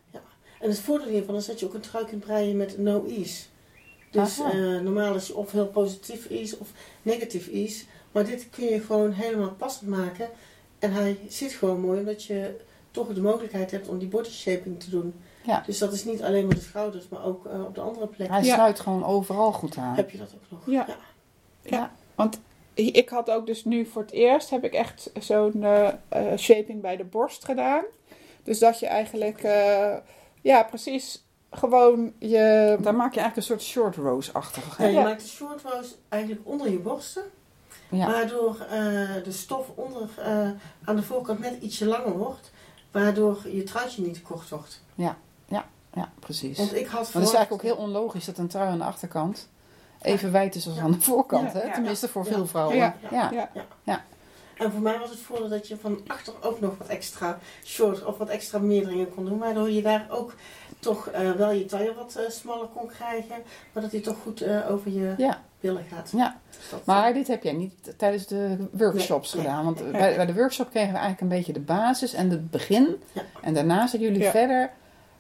En 0.59 0.69
het 0.69 0.79
voordeel 0.79 1.07
hiervan 1.07 1.35
is 1.35 1.45
dat 1.45 1.59
je 1.59 1.65
ook 1.65 1.73
een 1.73 1.81
trui 1.81 2.05
kunt 2.05 2.25
breien 2.25 2.57
met 2.57 2.77
no 2.77 3.05
ease. 3.07 3.43
Dus 4.11 4.39
eh, 4.39 4.53
normaal 4.79 5.15
is 5.15 5.27
je 5.27 5.35
of 5.35 5.51
heel 5.51 5.67
positief 5.67 6.29
ease 6.29 6.59
of 6.59 6.67
negatief 7.01 7.47
ease. 7.47 7.83
Maar 8.11 8.25
dit 8.25 8.49
kun 8.49 8.65
je 8.65 8.79
gewoon 8.79 9.11
helemaal 9.11 9.51
passend 9.51 9.89
maken. 9.89 10.29
En 10.85 10.93
hij 10.93 11.19
zit 11.27 11.51
gewoon 11.51 11.79
mooi 11.79 11.99
omdat 11.99 12.23
je 12.23 12.55
toch 12.91 13.07
de 13.13 13.21
mogelijkheid 13.21 13.71
hebt 13.71 13.87
om 13.87 13.97
die 13.97 14.07
body 14.07 14.29
shaping 14.29 14.79
te 14.79 14.89
doen. 14.89 15.13
Ja. 15.45 15.63
Dus 15.65 15.77
dat 15.77 15.93
is 15.93 16.03
niet 16.05 16.21
alleen 16.23 16.45
maar 16.45 16.55
de 16.55 16.61
schouders, 16.61 17.07
maar 17.09 17.23
ook 17.25 17.45
eh, 17.45 17.63
op 17.63 17.75
de 17.75 17.81
andere 17.81 18.07
plekken 18.07 18.35
Hij 18.37 18.45
Ja. 18.45 18.53
sluit 18.53 18.79
gewoon 18.79 19.05
overal 19.05 19.51
goed 19.51 19.77
aan. 19.77 19.95
heb 19.95 20.09
je 20.09 20.17
dat 20.17 20.33
ook 20.35 20.41
nog. 20.49 20.59
Ja. 20.65 20.85
ja. 20.87 20.97
Ja. 21.61 21.91
Want 22.15 22.39
ik 22.73 23.09
had 23.09 23.29
ook 23.31 23.45
dus 23.45 23.65
nu 23.65 23.85
voor 23.85 24.01
het 24.01 24.11
eerst 24.11 24.49
heb 24.49 24.63
ik 24.63 24.73
echt 24.73 25.11
zo'n 25.19 25.63
eh, 25.63 25.87
eh, 26.09 26.37
shaping 26.37 26.81
bij 26.81 26.97
de 26.97 27.03
borst 27.03 27.45
gedaan. 27.45 27.83
Dus 28.43 28.59
dat 28.59 28.79
je 28.79 28.85
eigenlijk, 28.87 29.43
eh, 29.43 29.95
ja 30.41 30.63
precies, 30.63 31.25
gewoon 31.51 32.13
je... 32.19 32.77
Daar 32.81 32.95
maak 32.95 33.13
je 33.13 33.19
eigenlijk 33.19 33.35
een 33.35 33.43
soort 33.43 33.61
short 33.61 33.95
rose-achtig. 33.95 34.77
Ja, 34.77 34.83
hè? 34.83 34.89
je 34.89 34.93
Ja. 34.93 35.03
maakt 35.03 35.21
de 35.21 35.27
short 35.27 35.61
rows 35.61 35.95
eigenlijk 36.09 36.41
onder 36.47 36.71
je 36.71 36.79
borsten. 36.79 37.23
Ja. 37.89 38.07
Waardoor 38.07 38.59
eh, 38.59 38.79
de 39.23 39.31
stof 39.31 39.71
onder, 39.75 40.09
eh, 40.17 40.49
aan 40.83 40.95
de 40.95 41.03
voorkant 41.03 41.39
net 41.39 41.61
ietsje 41.61 41.85
langer 41.85 42.17
wordt. 42.17 42.51
Waardoor 42.91 43.37
je 43.49 43.63
truitje 43.63 44.01
niet 44.01 44.13
te 44.13 44.21
kort 44.21 44.49
wordt. 44.49 44.81
ja, 44.95 46.11
precies. 46.19 46.57
Want 46.57 46.75
ik 46.75 46.87
had 46.87 47.13
Maar 47.13 47.21
het 47.21 47.31
is 47.31 47.37
eigenlijk 47.37 47.51
ook 47.51 47.61
heel 47.61 47.85
onlogisch 47.85 48.25
dat 48.25 48.37
een 48.37 48.47
trui 48.47 48.69
aan 48.69 48.77
de 48.77 48.83
achterkant 48.83 49.47
even 50.01 50.31
wijd 50.31 50.55
is 50.55 50.67
als 50.67 50.75
Ja. 50.75 50.81
aan 50.81 50.91
de 50.91 51.01
voorkant. 51.01 51.51
Ja, 51.51 51.59
hè? 51.59 51.65
ja, 51.65 51.73
Tenminste 51.73 52.07
voor 52.07 52.25
ja. 52.25 52.31
veel 52.31 52.47
vrouwen. 52.47 52.75
Ja. 52.77 52.95
Ja. 53.11 53.49
Ja. 53.83 54.03
En 54.57 54.71
voor 54.71 54.81
mij 54.81 54.99
was 54.99 55.09
het 55.09 55.19
voordeel 55.19 55.49
dat 55.49 55.67
je 55.67 55.77
van 55.77 56.01
achter 56.07 56.33
ook 56.41 56.59
nog 56.59 56.77
wat 56.77 56.87
extra 56.87 57.39
short 57.63 58.05
of 58.05 58.17
wat 58.17 58.29
extra 58.29 58.59
meerderingen 58.59 59.13
kon 59.13 59.25
doen. 59.25 59.37
Waardoor 59.37 59.69
je 59.69 59.81
daar 59.81 60.05
ook 60.09 60.33
toch 60.79 61.07
eh, 61.07 61.31
wel 61.31 61.51
je 61.51 61.65
taille 61.65 61.93
wat 61.93 62.15
eh, 62.15 62.29
smaller 62.29 62.67
kon 62.67 62.88
krijgen. 62.88 63.35
Maar 63.71 63.83
dat 63.83 63.91
hij 63.91 64.01
toch 64.01 64.17
goed 64.23 64.41
eh, 64.41 64.71
over 64.71 64.91
je 64.91 65.13
Ja. 65.17 65.41
billen 65.59 65.83
gaat. 65.93 66.11
Ja. 66.15 66.38
Dus 66.57 66.69
dat, 66.69 66.85
Maar 66.85 67.13
dit 67.13 67.27
heb 67.27 67.43
jij 67.43 67.53
niet 67.53 67.93
tijdens 67.97 68.27
de 68.27 68.57
workshops 68.71 69.33
Nee, 69.33 69.43
nee. 69.43 69.51
gedaan. 69.51 69.65
Want 69.65 69.91
bij, 69.91 70.15
bij 70.15 70.25
de 70.25 70.33
workshop 70.33 70.69
kregen 70.69 70.91
we 70.93 70.97
eigenlijk 70.99 71.21
een 71.31 71.38
beetje 71.38 71.53
de 71.53 71.59
basis 71.59 72.13
en 72.13 72.29
het 72.29 72.51
begin. 72.51 73.01
Ja. 73.11 73.21
En 73.41 73.53
daarna 73.53 73.88
zijn 73.88 74.01
jullie 74.01 74.21
Ja. 74.21 74.31
verder 74.31 74.71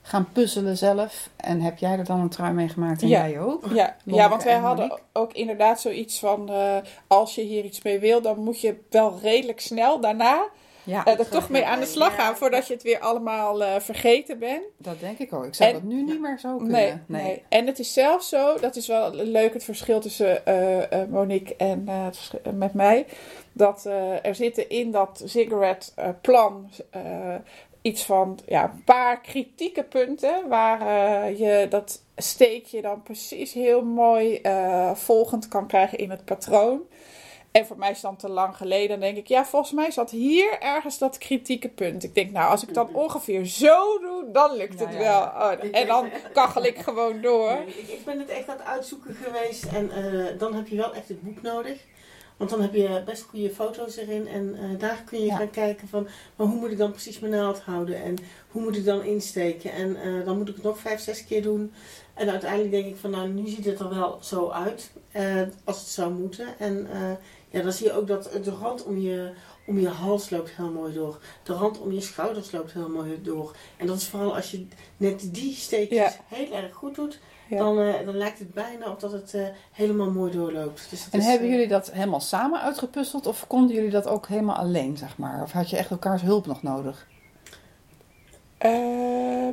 gaan 0.01 0.27
puzzelen 0.31 0.77
zelf. 0.77 1.29
En 1.35 1.61
heb 1.61 1.77
jij 1.77 1.91
er 1.97 2.03
dan 2.05 2.19
een 2.19 2.29
trui 2.29 2.53
mee 2.53 2.69
gemaakt 2.69 3.01
en 3.01 3.07
Ja. 3.07 3.27
jij 3.27 3.39
ook? 3.39 3.65
Ja, 3.73 3.95
ja 4.03 4.29
want 4.29 4.43
wij 4.43 4.53
en 4.53 4.61
hadden 4.61 4.87
Monique? 4.87 5.05
ook 5.13 5.33
inderdaad 5.33 5.81
zoiets 5.81 6.19
van, 6.19 6.49
eh, 6.49 6.77
als 7.07 7.35
je 7.35 7.41
hier 7.41 7.63
iets 7.63 7.81
mee 7.81 7.99
wil, 7.99 8.21
dan 8.21 8.39
moet 8.39 8.61
je 8.61 8.75
wel 8.89 9.19
redelijk 9.21 9.59
snel 9.59 9.99
daarna 9.99 10.43
Ja, 10.85 11.05
eh, 11.05 11.19
er 11.19 11.29
toch 11.29 11.49
mee 11.49 11.65
aan 11.65 11.79
de 11.79 11.85
slag 11.85 12.15
gaan, 12.15 12.35
voordat 12.37 12.67
je 12.67 12.73
het 12.73 12.83
weer 12.83 12.99
allemaal 12.99 13.63
eh, 13.63 13.79
vergeten 13.79 14.39
bent. 14.39 14.63
dat 14.77 14.99
denk 14.99 15.17
ik 15.19 15.33
ook. 15.33 15.45
Ik 15.45 15.53
zou 15.53 15.69
En- 15.69 15.75
dat 15.75 15.83
nu 15.83 16.03
niet 16.03 16.19
meer 16.21 16.39
zo 16.39 16.57
kunnen. 16.57 16.71
Nee, 17.07 17.21
nee. 17.23 17.43
En 17.49 17.67
het 17.67 17.79
is 17.79 17.93
zelfs 17.93 18.29
zo, 18.29 18.59
dat 18.59 18.75
is 18.75 18.87
wel 18.87 19.13
leuk 19.13 19.53
het 19.53 19.63
verschil 19.63 19.99
tussen 19.99 20.45
eh, 20.45 21.03
Monique 21.09 21.55
en 21.55 21.89
met 22.53 22.73
mij. 22.73 23.05
Dat 23.51 23.85
er 24.21 24.35
zitten 24.35 24.69
in 24.69 24.91
dat 24.91 25.21
cigarette 25.25 25.91
plan 26.21 26.69
iets 27.81 28.03
van 28.03 28.39
ja, 28.45 28.63
een 28.63 28.83
paar 28.83 29.21
kritieke 29.21 29.83
punten. 29.83 30.47
Waar 30.49 31.31
je 31.31 31.65
dat 31.69 32.01
steekje 32.15 32.81
dan 32.81 33.03
precies 33.03 33.53
heel 33.53 33.83
mooi 33.83 34.41
volgend 34.93 35.47
kan 35.47 35.67
krijgen 35.67 35.97
in 35.97 36.09
het 36.09 36.25
patroon. 36.25 36.81
En 37.55 37.65
voor 37.65 37.77
mij 37.77 37.89
is 37.89 37.95
het 37.95 38.05
dan 38.05 38.15
te 38.15 38.29
lang 38.29 38.57
geleden. 38.57 38.89
Dan 38.89 38.99
denk 38.99 39.17
ik, 39.17 39.27
ja, 39.27 39.45
volgens 39.45 39.71
mij 39.71 39.91
zat 39.91 40.11
hier 40.11 40.59
ergens 40.59 40.97
dat 40.97 41.17
kritieke 41.17 41.69
punt. 41.69 42.03
Ik 42.03 42.15
denk, 42.15 42.31
nou, 42.31 42.51
als 42.51 42.63
ik 42.63 42.73
dat 42.73 42.89
ongeveer 42.91 43.45
zo 43.45 43.99
doe, 43.99 44.29
dan 44.31 44.55
lukt 44.55 44.79
het 44.79 44.93
ja, 44.93 44.97
wel. 44.97 45.21
Oh, 45.21 45.51
en 45.71 45.87
dan 45.87 46.09
kachel 46.33 46.63
ik 46.65 46.77
gewoon 46.77 47.21
door. 47.21 47.53
Nee, 47.53 47.67
ik, 47.67 47.87
ik 47.87 48.05
ben 48.05 48.19
het 48.19 48.29
echt 48.29 48.47
aan 48.49 48.57
het 48.57 48.65
uitzoeken 48.65 49.15
geweest. 49.15 49.63
En 49.65 49.91
eh, 49.91 50.39
dan 50.39 50.53
heb 50.53 50.67
je 50.67 50.75
wel 50.75 50.93
echt 50.93 51.07
het 51.07 51.21
boek 51.21 51.41
nodig. 51.41 51.79
Want 52.37 52.49
dan 52.49 52.61
heb 52.61 52.73
je 52.73 53.01
best 53.05 53.21
goede 53.23 53.49
foto's 53.49 53.95
erin. 53.97 54.27
En 54.27 54.55
eh, 54.55 54.79
daar 54.79 55.03
kun 55.05 55.19
je 55.19 55.25
Ja. 55.25 55.35
gaan 55.37 55.49
kijken 55.49 55.87
van... 55.87 56.07
Maar 56.35 56.47
hoe 56.47 56.59
moet 56.59 56.71
ik 56.71 56.77
dan 56.77 56.91
precies 56.91 57.19
mijn 57.19 57.31
naald 57.33 57.59
houden? 57.59 58.03
En 58.03 58.15
hoe 58.51 58.61
moet 58.61 58.77
ik 58.77 58.85
dan 58.85 59.03
insteken? 59.03 59.71
En 59.71 59.95
eh, 59.95 60.25
dan 60.25 60.37
moet 60.37 60.49
ik 60.49 60.55
het 60.55 60.63
nog 60.63 60.79
vijf, 60.79 60.99
zes 60.99 61.25
keer 61.25 61.41
doen. 61.41 61.73
En 62.13 62.29
uiteindelijk 62.29 62.71
denk 62.71 62.85
ik 62.85 62.95
van... 62.95 63.09
Nou, 63.09 63.27
nu 63.27 63.47
ziet 63.47 63.65
het 63.65 63.79
er 63.79 63.89
wel 63.95 64.17
zo 64.21 64.49
uit. 64.49 64.91
eh, 65.11 65.41
als 65.63 65.79
het 65.79 65.87
zou 65.87 66.13
moeten. 66.13 66.47
En 66.59 66.87
eh, 66.91 66.99
ja, 67.55 67.61
dan 67.61 67.71
zie 67.71 67.85
je 67.85 67.93
ook 67.93 68.07
dat 68.07 68.29
de 68.43 68.51
rand 68.51 68.83
om 68.83 68.97
je... 68.97 69.33
Om 69.67 69.79
je 69.79 69.87
hals 69.89 70.29
loopt 70.29 70.49
heel 70.49 70.71
mooi 70.71 70.93
door. 70.93 71.19
De 71.43 71.53
rand 71.53 71.79
om 71.79 71.91
je 71.91 72.01
schouders 72.01 72.51
loopt 72.51 72.71
heel 72.73 72.89
mooi 72.89 73.21
door. 73.21 73.55
En 73.77 73.87
dat 73.87 73.97
is 73.97 74.07
vooral 74.07 74.35
als 74.35 74.51
je 74.51 74.67
net 74.97 75.33
die 75.33 75.55
steekjes 75.55 75.97
Ja. 75.97 76.11
heel 76.27 76.53
erg 76.53 76.73
goed 76.73 76.95
doet. 76.95 77.19
Ja. 77.49 77.57
Dan, 77.57 77.79
eh, 77.79 78.05
dan 78.05 78.17
lijkt 78.17 78.39
het 78.39 78.53
bijna 78.53 78.89
op 78.89 78.99
dat 78.99 79.11
het 79.11 79.33
eh, 79.33 79.45
helemaal 79.71 80.11
mooi 80.11 80.31
doorloopt. 80.31 80.87
Dus 80.89 81.07
En 81.11 81.19
is, 81.19 81.25
hebben 81.25 81.47
eh, 81.47 81.53
jullie 81.53 81.67
dat 81.67 81.91
helemaal 81.91 82.19
samen 82.19 82.61
uitgepuzzeld? 82.61 83.27
Of 83.27 83.47
konden 83.47 83.75
jullie 83.75 83.89
dat 83.89 84.07
ook 84.07 84.27
helemaal 84.27 84.55
alleen, 84.55 84.97
zeg 84.97 85.17
maar? 85.17 85.41
Of 85.43 85.51
had 85.51 85.69
je 85.69 85.77
echt 85.77 85.91
elkaars 85.91 86.21
hulp 86.21 86.45
nog 86.45 86.63
nodig? 86.63 87.07
Eh, 88.57 89.47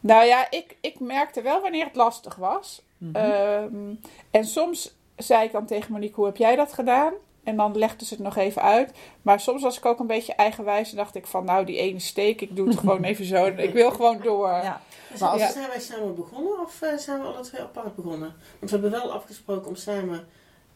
nou 0.00 0.24
ja, 0.24 0.50
ik, 0.50 0.76
ik 0.80 1.00
merkte 1.00 1.42
wel 1.42 1.60
wanneer 1.60 1.84
het 1.84 1.96
lastig 1.96 2.34
was. 2.34 2.82
Mhm. 2.98 3.16
Ehm, 3.16 3.94
en 4.30 4.44
soms 4.44 4.94
zei 5.16 5.44
ik 5.44 5.52
dan 5.52 5.66
tegen 5.66 5.92
Monique, 5.92 6.14
hoe 6.16 6.26
heb 6.26 6.36
jij 6.36 6.56
dat 6.56 6.72
gedaan? 6.72 7.12
En 7.48 7.56
dan 7.56 7.78
legde 7.78 8.04
ze 8.04 8.14
het 8.14 8.22
nog 8.22 8.36
even 8.36 8.62
uit. 8.62 8.90
Maar 9.22 9.40
soms 9.40 9.62
was 9.62 9.78
ik 9.78 9.84
ook 9.84 9.98
een 9.98 10.06
beetje 10.06 10.32
eigenwijs 10.34 10.90
en 10.90 10.96
dacht 10.96 11.14
ik 11.14 11.26
van, 11.26 11.44
nou 11.44 11.64
die 11.64 11.76
ene 11.76 11.98
steek, 11.98 12.40
ik 12.40 12.56
doe 12.56 12.68
het 12.68 12.78
gewoon 12.78 13.04
even 13.04 13.24
zo. 13.24 13.44
Ik 13.56 13.72
wil 13.72 13.90
gewoon 13.90 14.20
door. 14.22 14.48
ja. 14.48 14.80
Dus 15.10 15.20
Maar 15.20 15.28
als- 15.30 15.52
Zijn 15.52 15.68
wij 15.68 15.80
samen 15.80 16.14
begonnen 16.14 16.60
of 16.60 16.82
eh, 16.82 16.96
zijn 16.96 17.20
we 17.20 17.26
alle 17.26 17.40
twee 17.40 17.60
apart 17.60 17.94
begonnen? 17.94 18.34
Want 18.58 18.70
we 18.70 18.78
hebben 18.78 18.90
wel 18.90 19.12
afgesproken 19.12 19.68
om 19.68 19.76
samen 19.76 20.26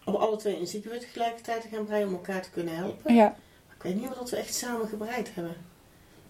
om 0.04 0.14
alle 0.14 0.36
twee 0.36 0.60
een 0.60 0.66
ziekenhuis 0.66 1.02
tegelijkertijd 1.02 1.62
te 1.62 1.68
gaan 1.68 1.84
breien 1.84 2.06
om 2.06 2.12
elkaar 2.12 2.42
te 2.42 2.50
kunnen 2.50 2.74
helpen. 2.76 3.14
Ja, 3.14 3.24
Maar 3.66 3.76
ik 3.76 3.82
weet 3.82 3.94
niet 3.94 4.08
of 4.08 4.14
dat 4.14 4.30
we 4.30 4.36
echt 4.36 4.54
samen 4.54 4.88
gebreid 4.88 5.30
hebben. 5.34 5.56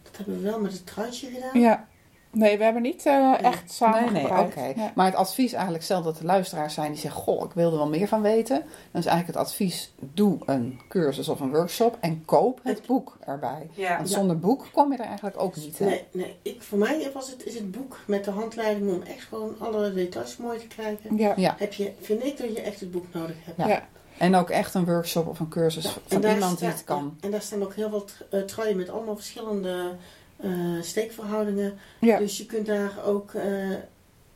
Dat 0.03 0.17
hebben 0.17 0.37
we 0.43 0.51
wel 0.51 0.61
met 0.61 0.73
het 0.73 0.87
truitje 0.87 1.31
gedaan. 1.31 1.61
ja. 1.61 1.89
Nee, 2.33 2.59
we 2.59 2.65
hebben 2.65 2.83
niet 2.83 3.07
eh, 3.07 3.35
echt 3.43 3.73
samen 3.73 4.03
Nee, 4.03 4.11
nee, 4.11 4.23
gebruikt. 4.23 4.57
oké. 4.57 4.73
Ja. 4.81 4.93
Maar 4.95 5.07
het 5.07 5.15
advies 5.15 5.53
eigenlijk, 5.53 5.85
stel 5.85 6.03
dat 6.03 6.19
er 6.19 6.25
luisteraars 6.25 6.75
zijn 6.75 6.93
die 6.93 7.01
zeggen... 7.01 7.21
Goh, 7.21 7.45
ik 7.45 7.53
wil 7.55 7.71
er 7.71 7.77
wel 7.77 7.89
meer 7.89 8.09
van 8.09 8.23
weten. 8.23 8.57
Dan 8.91 9.01
is 9.01 9.07
eigenlijk 9.07 9.27
het 9.39 9.47
advies, 9.47 9.93
doe 10.01 10.39
een 10.47 10.81
cursus 10.89 11.29
of 11.29 11.41
een 11.41 11.51
workshop 11.51 11.97
en 12.01 12.25
koop 12.25 12.61
het 12.63 12.87
boek 12.87 13.17
erbij. 13.27 13.69
Ja. 13.73 13.97
Want 13.97 14.09
Ja. 14.09 14.15
zonder 14.17 14.39
boek 14.39 14.67
kom 14.73 14.93
je 14.93 14.99
er 14.99 15.05
eigenlijk 15.07 15.41
ook 15.41 15.57
niet. 15.57 15.79
Hè? 15.79 15.85
Nee, 15.85 16.05
nee. 16.13 16.37
Ik, 16.43 16.63
voor 16.63 16.79
mij 16.79 17.11
was 17.15 17.31
het, 17.31 17.47
is 17.47 17.55
het 17.55 17.71
boek 17.71 17.99
met 18.07 18.25
de 18.25 18.31
handleiding 18.31 18.91
om 18.93 19.03
echt 19.03 19.23
gewoon 19.29 19.55
alle 19.59 19.93
details 19.93 20.37
mooi 20.37 20.59
te 20.59 20.67
krijgen. 20.67 21.17
Ja. 21.17 21.33
Ja. 21.37 21.55
Heb 21.59 21.73
je, 21.73 21.93
vind 22.01 22.25
ik 22.25 22.39
dat 22.39 22.57
je 22.57 22.61
echt 22.61 22.81
het 22.81 22.91
boek 22.91 23.05
nodig 23.13 23.37
hebt. 23.45 23.59
Ja. 23.59 23.69
Ja. 23.69 23.87
En 24.19 24.35
ook 24.35 24.51
echt 24.51 24.75
een 24.75 24.85
workshop 24.85 25.27
of 25.29 25.41
een 25.41 25.49
cursus 25.49 25.85
Ja, 25.85 25.91
van 26.07 26.25
iemand 26.31 26.59
die 26.59 26.69
het 26.69 26.85
kan. 26.85 27.15
ja, 27.21 27.25
en 27.27 27.31
daar 27.31 27.43
staan 27.43 27.63
ook 27.63 27.75
heel 27.75 27.91
wat 27.91 28.13
uh, 28.31 28.41
truien 28.43 28.77
met 28.77 28.91
allemaal 28.91 29.15
verschillende 29.17 29.97
eh, 30.43 30.51
steekverhoudingen. 30.81 31.79
Ja. 32.01 32.19
Dus 32.19 32.39
je 32.39 32.47
kunt 32.47 32.67
daar 32.67 32.93
ook 33.07 33.35
eh, 33.35 33.69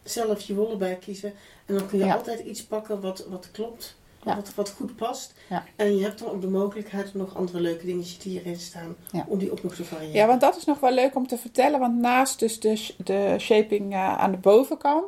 zelf 0.02 0.40
je 0.40 0.54
wollen 0.54 0.78
bij 0.78 0.94
kiezen. 0.96 1.32
En 1.66 1.74
dan 1.74 1.86
kun 1.86 1.98
je 1.98 2.04
Ja. 2.04 2.14
altijd 2.14 2.40
iets 2.40 2.64
pakken 2.64 3.00
wat, 3.00 3.26
wat 3.28 3.48
klopt. 3.52 3.96
Ja. 4.24 4.34
Wat, 4.36 4.54
wat 4.54 4.70
goed 4.70 4.96
past. 4.96 5.34
En 5.76 5.96
je 5.96 6.02
hebt 6.02 6.18
dan 6.18 6.28
ook 6.28 6.40
de 6.40 6.48
mogelijkheid 6.48 7.10
om 7.14 7.20
nog 7.20 7.36
andere 7.36 7.60
leuke 7.60 7.86
dingetjes 7.86 8.18
die 8.18 8.32
hierin 8.32 8.56
staan. 8.58 8.96
Om 9.26 9.38
die 9.38 9.50
ook 9.52 9.62
nog 9.62 9.74
te 9.74 9.84
variëren. 9.84 10.14
Ja, 10.14 10.26
want 10.26 10.40
dat 10.40 10.56
is 10.56 10.64
nog 10.64 10.80
wel 10.80 10.92
leuk 10.92 11.14
om 11.14 11.26
te 11.26 11.38
vertellen. 11.38 11.80
Want 11.80 11.98
naast 11.98 12.38
dus 12.38 12.60
de, 12.60 12.94
de 12.96 13.34
shaping 13.38 13.92
eh, 13.92 14.18
aan 14.18 14.30
de 14.30 14.36
bovenkant... 14.36 15.04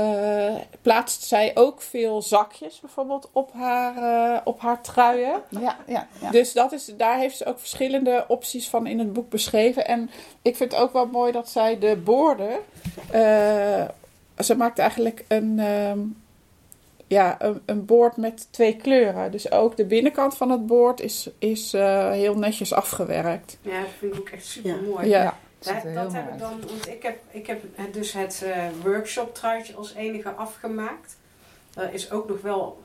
eh, 0.00 0.54
plaatst 0.82 1.22
zij 1.22 1.50
ook 1.54 1.82
veel 1.82 2.22
zakjes 2.22 2.80
bijvoorbeeld 2.80 3.28
op 3.32 3.52
haar, 3.52 3.96
eh, 3.96 4.40
op 4.44 4.60
haar 4.60 4.80
truien. 4.82 5.42
Ja, 5.48 5.76
ja, 5.86 6.08
ja. 6.20 6.30
Dus 6.30 6.52
dat 6.52 6.72
is, 6.72 6.92
daar 6.96 7.18
heeft 7.18 7.36
ze 7.36 7.44
ook 7.44 7.58
verschillende 7.58 8.24
opties 8.28 8.68
van 8.68 8.86
in 8.86 8.98
het 8.98 9.12
boek 9.12 9.28
beschreven. 9.30 9.86
En 9.86 10.10
ik 10.42 10.56
vind 10.56 10.72
het 10.72 10.80
ook 10.80 10.92
wel 10.92 11.06
mooi 11.06 11.32
dat 11.32 11.48
zij 11.50 11.78
de 11.78 11.96
boorden... 11.96 12.58
eh, 13.10 13.84
ze 14.38 14.56
maakt 14.56 14.78
eigenlijk 14.78 15.24
een, 15.28 15.58
ehm, 15.58 15.98
ja, 17.06 17.36
een, 17.38 17.62
een 17.66 17.84
boord 17.84 18.16
met 18.16 18.48
twee 18.50 18.76
kleuren. 18.76 19.30
Dus 19.30 19.50
ook 19.50 19.76
de 19.76 19.84
binnenkant 19.84 20.36
van 20.36 20.50
het 20.50 20.66
boord 20.66 21.00
is, 21.00 21.30
is 21.38 21.74
eh, 21.74 22.10
heel 22.10 22.34
netjes 22.34 22.72
afgewerkt. 22.72 23.58
Ja, 23.62 23.80
dat 23.80 23.88
vind 23.98 24.14
ik 24.14 24.20
ook 24.20 24.28
echt 24.28 24.46
super 24.46 24.82
mooi. 24.82 25.08
Ja. 25.08 25.22
Ja, 25.22 25.38
Dat, 25.94 26.12
heb 26.12 26.32
ik 26.32 26.38
dan, 26.38 26.60
want 26.60 26.88
ik 26.88 27.02
heb, 27.02 27.18
ik 27.30 27.46
heb 27.46 27.62
dus 27.92 28.12
het 28.12 28.42
eh, 28.42 28.66
workshop 28.82 29.34
truitje 29.34 29.74
als 29.74 29.94
enige 29.94 30.30
afgemaakt. 30.30 31.16
Dat 31.70 31.92
is 31.92 32.10
ook 32.10 32.28
nog 32.28 32.40
wel, 32.40 32.84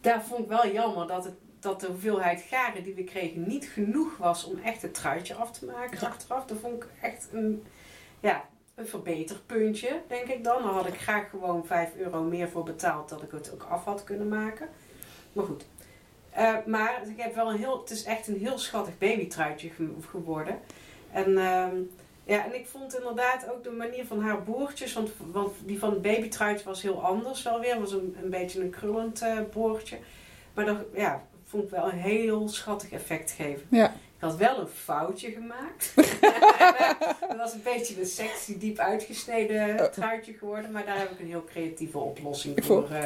daar 0.00 0.24
vond 0.24 0.40
ik 0.40 0.48
wel 0.48 0.66
jammer 0.72 1.06
dat, 1.06 1.24
het, 1.24 1.34
dat 1.60 1.80
de 1.80 1.86
hoeveelheid 1.86 2.40
garen 2.50 2.82
die 2.82 2.94
we 2.94 3.04
kregen 3.04 3.48
niet 3.48 3.64
genoeg 3.66 4.16
was 4.16 4.44
om 4.44 4.58
echt 4.64 4.82
het 4.82 4.94
truitje 4.94 5.34
af 5.34 5.52
te 5.52 5.64
maken 5.64 6.06
achteraf. 6.08 6.44
Dat 6.44 6.58
vond 6.60 6.74
ik 6.82 6.86
echt 7.00 7.28
een, 7.32 7.64
ja, 8.20 8.44
een 8.74 8.86
verbeterpuntje, 8.86 10.00
denk 10.08 10.26
ik 10.26 10.44
dan. 10.44 10.62
Dan 10.62 10.74
had 10.74 10.86
ik 10.86 11.00
graag 11.00 11.30
gewoon 11.30 11.66
5 11.66 11.94
euro 11.96 12.22
meer 12.22 12.48
voor 12.48 12.64
betaald 12.64 13.08
dat 13.08 13.22
ik 13.22 13.30
het 13.30 13.50
ook 13.54 13.66
af 13.70 13.84
had 13.84 14.04
kunnen 14.04 14.28
maken. 14.28 14.68
Maar 15.32 15.44
goed. 15.44 15.64
Eh, 16.30 16.54
maar 16.66 17.02
ik 17.08 17.20
heb 17.22 17.34
wel 17.34 17.50
een 17.50 17.58
heel, 17.58 17.80
het 17.80 17.90
is 17.90 18.04
echt 18.04 18.26
een 18.28 18.38
heel 18.38 18.58
schattig 18.58 18.98
babytruitje 18.98 19.68
ge- 19.70 19.94
geworden. 20.10 20.58
En, 21.16 21.38
ehm, 21.38 21.76
ja, 22.24 22.44
en 22.44 22.54
ik 22.54 22.66
vond 22.66 22.96
inderdaad 22.96 23.50
ook 23.50 23.64
de 23.64 23.70
manier 23.70 24.06
van 24.06 24.22
haar 24.22 24.42
boordjes, 24.42 24.92
want, 24.92 25.10
want 25.32 25.52
die 25.64 25.78
van 25.78 25.90
het 25.90 26.02
babytruitje 26.02 26.64
was 26.64 26.82
heel 26.82 27.02
anders 27.02 27.42
wel 27.42 27.60
weer. 27.60 27.80
was 27.80 27.92
een, 27.92 28.16
een 28.22 28.30
beetje 28.30 28.60
een 28.60 28.70
krullend 28.70 29.22
eh 29.22 29.38
boordje. 29.52 29.98
Maar 30.54 30.64
dat 30.64 30.76
ja, 30.94 31.22
vond 31.44 31.64
ik 31.64 31.70
wel 31.70 31.88
een 31.92 31.98
heel 31.98 32.48
schattig 32.48 32.90
effect 32.90 33.30
geven. 33.30 33.66
Ja. 33.70 33.86
Ik 34.16 34.22
had 34.22 34.36
wel 34.36 34.60
een 34.60 34.68
foutje 34.68 35.30
gemaakt. 35.30 35.92
dat 37.28 37.36
was 37.36 37.52
een 37.52 37.62
beetje 37.64 38.00
een 38.00 38.06
sexy, 38.06 38.58
diep 38.58 38.78
uitgesneden 38.78 39.90
truitje 39.92 40.32
geworden. 40.32 40.70
Maar 40.70 40.84
daar 40.86 40.98
heb 40.98 41.10
ik 41.10 41.20
een 41.20 41.26
heel 41.26 41.44
creatieve 41.44 41.98
oplossing 41.98 42.64
voor, 42.64 42.88
uh, 42.92 42.98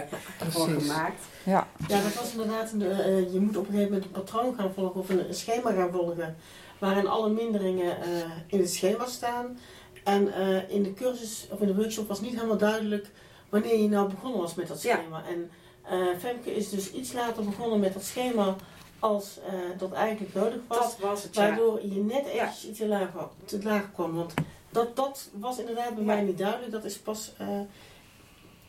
voor 0.48 0.68
gemaakt. 0.68 1.22
Ja, 1.44 1.68
Ja, 1.88 2.02
dat 2.02 2.14
was 2.14 2.32
inderdaad, 2.32 2.72
een, 2.72 2.82
eh, 2.82 3.32
je 3.32 3.40
moet 3.40 3.56
op 3.56 3.66
een 3.66 3.72
gegeven 3.72 3.92
moment 3.92 4.04
een 4.04 4.22
patroon 4.22 4.54
gaan 4.54 4.72
volgen 4.74 5.00
of 5.00 5.08
een 5.08 5.34
schema 5.34 5.72
gaan 5.72 5.90
volgen. 5.90 6.36
Waarin 6.80 7.06
alle 7.06 7.28
minderingen 7.28 8.02
eh, 8.02 8.08
in 8.46 8.58
het 8.58 8.70
schema 8.70 9.06
staan. 9.06 9.58
En 10.04 10.32
eh, 10.34 10.70
in 10.70 10.82
de 10.82 10.94
cursus 10.94 11.46
of 11.50 11.60
in 11.60 11.66
de 11.66 11.74
workshop 11.74 12.08
was 12.08 12.20
niet 12.20 12.34
helemaal 12.34 12.56
duidelijk 12.56 13.10
wanneer 13.48 13.78
je 13.78 13.88
nou 13.88 14.10
begonnen 14.10 14.40
was 14.40 14.54
met 14.54 14.68
dat 14.68 14.82
Ja. 14.82 14.96
schema. 14.96 15.22
En 15.28 15.50
eh, 15.82 16.18
Femke 16.18 16.54
is 16.54 16.68
dus 16.70 16.92
iets 16.92 17.12
later 17.12 17.44
begonnen 17.44 17.80
met 17.80 17.92
dat 17.92 18.02
schema 18.04 18.56
als 18.98 19.38
dat 19.78 19.92
eigenlijk 19.92 20.34
nodig 20.34 20.60
was. 20.66 20.78
Dat 20.78 20.96
was 20.98 21.22
het, 21.22 21.34
ja. 21.34 21.46
Waardoor 21.48 21.80
je 21.86 22.00
net 22.00 22.26
eventjes 22.26 22.66
iets 22.66 22.78
te 22.78 22.86
laag, 22.86 23.08
te 23.44 23.62
laag 23.62 23.92
kwam. 23.92 24.14
Want 24.14 24.34
dat, 24.70 24.96
dat 24.96 25.28
was 25.32 25.58
inderdaad 25.58 25.94
bij 25.94 26.04
mij 26.04 26.22
niet 26.22 26.38
duidelijk. 26.38 26.72
Dat 26.72 26.84
is 26.84 26.98
pas 26.98 27.32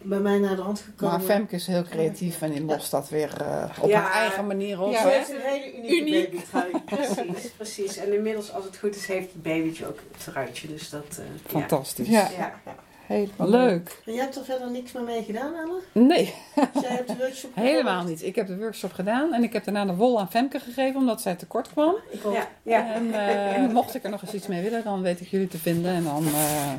bij 0.01 0.19
mij 0.19 0.37
naar 0.37 0.55
de 0.55 0.61
hand 0.61 0.79
gekomen. 0.79 1.17
maar 1.17 1.25
Femke 1.25 1.55
is 1.55 1.67
heel 1.67 1.83
creatief 1.83 2.41
en 2.41 2.51
die 2.51 2.63
lost 2.65 2.91
dat 2.91 3.09
weer 3.09 3.41
eh, 3.41 3.63
op 3.81 3.89
Ja. 3.89 3.99
haar 3.99 4.11
eigen 4.21 4.47
manier 4.47 4.81
op. 4.81 4.91
Ja, 4.91 5.01
Ze 5.01 5.07
heeft 5.07 5.29
een 5.29 5.35
hele 5.41 5.77
unieke 5.77 5.95
Uniek. 5.95 6.31
babytrui. 6.31 6.83
Precies, 7.25 7.49
precies. 7.57 7.97
En 7.97 8.13
inmiddels, 8.13 8.53
als 8.53 8.63
het 8.65 8.77
goed 8.77 8.95
is, 8.95 9.07
heeft 9.07 9.31
het 9.33 9.41
babytje 9.43 9.87
ook 9.87 9.99
het 10.11 10.23
truitje. 10.23 10.67
Dus 10.67 10.89
dat, 10.89 11.05
eh, 11.19 11.25
Fantastisch. 11.45 12.07
Ja. 12.07 12.29
Ja. 12.37 12.53
Ja. 12.65 12.75
Helemaal 13.05 13.49
Leuk. 13.49 14.01
En 14.05 14.13
jij 14.13 14.21
hebt 14.23 14.35
er 14.35 14.43
verder 14.43 14.71
niks 14.71 14.91
meer 14.91 15.03
mee 15.03 15.23
gedaan, 15.23 15.53
Elle? 15.55 15.79
Nee, 16.05 16.33
Dus 16.73 16.81
jij 16.81 16.91
hebt 16.91 17.07
de 17.07 17.15
workshop 17.17 17.51
helemaal 17.67 17.99
gevolgd? 17.99 18.09
niet. 18.09 18.23
Ik 18.29 18.35
heb 18.35 18.47
de 18.47 18.57
workshop 18.57 18.93
gedaan 18.93 19.33
en 19.33 19.43
ik 19.43 19.53
heb 19.53 19.63
daarna 19.63 19.85
de 19.85 19.95
wol 19.95 20.19
aan 20.19 20.29
Femke 20.29 20.59
gegeven 20.59 20.99
omdat 20.99 21.21
zij 21.21 21.35
tekort 21.35 21.69
kwam. 21.71 21.95
Ik. 22.11 22.19
Ja, 22.33 22.47
ja. 22.63 22.93
En 22.93 23.13
eh, 23.13 23.67
mocht 23.73 23.95
ik 23.95 24.03
er 24.03 24.09
nog 24.09 24.21
eens 24.21 24.33
iets 24.33 24.47
mee 24.47 24.61
willen, 24.63 24.83
dan 24.83 25.01
weet 25.01 25.21
ik 25.21 25.27
jullie 25.27 25.47
te 25.47 25.57
vinden. 25.57 25.91
En 25.93 26.03
dan, 26.03 26.25
eh, 26.27 26.71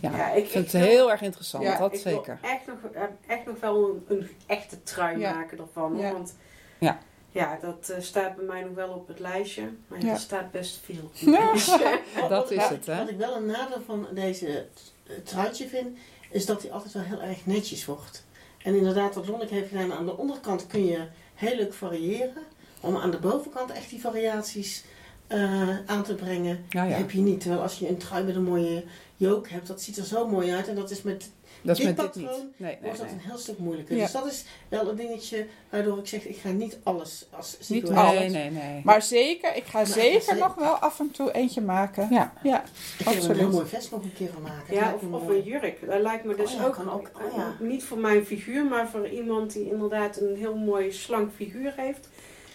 ja, 0.00 0.16
Ja, 0.16 0.30
ik 0.30 0.44
ik- 0.44 0.50
vind 0.50 0.66
ik 0.66 0.72
het 0.72 0.80
wil- 0.80 0.90
heel 0.90 1.10
erg 1.10 1.20
interessant, 1.22 1.64
Ja, 1.64 1.78
dat 1.78 1.94
ik 1.94 2.02
wil 2.02 2.12
zeker. 2.12 2.38
Echt 2.42 2.66
nog, 2.66 2.92
eh, 2.92 3.02
echt 3.26 3.46
nog 3.46 3.60
wel 3.60 3.88
een, 3.88 4.04
een 4.18 4.30
echte 4.46 4.82
trui 4.82 5.18
Ja. 5.18 5.34
maken 5.34 5.58
ervan. 5.58 5.94
hoor. 6.02 6.12
Want 6.12 6.34
Ja. 6.78 6.98
ja, 7.30 7.58
dat 7.60 7.88
eh, 7.88 8.00
staat 8.00 8.36
bij 8.36 8.44
mij 8.44 8.62
nog 8.62 8.74
wel 8.74 8.88
op 8.88 9.08
het 9.08 9.18
lijstje. 9.18 9.62
Maar 9.86 10.04
Ja. 10.04 10.12
er 10.12 10.18
staat 10.18 10.50
best 10.50 10.80
veel 10.84 11.10
Dat 12.28 12.50
is 12.50 12.64
het, 12.68 12.86
hè? 12.86 12.96
Wat 12.98 13.08
ik 13.08 13.18
wel 13.18 13.36
een 13.36 13.46
nadeel 13.46 13.82
van 13.86 14.06
deze 14.14 14.66
eh, 15.06 15.16
truitje 15.24 15.68
vind, 15.68 15.98
is 16.30 16.46
dat 16.46 16.62
hij 16.62 16.70
altijd 16.72 16.92
wel 16.92 17.02
heel 17.02 17.20
erg 17.22 17.46
netjes 17.46 17.84
wordt. 17.84 18.24
En 18.62 18.74
inderdaad, 18.74 19.14
wat 19.14 19.26
Lonneke 19.28 19.54
heeft 19.54 19.68
gedaan, 19.68 19.92
aan 19.92 20.06
de 20.06 20.16
onderkant 20.16 20.66
kun 20.66 20.86
je 20.86 21.06
heel 21.34 21.56
leuk 21.56 21.74
variëren. 21.74 22.42
Om 22.80 22.96
aan 22.96 23.10
de 23.10 23.18
bovenkant 23.18 23.70
echt 23.72 23.90
die 23.90 24.00
variaties 24.00 24.84
eh, 25.26 25.68
aan 25.86 26.02
te 26.02 26.14
brengen, 26.14 26.64
Ja, 26.68 26.84
ja. 26.84 26.96
heb 26.96 27.10
je 27.10 27.20
niet. 27.20 27.40
Terwijl 27.40 27.62
als 27.62 27.78
je 27.78 27.88
een 27.88 27.96
trui 27.96 28.24
met 28.24 28.34
een 28.34 28.42
mooie 28.44 28.84
jook 29.22 29.48
hebt, 29.48 29.66
dat 29.66 29.82
ziet 29.82 29.96
er 29.96 30.04
zo 30.04 30.28
mooi 30.28 30.52
uit. 30.52 30.68
En 30.68 30.74
dat 30.74 30.90
is 30.90 31.02
met 31.02 31.30
Dat 31.62 31.78
is 31.78 31.84
dit 31.84 31.96
met 31.96 32.12
dit 32.12 32.22
patroon 32.22 32.44
niet. 32.46 32.58
Nee, 32.58 32.72
nee, 32.72 32.78
wordt 32.82 32.98
dat 32.98 33.06
nee. 33.06 33.14
een 33.16 33.20
heel 33.20 33.38
stuk 33.38 33.58
moeilijker. 33.58 33.96
Ja. 33.96 34.02
Dus 34.02 34.12
dat 34.12 34.26
is 34.26 34.44
wel 34.68 34.88
een 34.88 34.96
dingetje 34.96 35.46
waardoor 35.70 35.98
ik 35.98 36.06
zeg, 36.06 36.26
ik 36.26 36.36
ga 36.36 36.48
niet 36.48 36.78
alles 36.82 37.26
als 37.30 37.56
Niet 37.68 37.90
alles. 37.90 38.18
Nee, 38.18 38.28
nee, 38.30 38.50
nee. 38.50 38.80
Maar 38.84 39.02
zeker, 39.02 39.56
ik 39.56 39.64
ga 39.64 39.78
Maar 39.78 39.86
zeker 39.86 40.36
nog 40.36 40.54
wel 40.54 40.74
af 40.74 41.00
en 41.00 41.10
toe 41.10 41.32
eentje 41.32 41.60
maken. 41.60 42.08
Ja, 42.10 42.32
Ja, 42.42 42.62
Ik 42.62 43.06
er 43.06 43.06
een 43.06 43.16
absoluut. 43.16 43.36
heel 43.36 43.50
mooi 43.50 43.66
vest 43.66 43.90
nog 43.90 44.02
een 44.02 44.12
keer 44.12 44.30
van 44.32 44.42
maken. 44.42 44.74
Ja, 44.74 44.90
Dat 44.90 45.20
of, 45.20 45.28
een 45.28 45.42
jurk. 45.42 45.86
Dat 45.86 46.00
lijkt 46.00 46.24
me 46.24 46.34
dus 46.34 46.52
Oh 46.52 46.60
ja, 46.60 46.66
ook, 46.66 46.74
kan 46.74 46.90
ook. 46.90 47.10
Oh 47.14 47.36
ja. 47.36 47.56
niet 47.60 47.84
voor 47.84 47.98
mijn 47.98 48.26
figuur, 48.26 48.64
maar 48.64 48.88
voor 48.88 49.08
iemand 49.08 49.52
die 49.52 49.70
inderdaad 49.70 50.20
een 50.20 50.36
heel 50.36 50.56
mooi 50.56 50.92
slank 50.92 51.32
figuur 51.36 51.72
heeft. 51.76 52.08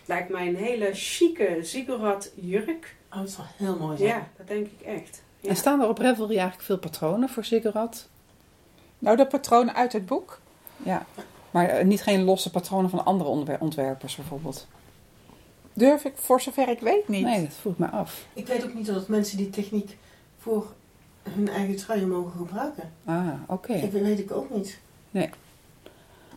Lijkt 0.05 0.29
mij 0.29 0.47
een 0.47 0.55
hele 0.55 0.89
chique 0.93 1.57
ziggurat 1.61 2.31
jurk. 2.35 2.95
Oh, 3.11 3.19
het 3.19 3.29
zal 3.31 3.45
heel 3.57 3.77
mooi 3.77 3.97
zijn. 3.97 4.09
Ja, 4.09 4.27
dat 4.37 4.47
denk 4.47 4.65
ik 4.65 4.85
echt. 4.85 5.21
Ja. 5.39 5.49
En 5.49 5.55
staan 5.55 5.81
er 5.81 5.87
op 5.87 5.97
Revelry 5.97 6.31
eigenlijk 6.37 6.61
veel 6.61 6.77
patronen 6.77 7.29
voor 7.29 7.45
Ziggurat? 7.45 8.07
Nou, 8.99 9.17
de 9.17 9.27
patronen 9.27 9.75
uit 9.75 9.93
het 9.93 10.05
boek. 10.05 10.39
Ja. 10.77 11.05
Maar 11.51 11.69
eh, 11.69 11.85
niet 11.85 12.01
geen 12.01 12.23
losse 12.23 12.51
patronen 12.51 12.89
van 12.89 13.05
andere 13.05 13.29
ontwer- 13.29 13.59
ontwerpers 13.61 14.15
bijvoorbeeld? 14.15 14.67
Durf 15.73 16.03
ik 16.05 16.13
voor 16.17 16.41
zover 16.41 16.69
ik 16.69 16.79
weet 16.79 17.07
niet. 17.07 17.23
Nee, 17.25 17.41
dat 17.43 17.53
vroeg 17.53 17.77
me 17.77 17.87
af. 17.89 18.25
Ik 18.33 18.47
weet 18.47 18.63
ook 18.63 18.73
niet 18.73 18.85
dat 18.85 19.07
mensen 19.07 19.37
die 19.37 19.49
techniek 19.49 19.97
voor 20.39 20.65
hun 21.23 21.49
eigen 21.49 21.75
truien 21.75 22.09
mogen 22.09 22.31
gebruiken. 22.37 22.91
Ah, 23.05 23.27
oké. 23.47 23.73
Ik 23.73 23.91
weet, 23.91 24.01
weet 24.03 24.19
ik 24.19 24.31
ook 24.31 24.49
niet. 24.49 24.79
Nee. 25.11 25.29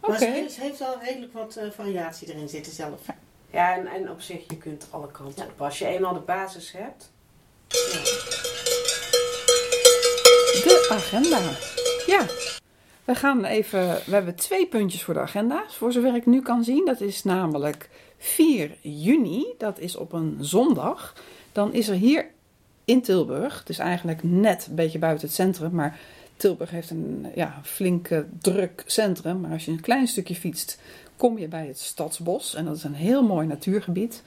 Maar 0.01 0.11
Oké. 0.11 0.19
ze, 0.19 0.25
heeft, 0.25 0.53
ze 0.53 0.61
heeft 0.61 0.79
wel 0.79 0.99
redelijk 1.03 1.33
wat 1.33 1.57
eh, 1.57 1.71
variatie 1.71 2.35
erin 2.35 2.49
zitten 2.49 2.73
zelf. 2.73 3.01
Ja, 3.51 3.75
en, 3.77 3.87
en 3.87 4.11
op 4.11 4.21
zich, 4.21 4.45
je 4.49 4.57
kunt 4.57 4.87
alle 4.91 5.11
kanten 5.11 5.45
op. 5.47 5.61
Als 5.63 5.79
je 5.79 5.87
eenmaal 5.87 6.15
de 6.15 6.21
basis 6.21 6.73
hebt. 6.73 7.11
Ja. 7.69 8.03
De 10.65 10.80
agenda. 10.91 11.39
Ja. 12.07 12.27
We 13.05 13.15
gaan 13.15 13.45
even. 13.45 13.81
We 14.07 14.13
hebben 14.13 14.35
twee 14.35 14.67
puntjes 14.67 15.03
voor 15.03 15.15
de 15.15 15.21
agenda, 15.21 15.65
voor 15.69 15.93
zover 15.93 16.15
ik 16.15 16.27
nu 16.27 16.43
kan 16.43 16.65
zien. 16.65 16.85
Dat 16.85 17.01
is 17.01 17.25
namelijk 17.25 17.91
4 18.19 18.77
juni. 18.81 19.47
Dat 19.59 19.79
is 19.79 19.97
op 19.97 20.13
een 20.13 20.37
zondag. 20.41 21.15
Dan 21.53 21.73
is 21.73 21.89
er 21.89 21.95
hier 21.95 22.27
in 22.85 23.03
Tilburg, 23.03 23.65
dus 23.65 23.79
eigenlijk 23.79 24.23
net 24.23 24.67
een 24.69 24.75
beetje 24.75 24.99
buiten 24.99 25.27
het 25.27 25.37
centrum, 25.37 25.71
maar 25.75 25.99
Tilburg 26.37 26.71
heeft 26.71 26.91
een 26.91 27.27
ja, 27.35 27.61
flinke 27.63 28.27
druk 28.41 28.83
centrum. 28.87 29.41
Maar 29.41 29.53
als 29.53 29.65
je 29.65 29.71
een 29.71 29.81
klein 29.81 30.07
stukje 30.07 30.35
fietst, 30.35 30.79
kom 31.17 31.39
je 31.39 31.49
bij 31.49 31.67
het 31.67 31.79
Stadsbos. 31.79 32.55
En 32.55 32.65
dat 32.65 32.77
is 32.77 32.85
een 32.85 32.95
heel 32.95 33.23
mooi 33.23 33.47
natuurgebied. 33.47 34.23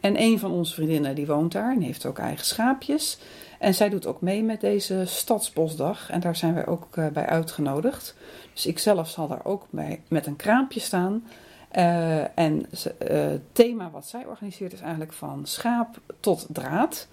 En 0.00 0.20
een 0.20 0.38
van 0.38 0.50
onze 0.50 0.74
vriendinnen 0.74 1.14
die 1.14 1.26
woont 1.26 1.52
daar 1.52 1.72
en 1.72 1.80
heeft 1.80 2.06
ook 2.06 2.18
eigen 2.18 2.46
schaapjes. 2.46 3.18
En 3.64 3.74
zij 3.74 3.88
doet 3.88 4.06
ook 4.06 4.20
mee 4.20 4.42
met 4.42 4.60
deze 4.60 5.02
Stadsbosdag. 5.04 6.10
En 6.10 6.20
daar 6.20 6.36
zijn 6.36 6.54
wij 6.54 6.66
ook 6.66 6.96
eh, 6.96 7.06
bij 7.06 7.26
uitgenodigd. 7.26 8.14
Dus 8.52 8.66
ik 8.66 8.78
zelf 8.78 9.08
zal 9.08 9.28
daar 9.28 9.44
ook 9.44 9.66
bij 9.70 10.02
met 10.08 10.26
een 10.26 10.36
kraampje 10.36 10.80
staan. 10.80 11.24
Eh, 11.68 12.38
en 12.38 12.66
eh, 12.98 13.08
het 13.08 13.54
thema 13.54 13.90
wat 13.90 14.06
zij 14.06 14.26
organiseert 14.26 14.72
is 14.72 14.80
eigenlijk 14.80 15.12
van 15.12 15.46
schaap 15.46 16.00
tot 16.20 16.46
draad. 16.50 17.08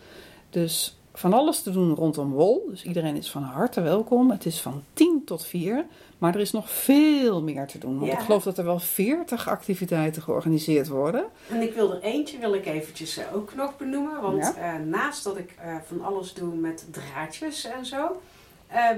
Dus 0.49 1.00
van 1.13 1.33
alles 1.33 1.61
te 1.61 1.71
doen 1.71 1.95
rondom 1.95 2.31
wol. 2.31 2.65
Dus 2.69 2.83
iedereen 2.83 3.15
is 3.15 3.31
van 3.31 3.43
harte 3.43 3.81
welkom. 3.81 4.31
Het 4.31 4.45
is 4.45 4.59
van 4.61 4.83
10 4.93 5.21
tot 5.25 5.45
4. 5.45 5.85
Maar 6.17 6.35
er 6.35 6.41
is 6.41 6.51
nog 6.51 6.69
veel 6.69 7.41
meer 7.41 7.67
te 7.67 7.77
doen. 7.77 7.99
Want 7.99 8.11
Ja. 8.11 8.17
ik 8.17 8.23
geloof 8.23 8.43
dat 8.43 8.57
er 8.57 8.65
wel 8.65 8.79
40 8.79 9.47
activiteiten 9.49 10.21
georganiseerd 10.21 10.87
worden. 10.87 11.23
En 11.49 11.61
ik 11.61 11.73
wil 11.73 11.93
er 11.93 12.01
eentje 12.01 12.37
wil 12.39 12.53
ik 12.53 12.65
eventjes 12.65 13.17
eh, 13.17 13.35
ook 13.35 13.55
nog 13.55 13.77
benoemen. 13.77 14.21
Want 14.21 14.37
Ja. 14.43 14.55
eh, 14.55 14.79
naast 14.85 15.23
dat 15.23 15.37
ik 15.37 15.55
eh, 15.61 15.75
van 15.87 16.01
alles 16.03 16.33
doe 16.33 16.55
met 16.55 16.85
draadjes 16.91 17.65
en 17.65 17.85
zo, 17.85 18.21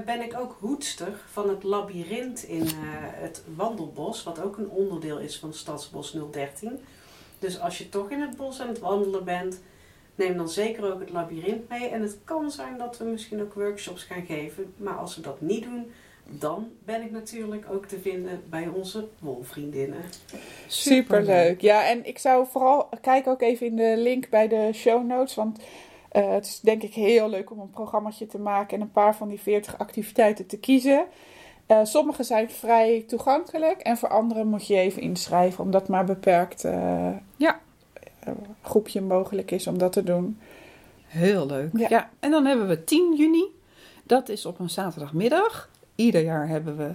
ben 0.06 0.22
ik 0.22 0.36
ook 0.40 0.56
hoedster 0.60 1.14
van 1.32 1.50
het 1.50 1.64
labyrint 1.64 2.44
in 2.44 2.68
het 3.22 3.44
wandelbos. 3.56 4.24
Wat 4.24 4.42
ook 4.42 4.58
een 4.58 4.70
onderdeel 4.70 5.18
is 5.20 5.38
van 5.40 5.54
Stadsbos 5.54 6.16
013. 6.32 6.80
Dus 7.40 7.60
als 7.60 7.78
je 7.78 7.90
toch 7.90 8.10
in 8.10 8.22
het 8.22 8.36
bos 8.38 8.62
aan 8.62 8.68
het 8.68 8.80
wandelen 8.80 9.24
bent, 9.24 9.62
neem 10.16 10.38
dan 10.38 10.50
zeker 10.50 10.94
ook 10.94 11.00
het 11.00 11.10
labyrint 11.10 11.70
mee. 11.70 11.88
En 11.88 12.02
het 12.02 12.18
kan 12.24 12.52
zijn 12.52 12.78
dat 12.78 12.98
we 12.98 13.04
misschien 13.04 13.42
ook 13.42 13.54
workshops 13.54 14.04
gaan 14.04 14.26
geven. 14.26 14.74
Maar 14.78 14.96
als 14.96 15.16
we 15.16 15.22
dat 15.22 15.42
niet 15.42 15.64
doen, 15.64 15.92
dan 16.26 16.72
ben 16.86 17.02
ik 17.02 17.12
natuurlijk 17.12 17.66
ook 17.72 17.86
te 17.86 18.00
vinden 18.00 18.44
bij 18.50 18.68
onze 18.68 19.08
wolvriendinnen. 19.20 20.04
Superleuk. 20.68 21.62
Ja, 21.62 21.88
en 21.90 22.06
ik 22.06 22.18
zou 22.18 22.46
vooral 22.50 22.90
kijk 23.02 23.28
ook 23.28 23.42
even 23.42 23.66
in 23.66 23.76
de 23.76 23.94
link 23.98 24.30
bij 24.30 24.48
de 24.48 24.70
show 24.74 25.06
notes. 25.06 25.36
Want 25.36 25.60
eh, 26.10 26.32
het 26.32 26.46
is 26.46 26.60
denk 26.60 26.84
ik 26.84 26.94
heel 26.94 27.30
leuk 27.30 27.52
om 27.52 27.60
een 27.60 27.70
programmaatje 27.70 28.26
te 28.26 28.40
maken 28.40 28.76
en 28.76 28.82
een 28.82 28.92
paar 28.92 29.16
van 29.16 29.28
die 29.28 29.40
40 29.40 29.78
activiteiten 29.78 30.46
te 30.48 30.58
kiezen. 30.58 31.06
Eh, 31.66 31.80
sommige 31.84 32.24
zijn 32.24 32.50
vrij 32.50 33.04
toegankelijk 33.08 33.82
en 33.82 33.98
voor 33.98 34.10
andere 34.10 34.44
moet 34.44 34.68
je 34.68 34.76
even 34.76 35.02
inschrijven, 35.02 35.64
omdat 35.64 35.88
maar 35.88 36.06
beperkt 36.06 36.64
eh, 36.64 37.12
Ja. 37.38 37.60
Eh, 38.26 38.34
groepje 38.62 39.02
mogelijk 39.02 39.52
is 39.52 39.68
om 39.68 39.78
dat 39.78 39.92
te 39.92 40.04
doen. 40.04 40.40
Heel 41.08 41.46
leuk. 41.46 41.70
Ja. 41.78 41.88
Ja. 41.90 42.10
en 42.20 42.32
dan 42.32 42.46
hebben 42.46 42.68
we 42.68 42.84
10 42.84 43.16
juni. 43.18 43.46
Dat 44.04 44.30
is 44.30 44.46
op 44.46 44.60
een 44.60 44.70
zaterdagmiddag. 44.70 45.70
Ieder 45.96 46.24
jaar 46.24 46.48
hebben 46.48 46.78
we, 46.78 46.92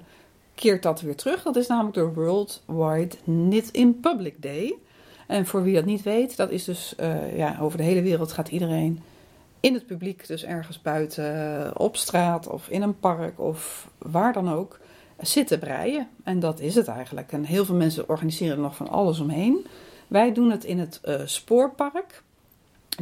keert 0.55 0.83
dat 0.83 1.01
weer 1.01 1.17
terug. 1.17 1.43
Dat 1.43 1.57
is 1.57 1.67
namelijk 1.67 1.95
de 1.95 2.13
Worldwide 2.13 3.17
Knit 3.25 3.71
in 3.71 4.01
Public 4.01 4.43
Day. 4.43 4.75
En 5.27 5.47
voor 5.47 5.63
wie 5.63 5.75
dat 5.75 5.85
niet 5.85 6.03
weet, 6.03 6.37
dat 6.37 6.51
is 6.51 6.65
dus 6.65 6.95
eh, 6.97 7.37
ja, 7.37 7.57
over 7.61 7.79
de 7.79 7.85
hele 7.85 8.03
wereld 8.03 8.33
gaat 8.33 8.49
iedereen 8.49 9.03
in 9.61 9.75
het 9.75 9.87
publiek, 9.87 10.27
dus 10.27 10.45
ergens 10.45 10.83
buiten, 10.83 11.79
op 11.79 11.97
straat 11.97 12.47
of 12.47 12.69
in 12.69 12.83
een 12.83 12.99
park 12.99 13.41
of 13.41 13.91
waar 13.99 14.33
dan 14.33 14.53
ook, 14.53 14.79
zitten 15.19 15.59
breien. 15.59 16.09
En 16.25 16.41
dat 16.41 16.61
is 16.61 16.75
het 16.75 16.89
eigenlijk. 16.89 17.33
En 17.33 17.45
heel 17.45 17.65
veel 17.65 17.75
mensen 17.75 18.09
organiseren 18.09 18.57
er 18.57 18.63
nog 18.63 18.77
van 18.77 18.89
alles 18.89 19.21
omheen. 19.21 19.67
Wij 20.09 20.33
doen 20.33 20.51
het 20.51 20.65
in 20.65 20.79
het 20.79 21.01
eh, 21.03 21.21
spoorpark. 21.25 22.23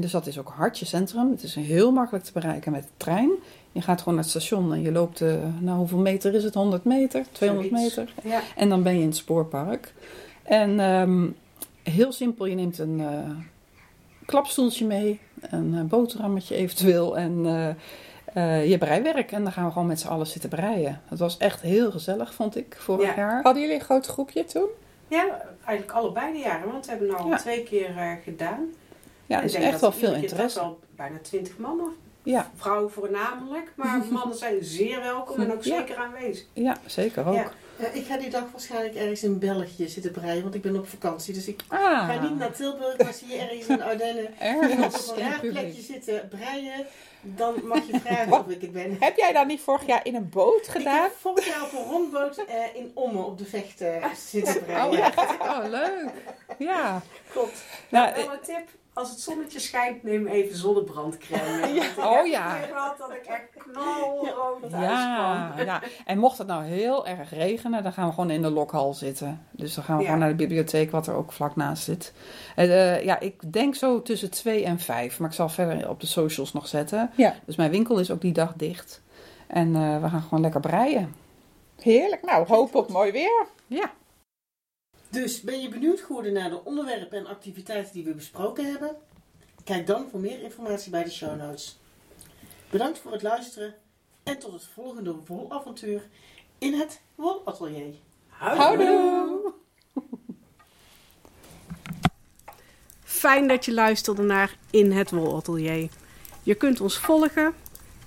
Dus 0.01 0.11
dat 0.11 0.27
is 0.27 0.39
ook 0.39 0.49
Hartje 0.49 0.85
Centrum. 0.85 1.31
Het 1.31 1.43
is 1.43 1.55
heel 1.55 1.93
makkelijk 1.93 2.25
te 2.25 2.33
bereiken 2.33 2.73
met 2.73 2.83
de 2.83 2.89
trein. 2.97 3.31
Je 3.73 3.81
gaat 3.83 3.99
gewoon 3.99 4.15
naar 4.15 4.23
het 4.23 4.33
station 4.33 4.73
en 4.73 4.83
je 4.83 4.93
loopt, 4.93 5.21
eh, 5.21 5.35
nou 5.61 5.79
hoeveel 5.79 5.99
meter 5.99 6.35
is 6.35 6.45
het? 6.45 6.55
100 6.55 6.85
meter? 6.85 7.25
200 7.33 7.69
Zoiets. 7.77 7.97
meter? 7.97 8.15
Ja. 8.25 8.41
En 8.57 8.69
dan 8.69 8.83
ben 8.83 8.95
je 8.95 9.01
in 9.01 9.07
het 9.07 9.17
spoorpark. 9.17 9.95
En 10.43 10.81
ehm, 10.81 11.27
heel 11.83 12.13
simpel, 12.13 12.47
je 12.47 12.55
neemt 12.55 12.79
een 12.79 13.01
eh, 13.01 13.31
klapstoeltje 14.27 14.87
mee. 14.87 15.21
een 15.41 15.89
boterhammetje 15.89 16.55
eventueel 16.55 17.17
en 17.19 17.45
je 18.69 18.77
breiwerk. 18.79 19.33
En 19.33 19.43
dan 19.43 19.53
gaan 19.53 19.65
we 19.67 19.73
gewoon 19.73 19.87
met 19.87 20.01
z'n 20.01 20.09
allen 20.09 20.27
zitten 20.27 20.51
breien. 20.51 21.01
Het 21.09 21.19
was 21.19 21.37
echt 21.37 21.61
heel 21.61 21.91
gezellig, 21.91 22.35
vond 22.35 22.57
ik, 22.57 22.77
vorig 22.79 23.07
Ja. 23.09 23.17
jaar. 23.17 23.43
Hadden 23.43 23.63
jullie 23.63 23.79
een 23.79 23.85
groot 23.85 24.07
groepje 24.07 24.45
toen? 24.45 24.69
Ja, 25.09 25.43
eigenlijk 25.65 25.99
allebei 25.99 26.33
de 26.33 26.39
jaren, 26.39 26.71
want 26.73 26.85
we 26.85 26.91
hebben 26.91 27.09
het 27.09 27.19
al 27.19 27.29
Ja. 27.29 27.37
twee 27.37 27.63
keer 27.63 27.97
eh, 27.97 28.13
gedaan. 28.25 28.73
Ja, 29.27 29.37
Ik 29.37 29.43
dus 29.43 29.55
echt 29.55 29.71
dat 29.73 29.81
wel 29.81 29.91
we 29.91 29.97
veel 29.97 30.15
interesse. 30.15 30.59
wel 30.59 30.79
bijna 30.97 31.19
twintig 31.23 31.59
mannen. 31.59 31.93
Ja, 32.23 32.51
Vrouwen 32.57 32.91
voornamelijk, 32.93 33.73
maar 33.77 34.03
mannen 34.11 34.37
zijn 34.37 34.65
zeer 34.65 35.01
welkom 35.01 35.41
en 35.41 35.53
ook 35.53 35.63
Ja. 35.63 35.77
zeker 35.77 35.97
aanwezig. 35.97 36.47
ja, 36.53 36.77
zeker 36.87 37.27
ook. 37.27 37.35
Ja. 37.35 37.51
Ja, 37.79 37.87
ik 37.89 38.07
ga 38.07 38.17
die 38.17 38.31
dag 38.31 38.45
waarschijnlijk 38.53 38.95
ergens 38.95 39.23
in 39.23 39.39
België 39.39 39.89
zitten 39.89 40.13
breien, 40.13 40.43
want 40.43 40.55
ik 40.55 40.63
ben 40.63 40.77
op 40.77 40.89
vakantie. 40.89 41.35
Dus 41.35 41.47
ik 41.49 41.61
Ah, 41.69 42.09
ga 42.09 42.21
niet 42.23 42.39
naar 42.39 42.53
Tilburg, 42.53 42.99
maar 42.99 43.13
zie 43.13 43.29
je 43.29 43.37
ergens 43.39 43.67
in 43.67 43.83
Ardennen 43.83 44.39
ergens 44.41 45.11
op 45.11 45.17
in 45.17 45.25
een 45.25 45.31
raar 45.31 45.41
plekje 45.41 45.83
zitten 45.83 46.29
breien. 46.29 46.87
Dan 47.35 47.67
mag 47.67 47.87
je 47.87 48.01
vragen 48.01 48.33
of 48.33 48.49
ik 48.49 48.61
het 48.61 48.73
ben. 48.73 48.97
Heb 49.01 49.17
jij 49.17 49.33
dat 49.33 49.47
niet 49.47 49.61
vorig 49.61 49.87
jaar 49.87 50.05
in 50.07 50.15
een 50.15 50.29
boot 50.29 50.65
Ik 50.67 50.71
gedaan? 50.71 51.03
heb 51.03 51.13
vorig 51.21 51.47
jaar 51.47 51.63
op 51.63 51.73
een 51.73 51.85
rondboot 51.91 52.37
eh, 52.37 52.75
in 52.75 52.91
Ommen 52.95 53.25
op 53.25 53.39
de 53.39 53.45
vecht 53.45 53.81
eh, 53.81 54.05
zitten. 54.15 54.63
Oh, 54.63 54.99
echt? 54.99 55.19
Oh, 55.41 55.59
leuk. 55.69 56.11
Ja. 56.59 57.03
Klopt. 57.33 57.65
Nou, 57.89 58.19
een 58.19 58.29
tip, 58.43 58.69
als 58.97 59.11
het 59.11 59.21
zonnetje 59.21 59.59
schijnt, 59.61 60.03
neem 60.03 60.27
even 60.27 60.57
ik 61.75 61.93
Oh, 61.99 62.17
heb 62.17 62.27
ja. 62.27 62.55
een 62.55 62.61
keer 62.61 62.69
gehad 62.75 62.99
dat 62.99 63.11
ik 63.11 63.27
echt 63.27 63.43
knalrood 63.71 64.71
Ja, 64.71 65.47
uitkwam. 65.49 65.67
ja, 65.67 65.83
en 66.05 66.19
mocht 66.19 66.39
het 66.39 66.47
nou 66.47 66.65
heel 66.65 67.07
erg 67.07 67.31
regenen, 67.31 67.83
dan 67.83 67.93
gaan 67.93 68.07
we 68.09 68.15
gewoon 68.15 68.31
in 68.31 68.43
de 68.43 68.51
lokhal 68.51 68.95
zitten. 68.95 69.47
Dus 69.51 69.75
dan 69.75 69.85
gaan 69.85 69.97
we 69.97 70.03
Ja. 70.03 70.07
gewoon 70.09 70.23
naar 70.23 70.31
de 70.37 70.43
bibliotheek, 70.45 70.91
wat 70.91 71.07
er 71.07 71.15
ook 71.15 71.33
vlak 71.33 71.57
naast 71.57 71.83
zit. 71.85 72.13
En, 72.55 72.71
eh, 72.71 73.05
ja, 73.05 73.21
ik 73.21 73.53
denk 73.53 73.75
zo 73.75 74.03
tussen 74.03 74.31
twee 74.31 74.65
en 74.65 74.79
vijf, 74.79 75.19
maar 75.19 75.29
ik 75.29 75.35
zal 75.35 75.49
verder 75.49 75.89
op 75.89 76.01
de 76.01 76.07
socials 76.07 76.53
nog 76.53 76.69
zetten. 76.69 77.11
Ja. 77.15 77.35
Dus 77.47 77.57
mijn 77.57 77.71
winkel 77.71 77.99
is 77.99 78.11
ook 78.11 78.21
die 78.21 78.33
dag 78.33 78.53
dicht. 78.57 79.03
En 79.47 79.75
eh, 79.77 80.03
we 80.03 80.09
gaan 80.09 80.23
gewoon 80.23 80.41
lekker 80.41 80.61
breien. 80.61 81.15
Heerlijk. 81.81 82.23
Nou, 82.25 82.47
hoop 82.47 82.75
op 82.75 82.91
mooi 82.91 83.13
weer. 83.13 83.47
Ja. 83.67 83.91
Dus 85.11 85.41
ben 85.41 85.61
je 85.61 85.69
benieuwd 85.69 86.01
geworden 86.01 86.33
naar 86.33 86.51
de 86.51 86.65
onderwerpen 86.65 87.19
en 87.19 87.27
activiteiten 87.27 87.93
die 87.93 88.05
we 88.05 88.15
besproken 88.15 88.71
hebben? 88.71 88.97
Kijk 89.65 89.87
dan 89.87 90.09
voor 90.11 90.21
meer 90.21 90.43
informatie 90.43 90.91
bij 90.91 91.05
de 91.05 91.11
show 91.11 91.37
notes. 91.37 91.79
Bedankt 92.71 92.99
voor 92.99 93.13
het 93.13 93.23
luisteren 93.23 93.75
en 94.23 94.39
tot 94.39 94.53
het 94.53 94.65
volgende 94.65 95.17
wolavontuur 95.27 96.09
in 96.59 96.75
het 96.75 97.01
Wolatelier. 97.15 97.95
Houdoe! 98.29 99.53
Fijn 103.05 103.49
dat 103.49 103.65
je 103.65 103.73
luisterde 103.73 104.23
naar 104.23 104.57
In 104.71 104.93
het 104.93 105.11
Wolatelier. 105.11 105.91
Je 106.43 106.55
kunt 106.55 106.81
ons 106.81 106.99
volgen 106.99 107.55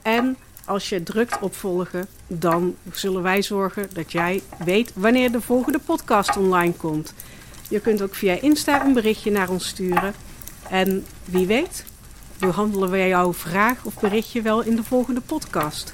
en 0.02 0.38
als 0.70 0.90
je 0.90 1.04
drukt 1.04 1.40
op 1.40 1.56
volgen, 1.56 2.08
dan 2.28 2.76
zullen 2.92 3.22
wij 3.22 3.42
zorgen 3.42 3.88
dat 3.94 4.12
jij 4.12 4.42
weet 4.64 4.92
wanneer 4.96 5.32
de 5.32 5.42
volgende 5.42 5.80
podcast 5.80 6.38
online 6.38 6.74
komt. 6.74 7.14
Je 7.70 7.80
kunt 7.80 8.02
ook 8.02 8.16
via 8.16 8.42
Insta 8.42 8.86
een 8.86 8.94
berichtje 8.94 9.32
naar 9.32 9.50
ons 9.50 9.68
sturen. 9.68 10.14
En 10.70 11.06
wie 11.26 11.48
weet, 11.48 11.86
behandelen 12.40 12.90
wij 12.90 13.08
jouw 13.08 13.34
vraag 13.34 13.86
of 13.86 14.00
berichtje 14.00 14.42
wel 14.42 14.62
in 14.62 14.76
de 14.76 14.84
volgende 14.84 15.22
podcast. 15.22 15.94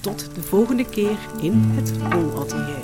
Tot 0.00 0.34
de 0.34 0.42
volgende 0.42 0.84
keer 0.84 1.18
in 1.40 1.72
het 1.74 1.98
Wolatelier. 1.98 2.82